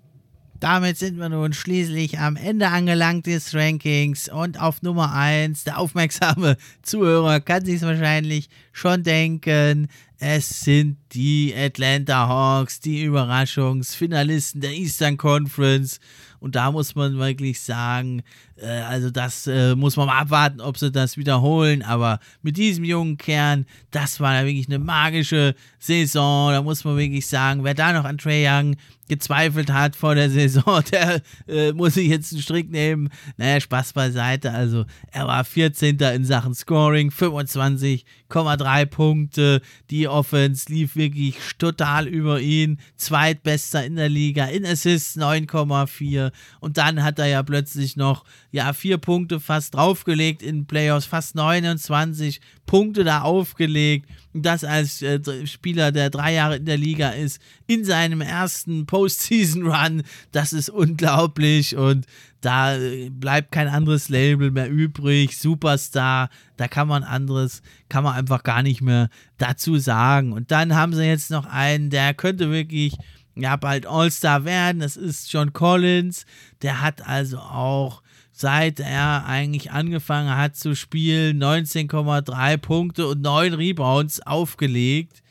Damit 0.59 0.97
sind 0.97 1.19
wir 1.19 1.29
nun 1.29 1.53
schließlich 1.53 2.17
am 2.17 2.35
Ende 2.35 2.69
angelangt 2.69 3.27
des 3.27 3.53
Rankings 3.53 4.27
und 4.27 4.59
auf 4.59 4.81
Nummer 4.81 5.13
1, 5.13 5.65
der 5.65 5.77
aufmerksame 5.77 6.57
Zuhörer 6.81 7.39
kann 7.41 7.63
sich 7.63 7.81
wahrscheinlich 7.83 8.49
schon 8.71 9.03
denken, 9.03 9.87
es 10.19 10.61
sind 10.61 10.97
die 11.13 11.53
Atlanta 11.55 12.27
Hawks, 12.27 12.79
die 12.79 13.03
Überraschungsfinalisten 13.03 14.61
der 14.61 14.71
Eastern 14.71 15.15
Conference. 15.15 15.99
Und 16.39 16.55
da 16.55 16.71
muss 16.71 16.95
man 16.95 17.17
wirklich 17.17 17.61
sagen, 17.61 18.21
äh, 18.57 18.67
also 18.67 19.09
das 19.09 19.47
äh, 19.47 19.75
muss 19.75 19.95
man 19.95 20.07
mal 20.07 20.19
abwarten, 20.19 20.61
ob 20.61 20.77
sie 20.77 20.91
das 20.91 21.17
wiederholen. 21.17 21.83
Aber 21.83 22.19
mit 22.41 22.57
diesem 22.57 22.83
jungen 22.83 23.17
Kern, 23.17 23.65
das 23.91 24.19
war 24.19 24.33
ja 24.33 24.45
wirklich 24.45 24.67
eine 24.67 24.79
magische 24.79 25.55
Saison. 25.79 26.51
Da 26.51 26.61
muss 26.61 26.83
man 26.83 26.97
wirklich 26.97 27.27
sagen, 27.27 27.63
wer 27.63 27.73
da 27.73 27.93
noch 27.93 28.05
an 28.05 28.17
Trey 28.17 28.47
Young 28.47 28.75
gezweifelt 29.07 29.71
hat 29.71 29.95
vor 29.95 30.15
der 30.15 30.29
Saison, 30.37 30.83
der 30.91 31.21
äh, 31.47 31.71
muss 31.71 31.95
sich 31.95 32.07
jetzt 32.07 32.33
einen 32.33 32.41
Strick 32.41 32.69
nehmen. 32.69 33.09
Naja, 33.37 33.59
Spaß 33.59 33.93
beiseite. 33.93 34.51
Also 34.51 34.85
er 35.11 35.27
war 35.27 35.43
14. 35.43 35.97
in 35.97 36.25
Sachen 36.25 36.53
Scoring, 36.53 37.09
25,3 37.09 38.85
Punkte. 38.85 39.61
Die 39.89 40.07
Offense 40.07 40.71
lief 40.71 40.95
wirklich 40.95 41.37
total 41.57 42.07
über 42.07 42.39
ihn. 42.39 42.79
Zweitbester 42.95 43.85
in 43.85 43.95
der 43.95 44.09
Liga, 44.09 44.45
in 44.45 44.65
Assists 44.65 45.17
9,4. 45.17 46.31
Und 46.59 46.77
dann 46.77 47.03
hat 47.03 47.19
er 47.19 47.27
ja 47.27 47.43
plötzlich 47.43 47.95
noch 47.95 48.25
ja, 48.51 48.73
vier 48.73 48.97
Punkte 48.97 49.39
fast 49.39 49.75
draufgelegt 49.75 50.41
in 50.41 50.65
Playoffs, 50.65 51.05
fast 51.05 51.35
29 51.35 52.41
Punkte 52.65 53.03
da 53.03 53.21
aufgelegt. 53.21 54.09
Und 54.33 54.45
das 54.45 54.63
als 54.63 55.01
äh, 55.01 55.47
Spieler, 55.47 55.91
der 55.91 56.09
drei 56.09 56.33
Jahre 56.33 56.57
in 56.57 56.65
der 56.65 56.77
Liga 56.77 57.09
ist, 57.09 57.41
in 57.65 57.83
seinem 57.83 58.21
ersten 58.21 58.85
Postseason-Run, 58.85 60.03
das 60.31 60.53
ist 60.53 60.69
unglaublich. 60.69 61.75
Und 61.75 62.05
da 62.41 62.75
äh, 62.75 63.09
bleibt 63.09 63.51
kein 63.51 63.67
anderes 63.67 64.09
Label 64.09 64.51
mehr 64.51 64.69
übrig. 64.69 65.37
Superstar, 65.37 66.29
da 66.57 66.67
kann 66.67 66.87
man 66.87 67.03
anderes, 67.03 67.61
kann 67.89 68.03
man 68.03 68.15
einfach 68.15 68.43
gar 68.43 68.61
nicht 68.61 68.81
mehr 68.81 69.09
dazu 69.37 69.77
sagen. 69.77 70.33
Und 70.33 70.51
dann 70.51 70.75
haben 70.75 70.93
sie 70.93 71.05
jetzt 71.05 71.31
noch 71.31 71.45
einen, 71.45 71.89
der 71.89 72.13
könnte 72.13 72.51
wirklich 72.51 72.95
ja 73.41 73.55
bald 73.55 73.85
All-Star 73.85 74.45
werden. 74.45 74.79
Das 74.79 74.97
ist 74.97 75.31
John 75.31 75.53
Collins. 75.53 76.25
Der 76.61 76.81
hat 76.81 77.05
also 77.05 77.37
auch 77.39 78.01
seit 78.31 78.79
er 78.79 79.25
eigentlich 79.25 79.71
angefangen 79.71 80.35
hat 80.37 80.55
zu 80.55 80.75
spielen, 80.75 81.41
19,3 81.41 82.57
Punkte 82.57 83.07
und 83.07 83.21
9 83.21 83.55
Rebounds 83.55 84.19
aufgelegt. 84.21 85.23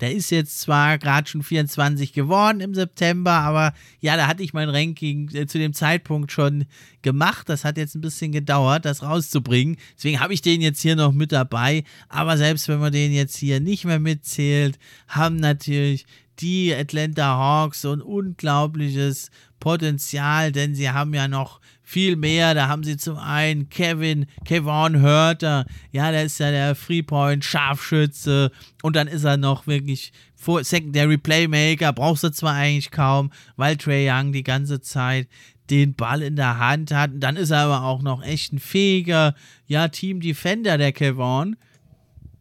Der 0.00 0.14
ist 0.14 0.30
jetzt 0.30 0.60
zwar 0.60 0.96
gerade 0.96 1.28
schon 1.28 1.42
24 1.42 2.12
geworden 2.12 2.60
im 2.60 2.74
September, 2.74 3.32
aber 3.32 3.74
ja, 4.00 4.16
da 4.16 4.28
hatte 4.28 4.42
ich 4.42 4.54
mein 4.54 4.68
Ranking 4.68 5.28
äh, 5.34 5.46
zu 5.46 5.58
dem 5.58 5.74
Zeitpunkt 5.74 6.30
schon 6.30 6.66
gemacht. 7.02 7.48
Das 7.48 7.64
hat 7.64 7.76
jetzt 7.76 7.96
ein 7.96 8.00
bisschen 8.00 8.32
gedauert, 8.32 8.84
das 8.84 9.02
rauszubringen. 9.02 9.76
Deswegen 9.96 10.20
habe 10.20 10.32
ich 10.32 10.40
den 10.40 10.60
jetzt 10.60 10.80
hier 10.80 10.96
noch 10.96 11.12
mit 11.12 11.32
dabei. 11.32 11.84
Aber 12.08 12.36
selbst 12.38 12.68
wenn 12.68 12.78
man 12.78 12.92
den 12.92 13.12
jetzt 13.12 13.36
hier 13.36 13.60
nicht 13.60 13.84
mehr 13.84 13.98
mitzählt, 13.98 14.78
haben 15.08 15.36
natürlich 15.36 16.06
die 16.40 16.74
Atlanta 16.74 17.36
Hawks 17.36 17.82
so 17.82 17.92
ein 17.92 18.00
unglaubliches 18.00 19.30
Potenzial, 19.60 20.52
denn 20.52 20.74
sie 20.74 20.90
haben 20.90 21.14
ja 21.14 21.28
noch 21.28 21.60
viel 21.82 22.16
mehr. 22.16 22.54
Da 22.54 22.68
haben 22.68 22.84
sie 22.84 22.96
zum 22.96 23.16
einen 23.16 23.68
Kevin, 23.70 24.26
Kevon 24.44 25.00
Hörter, 25.00 25.66
ja, 25.90 26.10
der 26.10 26.24
ist 26.24 26.38
ja 26.38 26.50
der 26.50 26.74
Freepoint-Scharfschütze 26.74 28.52
und 28.82 28.94
dann 28.94 29.08
ist 29.08 29.24
er 29.24 29.36
noch 29.36 29.66
wirklich 29.66 30.12
Secondary 30.36 31.18
Playmaker, 31.18 31.92
brauchst 31.92 32.24
du 32.24 32.30
zwar 32.30 32.54
eigentlich 32.54 32.90
kaum, 32.90 33.32
weil 33.56 33.76
Trey 33.76 34.08
Young 34.08 34.32
die 34.32 34.44
ganze 34.44 34.80
Zeit 34.80 35.28
den 35.70 35.94
Ball 35.94 36.22
in 36.22 36.36
der 36.36 36.58
Hand 36.58 36.92
hat. 36.92 37.12
Und 37.12 37.20
dann 37.20 37.36
ist 37.36 37.50
er 37.50 37.60
aber 37.60 37.82
auch 37.82 38.02
noch 38.02 38.22
echt 38.22 38.52
ein 38.52 38.58
fähiger, 38.58 39.34
ja, 39.66 39.88
Team 39.88 40.20
Defender, 40.20 40.78
der 40.78 40.92
Kevon. 40.92 41.56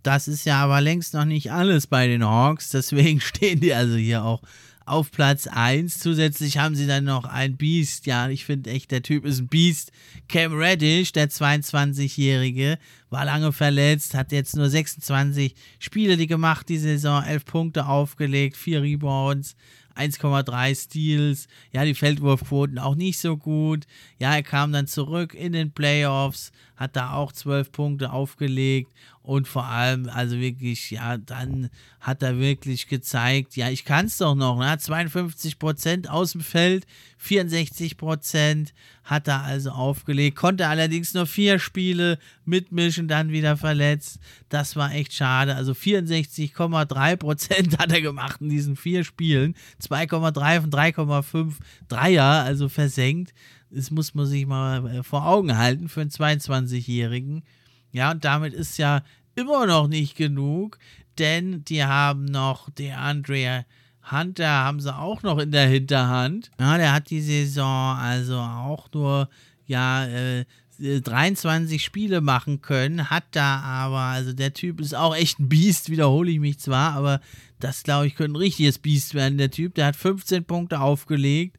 Das 0.08 0.30
ist 0.30 0.45
ja 0.45 0.64
aber 0.64 0.80
längst 0.80 1.14
noch 1.14 1.26
nicht 1.26 1.51
alles 1.51 1.86
bei 1.86 2.08
den 2.08 2.24
Hawks. 2.24 2.70
Deswegen 2.70 3.20
stehen 3.22 3.60
die 3.60 3.74
also 3.74 3.97
hier 3.97 4.24
auch 4.24 4.41
auf 4.86 5.12
Platz 5.12 5.47
1. 5.47 5.99
Zusätzlich 5.99 6.58
haben 6.60 6.76
sie 6.76 6.88
dann 6.88 7.03
noch 7.03 7.26
ein 7.26 7.58
Beast. 7.58 8.05
Ja, 8.05 8.30
ich 8.30 8.45
finde 8.45 8.70
echt, 8.70 8.91
der 8.91 9.01
Typ 9.01 9.26
ist 9.26 9.39
ein 9.39 9.49
Beast. 9.49 9.91
Cam 10.30 10.53
Reddish, 10.53 11.12
der 11.12 11.30
22-Jährige, 11.30 12.80
war 13.10 13.26
lange 13.26 13.51
verletzt, 13.51 14.14
hat 14.14 14.32
jetzt 14.32 14.55
nur 14.55 14.70
26 14.70 15.55
Spiele 15.78 16.26
gemacht, 16.26 16.70
die 16.70 16.78
Saison, 16.78 17.22
11 17.22 17.43
Punkte 17.43 17.86
aufgelegt, 17.88 18.55
4 18.55 18.84
Rebounds. 18.84 19.58
1,3 19.97 20.76
Steals, 20.80 21.47
ja, 21.72 21.84
die 21.84 21.95
Feldwurfquoten 21.95 22.78
auch 22.78 22.95
nicht 22.95 23.20
so 23.20 23.36
gut. 23.36 23.86
Ja, 24.20 24.36
er 24.36 24.43
kam 24.43 24.72
dann 24.72 24.88
zurück 24.88 25.34
in 25.34 25.53
den 25.53 25.72
Playoffs, 25.72 26.51
hat 26.78 26.95
da 26.95 27.11
auch 27.11 27.32
zwölf 27.34 27.71
Punkte 27.71 28.11
aufgelegt 28.11 28.91
und 29.28 29.45
vor 29.45 29.65
allem, 29.65 30.07
also 30.07 30.39
wirklich, 30.39 30.89
ja, 30.91 31.17
dann 31.17 31.69
hat 31.99 32.23
er 32.23 32.39
wirklich 32.39 32.88
gezeigt, 32.88 33.57
ja, 33.57 33.69
ich 33.69 33.84
kann 33.84 34.05
es 34.05 34.19
doch 34.19 34.36
noch, 34.36 34.57
ne? 34.57 34.78
52 34.78 35.59
Prozent 35.59 36.09
aus 36.09 36.32
dem 36.32 36.39
Feld, 36.39 36.86
64 37.17 37.97
Prozent 37.97 38.73
hat 39.03 39.28
er 39.28 39.41
also 39.43 39.71
aufgelegt, 39.71 40.38
konnte 40.38 40.67
allerdings 40.67 41.13
nur 41.13 41.25
vier 41.25 41.59
Spiele 41.59 42.19
mitmischen, 42.45 43.09
dann 43.09 43.32
wieder 43.32 43.57
verletzt. 43.57 44.19
Das 44.47 44.75
war 44.75 44.93
echt 44.93 45.13
schade. 45.13 45.55
Also 45.55 45.73
64,3 45.73 47.15
Prozent 47.17 47.80
hat 47.80 47.91
er 47.91 48.01
gemacht 48.01 48.39
in 48.39 48.49
diesen 48.49 48.75
vier 48.78 49.03
Spielen, 49.03 49.55
2,3 49.82 50.61
von 50.61 50.71
3,5 50.71 51.53
Dreier, 51.89 52.43
also 52.43 52.69
versenkt. 52.69 53.34
Das 53.70 53.91
muss 53.91 54.13
man 54.13 54.26
sich 54.26 54.45
mal 54.45 54.86
äh, 54.88 55.03
vor 55.03 55.26
Augen 55.26 55.57
halten 55.57 55.89
für 55.89 56.01
einen 56.01 56.09
22-Jährigen. 56.09 57.43
Ja, 57.91 58.12
und 58.12 58.24
damit 58.25 58.54
ist 58.54 58.78
ja 58.78 59.04
immer 59.36 59.66
noch 59.66 59.87
nicht 59.87 60.16
genug, 60.16 60.79
denn 61.17 61.63
die 61.66 61.83
haben 61.83 62.25
noch 62.25 62.70
der 62.70 63.00
Andrea 63.00 63.66
Hunter 64.09 64.47
haben 64.47 64.79
sie 64.79 64.96
auch 64.96 65.21
noch 65.24 65.37
in 65.37 65.51
der 65.51 65.67
Hinterhand. 65.67 66.51
Ja, 66.59 66.78
der 66.78 66.93
hat 66.93 67.09
die 67.09 67.21
Saison 67.21 67.97
also 67.97 68.37
auch 68.37 68.87
nur 68.93 69.29
ja 69.66 70.05
äh, 70.05 70.46
23 70.79 71.83
Spiele 71.83 72.21
machen 72.21 72.62
können, 72.62 73.09
hat 73.09 73.24
da 73.32 73.59
aber, 73.62 74.00
also 74.00 74.32
der 74.32 74.54
Typ 74.54 74.79
ist 74.79 74.96
auch 74.96 75.16
echt 75.16 75.39
ein 75.39 75.50
Biest, 75.50 75.89
wiederhole 75.89 76.29
ich 76.29 76.39
mich 76.39 76.59
zwar, 76.59 76.93
aber 76.93 77.20
das 77.59 77.83
glaube 77.83 78.05
ich 78.08 78.16
könnte 78.16 78.33
ein 78.33 78.42
richtiges 78.42 78.78
Biest 78.78 79.16
werden, 79.16 79.39
der 79.39 79.50
Typ. 79.50 79.74
Der 79.75 79.87
hat 79.87 79.96
15 79.96 80.46
Punkte 80.46 80.79
aufgelegt 80.79 81.58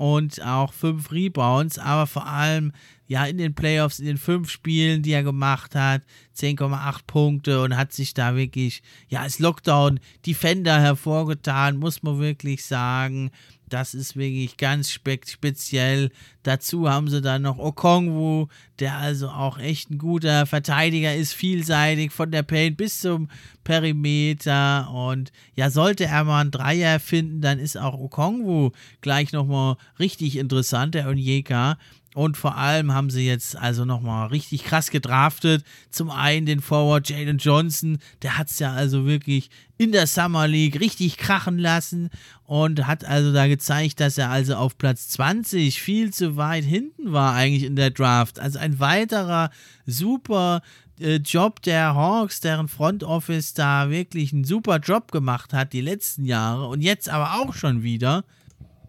und 0.00 0.42
auch 0.42 0.72
5 0.72 1.12
Rebounds, 1.12 1.78
aber 1.78 2.06
vor 2.06 2.26
allem 2.26 2.72
ja 3.06 3.26
in 3.26 3.36
den 3.36 3.54
Playoffs, 3.54 3.98
in 3.98 4.06
den 4.06 4.16
5 4.16 4.48
Spielen, 4.48 5.02
die 5.02 5.12
er 5.12 5.22
gemacht 5.22 5.74
hat, 5.74 6.00
10,8 6.38 7.00
Punkte 7.06 7.60
und 7.60 7.76
hat 7.76 7.92
sich 7.92 8.14
da 8.14 8.34
wirklich 8.34 8.82
ja 9.08 9.20
als 9.20 9.40
Lockdown-Defender 9.40 10.80
hervorgetan, 10.80 11.76
muss 11.76 12.02
man 12.02 12.18
wirklich 12.18 12.64
sagen. 12.64 13.30
Das 13.68 13.92
ist 13.92 14.16
wirklich 14.16 14.56
ganz 14.56 14.90
spe 14.90 15.20
speziell. 15.26 16.10
Dazu 16.44 16.88
haben 16.88 17.10
sie 17.10 17.20
dann 17.20 17.42
noch 17.42 17.58
Okongwu, 17.58 18.46
der 18.80 18.96
also 18.96 19.28
auch 19.28 19.58
echt 19.58 19.90
ein 19.90 19.98
guter 19.98 20.46
Verteidiger 20.46 21.14
ist, 21.14 21.34
vielseitig 21.34 22.12
von 22.12 22.30
der 22.30 22.42
Paint 22.42 22.76
bis 22.76 23.00
zum 23.00 23.28
Perimeter. 23.62 24.90
Und 24.90 25.32
ja, 25.54 25.70
sollte 25.70 26.06
er 26.06 26.24
mal 26.24 26.40
einen 26.40 26.50
Dreier 26.50 26.98
finden, 26.98 27.40
dann 27.40 27.58
ist 27.58 27.76
auch 27.76 27.98
Okongwu 27.98 28.70
gleich 29.00 29.32
nochmal 29.32 29.76
richtig 29.98 30.36
interessant, 30.36 30.94
der 30.94 31.08
Onyeka. 31.08 31.76
Und 32.14 32.36
vor 32.36 32.56
allem 32.56 32.92
haben 32.92 33.08
sie 33.08 33.24
jetzt 33.24 33.56
also 33.56 33.84
nochmal 33.84 34.28
richtig 34.28 34.64
krass 34.64 34.90
gedraftet. 34.90 35.62
Zum 35.90 36.10
einen 36.10 36.44
den 36.44 36.60
Forward 36.60 37.08
Jalen 37.08 37.38
Johnson, 37.38 37.98
der 38.22 38.36
hat 38.36 38.50
es 38.50 38.58
ja 38.58 38.72
also 38.72 39.06
wirklich 39.06 39.48
in 39.78 39.92
der 39.92 40.08
Summer 40.08 40.48
League 40.48 40.80
richtig 40.80 41.16
krachen 41.16 41.56
lassen 41.56 42.10
und 42.44 42.86
hat 42.86 43.04
also 43.04 43.32
da 43.32 43.46
gezeigt, 43.46 44.00
dass 44.00 44.18
er 44.18 44.28
also 44.28 44.56
auf 44.56 44.76
Platz 44.76 45.08
20 45.08 45.80
viel 45.80 46.12
zu 46.12 46.36
weit 46.36 46.64
hinten 46.64 47.12
war 47.12 47.32
eigentlich 47.34 47.62
in 47.62 47.76
der 47.76 47.90
Draft. 47.90 48.40
Also 48.40 48.58
ein 48.58 48.69
weiterer 48.78 49.50
super 49.86 50.62
äh, 51.00 51.16
Job 51.16 51.62
der 51.62 51.94
Hawks, 51.94 52.40
deren 52.40 52.68
Front 52.68 53.02
Office 53.02 53.54
da 53.54 53.90
wirklich 53.90 54.32
einen 54.32 54.44
super 54.44 54.78
Job 54.78 55.10
gemacht 55.12 55.52
hat 55.52 55.72
die 55.72 55.80
letzten 55.80 56.24
Jahre 56.24 56.68
und 56.68 56.82
jetzt 56.82 57.08
aber 57.08 57.40
auch 57.40 57.54
schon 57.54 57.82
wieder. 57.82 58.24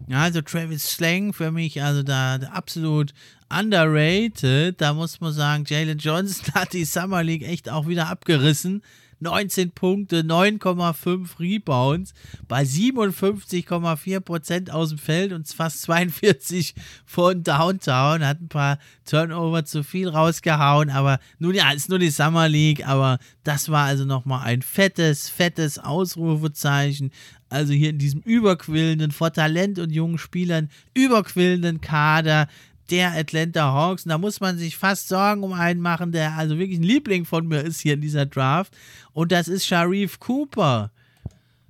Ja, 0.08 0.22
also 0.22 0.42
Travis 0.42 0.90
Slang 0.90 1.32
für 1.32 1.52
mich, 1.52 1.82
also 1.82 2.02
da 2.02 2.34
absolut 2.52 3.14
underrated. 3.48 4.80
Da 4.80 4.92
muss 4.92 5.20
man 5.20 5.32
sagen, 5.32 5.64
Jalen 5.66 5.98
Johnson 5.98 6.46
hat 6.54 6.72
die 6.72 6.84
Summer 6.84 7.22
League 7.22 7.42
echt 7.42 7.68
auch 7.70 7.86
wieder 7.86 8.08
abgerissen. 8.08 8.82
19 9.22 9.70
Punkte, 9.70 10.22
9,5 10.22 11.38
Rebounds 11.38 12.12
bei 12.48 12.62
57,4% 12.62 14.70
aus 14.70 14.88
dem 14.90 14.98
Feld 14.98 15.32
und 15.32 15.48
fast 15.48 15.82
42 15.82 16.74
von 17.06 17.42
Downtown. 17.42 18.26
Hat 18.26 18.40
ein 18.40 18.48
paar 18.48 18.78
Turnover 19.04 19.64
zu 19.64 19.82
viel 19.82 20.08
rausgehauen, 20.08 20.90
aber 20.90 21.18
nun 21.38 21.54
ja, 21.54 21.72
ist 21.72 21.88
nur 21.88 21.98
die 21.98 22.10
Summer 22.10 22.48
League, 22.48 22.86
aber 22.86 23.18
das 23.44 23.68
war 23.68 23.86
also 23.86 24.04
nochmal 24.04 24.44
ein 24.44 24.62
fettes, 24.62 25.28
fettes 25.28 25.78
Ausrufezeichen. 25.78 27.10
Also 27.48 27.74
hier 27.74 27.90
in 27.90 27.98
diesem 27.98 28.20
überquillenden, 28.20 29.10
vor 29.10 29.32
Talent 29.32 29.78
und 29.78 29.90
jungen 29.90 30.18
Spielern 30.18 30.70
überquillenden 30.94 31.82
Kader 31.82 32.48
der 32.90 33.12
Atlanta 33.12 33.72
Hawks. 33.72 34.04
Und 34.04 34.10
da 34.10 34.18
muss 34.18 34.40
man 34.40 34.58
sich 34.58 34.76
fast 34.76 35.08
Sorgen 35.08 35.42
um 35.42 35.52
einen 35.52 35.80
machen, 35.80 36.12
der 36.12 36.32
also 36.36 36.58
wirklich 36.58 36.78
ein 36.78 36.84
Liebling 36.84 37.24
von 37.24 37.46
mir 37.46 37.60
ist 37.60 37.80
hier 37.80 37.94
in 37.94 38.00
dieser 38.00 38.26
Draft. 38.26 38.76
Und 39.12 39.32
das 39.32 39.48
ist 39.48 39.66
Sharif 39.66 40.20
Cooper. 40.20 40.90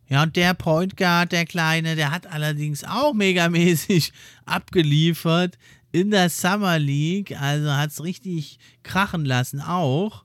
Ja, 0.08 0.24
und 0.24 0.36
der 0.36 0.54
Point 0.54 0.96
Guard, 0.96 1.32
der 1.32 1.46
Kleine, 1.46 1.96
der 1.96 2.10
hat 2.10 2.26
allerdings 2.26 2.84
auch 2.84 3.14
megamäßig 3.14 4.12
abgeliefert 4.44 5.56
in 5.90 6.10
der 6.10 6.28
Summer 6.28 6.78
League. 6.78 7.40
Also 7.40 7.72
hat 7.72 7.90
es 7.90 8.02
richtig 8.02 8.58
krachen 8.82 9.24
lassen 9.24 9.60
auch 9.60 10.24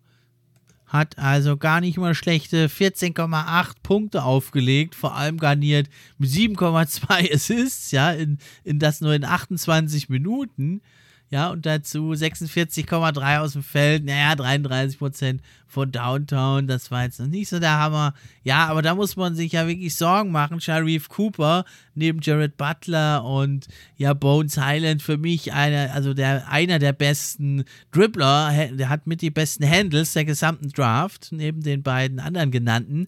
hat 0.88 1.18
also 1.19 1.57
gar 1.57 1.81
nicht 1.81 1.97
mal 1.97 2.15
schlechte 2.15 2.68
14,8 2.69 3.73
Punkte 3.84 4.23
aufgelegt, 4.23 4.95
vor 4.95 5.15
allem 5.15 5.38
garniert 5.38 5.89
mit 6.18 6.30
7,2 6.30 7.34
Assists, 7.34 7.91
ja, 7.91 8.11
in, 8.11 8.38
in 8.64 8.80
das 8.80 9.01
nur 9.01 9.14
in 9.14 9.26
28 9.26 10.09
Minuten. 10.09 10.81
Ja, 11.29 11.49
und 11.49 11.65
dazu 11.65 12.11
46,3 12.11 13.39
aus 13.39 13.53
dem 13.53 13.63
Feld, 13.63 14.05
naja, 14.05 14.33
33 14.35 14.97
Prozent 14.97 15.41
von 15.67 15.91
Downtown, 15.91 16.67
das 16.67 16.89
war 16.89 17.03
jetzt 17.03 17.19
noch 17.19 17.27
nicht 17.27 17.49
so 17.49 17.59
der 17.59 17.77
Hammer. 17.77 18.13
Ja, 18.43 18.67
aber 18.67 18.81
da 18.81 18.95
muss 18.95 19.17
man 19.17 19.35
sich 19.35 19.51
ja 19.51 19.67
wirklich 19.67 19.95
Sorgen 19.95 20.31
machen. 20.31 20.61
Sharif 20.61 21.09
Cooper 21.09 21.65
neben 21.95 22.21
Jared 22.21 22.55
Butler 22.55 23.25
und 23.25 23.67
ja, 23.97 24.13
Bones 24.13 24.57
Highland 24.57 25.01
für 25.01 25.17
mich 25.17 25.51
einer, 25.51 25.93
also 25.93 26.13
der, 26.13 26.49
einer 26.49 26.79
der 26.79 26.93
besten 26.93 27.65
Dribbler, 27.91 28.69
der 28.71 28.87
hat 28.87 29.05
mit 29.05 29.21
die 29.21 29.31
besten 29.31 29.69
Handles 29.69 30.13
der 30.13 30.23
gesamten 30.23 30.69
Draft, 30.69 31.29
neben 31.31 31.61
den 31.61 31.83
beiden 31.83 32.21
anderen 32.21 32.51
genannten. 32.51 33.07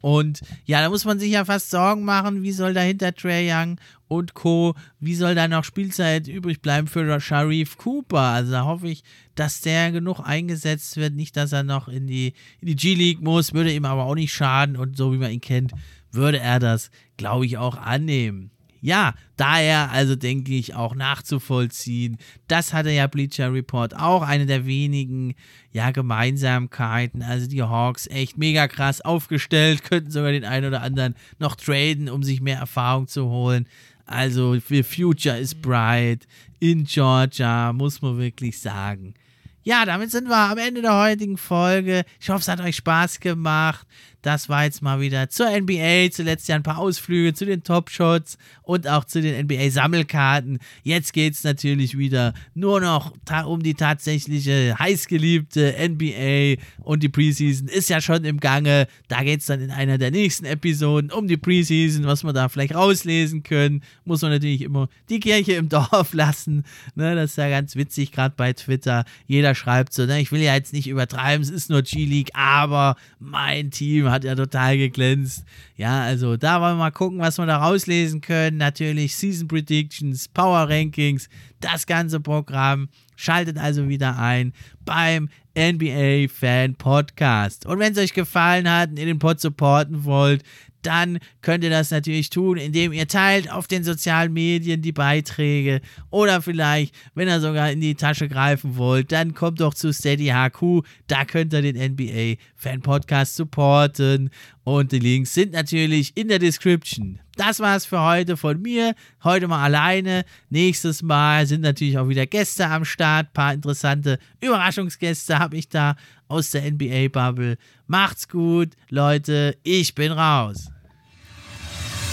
Und 0.00 0.40
ja, 0.64 0.80
da 0.80 0.88
muss 0.88 1.04
man 1.04 1.20
sich 1.20 1.30
ja 1.30 1.44
fast 1.44 1.70
Sorgen 1.70 2.04
machen, 2.04 2.42
wie 2.42 2.52
soll 2.52 2.74
dahinter 2.74 3.14
Trey 3.14 3.48
Young 3.52 3.78
und 4.10 4.34
Co., 4.34 4.74
wie 4.98 5.14
soll 5.14 5.36
da 5.36 5.46
noch 5.46 5.62
Spielzeit 5.62 6.26
übrig 6.26 6.60
bleiben 6.60 6.88
für 6.88 7.20
Sharif 7.20 7.78
Cooper? 7.78 8.18
Also 8.18 8.50
da 8.50 8.64
hoffe 8.64 8.88
ich, 8.88 9.04
dass 9.36 9.60
der 9.60 9.92
genug 9.92 10.18
eingesetzt 10.18 10.96
wird, 10.96 11.14
nicht, 11.14 11.36
dass 11.36 11.52
er 11.52 11.62
noch 11.62 11.86
in 11.86 12.08
die, 12.08 12.34
in 12.60 12.66
die 12.66 12.74
G-League 12.74 13.22
muss, 13.22 13.54
würde 13.54 13.72
ihm 13.72 13.84
aber 13.84 14.04
auch 14.04 14.16
nicht 14.16 14.32
schaden 14.32 14.76
und 14.76 14.96
so 14.96 15.12
wie 15.12 15.18
man 15.18 15.30
ihn 15.30 15.40
kennt, 15.40 15.72
würde 16.10 16.40
er 16.40 16.58
das, 16.58 16.90
glaube 17.18 17.46
ich, 17.46 17.56
auch 17.56 17.76
annehmen. 17.76 18.50
Ja, 18.82 19.14
daher 19.36 19.90
also 19.90 20.16
denke 20.16 20.54
ich 20.54 20.74
auch 20.74 20.94
nachzuvollziehen. 20.94 22.16
Das 22.48 22.72
hatte 22.72 22.90
ja 22.90 23.06
Bleacher 23.06 23.52
Report 23.52 23.94
auch 23.94 24.22
eine 24.22 24.46
der 24.46 24.64
wenigen 24.64 25.34
ja, 25.70 25.90
Gemeinsamkeiten. 25.90 27.22
Also 27.22 27.46
die 27.46 27.62
Hawks 27.62 28.06
echt 28.06 28.38
mega 28.38 28.68
krass 28.68 29.02
aufgestellt, 29.02 29.84
könnten 29.84 30.10
sogar 30.10 30.32
den 30.32 30.44
einen 30.44 30.66
oder 30.66 30.82
anderen 30.82 31.14
noch 31.38 31.56
traden, 31.56 32.08
um 32.08 32.22
sich 32.22 32.40
mehr 32.40 32.58
Erfahrung 32.58 33.06
zu 33.06 33.28
holen. 33.28 33.66
Also 34.10 34.58
the 34.58 34.82
future 34.82 35.36
is 35.36 35.54
bright 35.54 36.26
in 36.58 36.84
Georgia, 36.84 37.72
muss 37.72 38.02
man 38.02 38.18
wirklich 38.18 38.58
sagen. 38.58 39.14
Ja, 39.62 39.84
damit 39.84 40.10
sind 40.10 40.28
wir 40.28 40.36
am 40.36 40.58
Ende 40.58 40.82
der 40.82 40.98
heutigen 40.98 41.36
Folge. 41.36 42.04
Ich 42.18 42.28
hoffe, 42.28 42.40
es 42.40 42.48
hat 42.48 42.60
euch 42.60 42.76
Spaß 42.76 43.20
gemacht. 43.20 43.86
Das 44.22 44.48
war 44.48 44.64
jetzt 44.64 44.82
mal 44.82 45.00
wieder 45.00 45.30
zur 45.30 45.48
NBA, 45.48 46.10
zuletzt 46.10 46.48
ja 46.48 46.56
ein 46.56 46.62
paar 46.62 46.78
Ausflüge 46.78 47.32
zu 47.32 47.46
den 47.46 47.62
Top-Shots 47.62 48.36
und 48.62 48.86
auch 48.86 49.04
zu 49.04 49.22
den 49.22 49.46
NBA-Sammelkarten. 49.46 50.58
Jetzt 50.82 51.12
geht 51.12 51.34
es 51.34 51.44
natürlich 51.44 51.96
wieder 51.96 52.34
nur 52.54 52.80
noch 52.80 53.14
um 53.46 53.62
die 53.62 53.74
tatsächliche 53.74 54.76
heißgeliebte 54.78 55.74
NBA 55.88 56.62
und 56.82 57.02
die 57.02 57.08
Preseason 57.08 57.68
ist 57.68 57.88
ja 57.88 58.00
schon 58.00 58.24
im 58.24 58.40
Gange. 58.40 58.88
Da 59.08 59.22
geht 59.22 59.40
es 59.40 59.46
dann 59.46 59.60
in 59.60 59.70
einer 59.70 59.98
der 59.98 60.10
nächsten 60.10 60.44
Episoden 60.44 61.10
um 61.10 61.26
die 61.26 61.36
Preseason, 61.36 62.04
was 62.04 62.22
wir 62.22 62.32
da 62.32 62.48
vielleicht 62.48 62.74
rauslesen 62.74 63.42
können. 63.42 63.82
Muss 64.04 64.22
man 64.22 64.32
natürlich 64.32 64.62
immer 64.62 64.88
die 65.08 65.20
Kirche 65.20 65.52
im 65.52 65.68
Dorf 65.70 66.12
lassen. 66.12 66.64
Ne, 66.94 67.14
das 67.14 67.30
ist 67.30 67.38
ja 67.38 67.48
ganz 67.48 67.76
witzig, 67.76 68.12
gerade 68.12 68.34
bei 68.36 68.52
Twitter. 68.52 69.04
Jeder 69.26 69.54
schreibt 69.54 69.94
so, 69.94 70.04
ne, 70.04 70.20
ich 70.20 70.32
will 70.32 70.42
ja 70.42 70.54
jetzt 70.54 70.72
nicht 70.72 70.88
übertreiben, 70.88 71.42
es 71.42 71.50
ist 71.50 71.70
nur 71.70 71.82
G-League, 71.82 72.30
aber 72.34 72.96
mein 73.18 73.70
Team 73.70 74.09
hat 74.10 74.24
ja 74.24 74.34
total 74.34 74.76
geglänzt. 74.76 75.44
Ja, 75.76 76.02
also 76.02 76.36
da 76.36 76.60
wollen 76.60 76.74
wir 76.74 76.84
mal 76.84 76.90
gucken, 76.90 77.18
was 77.18 77.38
wir 77.38 77.46
da 77.46 77.58
rauslesen 77.58 78.20
können. 78.20 78.56
Natürlich 78.56 79.16
Season 79.16 79.48
Predictions, 79.48 80.28
Power 80.28 80.68
Rankings, 80.68 81.28
das 81.60 81.86
ganze 81.86 82.20
Programm. 82.20 82.88
Schaltet 83.16 83.58
also 83.58 83.88
wieder 83.88 84.18
ein 84.18 84.52
beim 84.84 85.28
NBA 85.56 86.28
Fan 86.28 86.74
Podcast. 86.74 87.66
Und 87.66 87.78
wenn 87.78 87.92
es 87.92 87.98
euch 87.98 88.14
gefallen 88.14 88.70
hat 88.70 88.90
und 88.90 88.98
ihr 88.98 89.06
den 89.06 89.18
Pod 89.18 89.40
supporten 89.40 90.04
wollt, 90.04 90.42
dann 90.82 91.18
könnt 91.42 91.64
ihr 91.64 91.70
das 91.70 91.90
natürlich 91.90 92.30
tun, 92.30 92.56
indem 92.56 92.92
ihr 92.92 93.08
teilt 93.08 93.50
auf 93.50 93.66
den 93.66 93.84
sozialen 93.84 94.32
Medien 94.32 94.82
die 94.82 94.92
Beiträge 94.92 95.80
oder 96.10 96.42
vielleicht, 96.42 96.94
wenn 97.14 97.28
ihr 97.28 97.40
sogar 97.40 97.70
in 97.70 97.80
die 97.80 97.94
Tasche 97.94 98.28
greifen 98.28 98.76
wollt, 98.76 99.12
dann 99.12 99.34
kommt 99.34 99.60
doch 99.60 99.74
zu 99.74 99.92
Steady 99.92 100.28
HQ, 100.28 100.84
da 101.06 101.24
könnt 101.24 101.52
ihr 101.52 101.62
den 101.62 101.76
NBA 101.76 102.40
Fan 102.56 102.80
Podcast 102.80 103.36
supporten 103.36 104.30
und 104.64 104.92
die 104.92 104.98
Links 104.98 105.34
sind 105.34 105.52
natürlich 105.52 106.16
in 106.16 106.28
der 106.28 106.38
Description. 106.38 107.20
Das 107.36 107.58
war's 107.58 107.86
für 107.86 108.00
heute 108.00 108.36
von 108.36 108.60
mir. 108.60 108.94
Heute 109.24 109.48
mal 109.48 109.64
alleine. 109.64 110.26
Nächstes 110.50 111.02
Mal 111.02 111.46
sind 111.46 111.62
natürlich 111.62 111.96
auch 111.96 112.08
wieder 112.08 112.26
Gäste 112.26 112.66
am 112.66 112.84
Start. 112.84 113.28
Ein 113.28 113.32
paar 113.32 113.54
interessante 113.54 114.18
Überraschungsgäste 114.42 115.38
habe 115.38 115.56
ich 115.56 115.68
da 115.68 115.96
aus 116.28 116.50
der 116.50 116.70
NBA-Bubble. 116.70 117.56
Macht's 117.86 118.28
gut, 118.28 118.74
Leute. 118.90 119.56
Ich 119.62 119.94
bin 119.94 120.12
raus. 120.12 120.70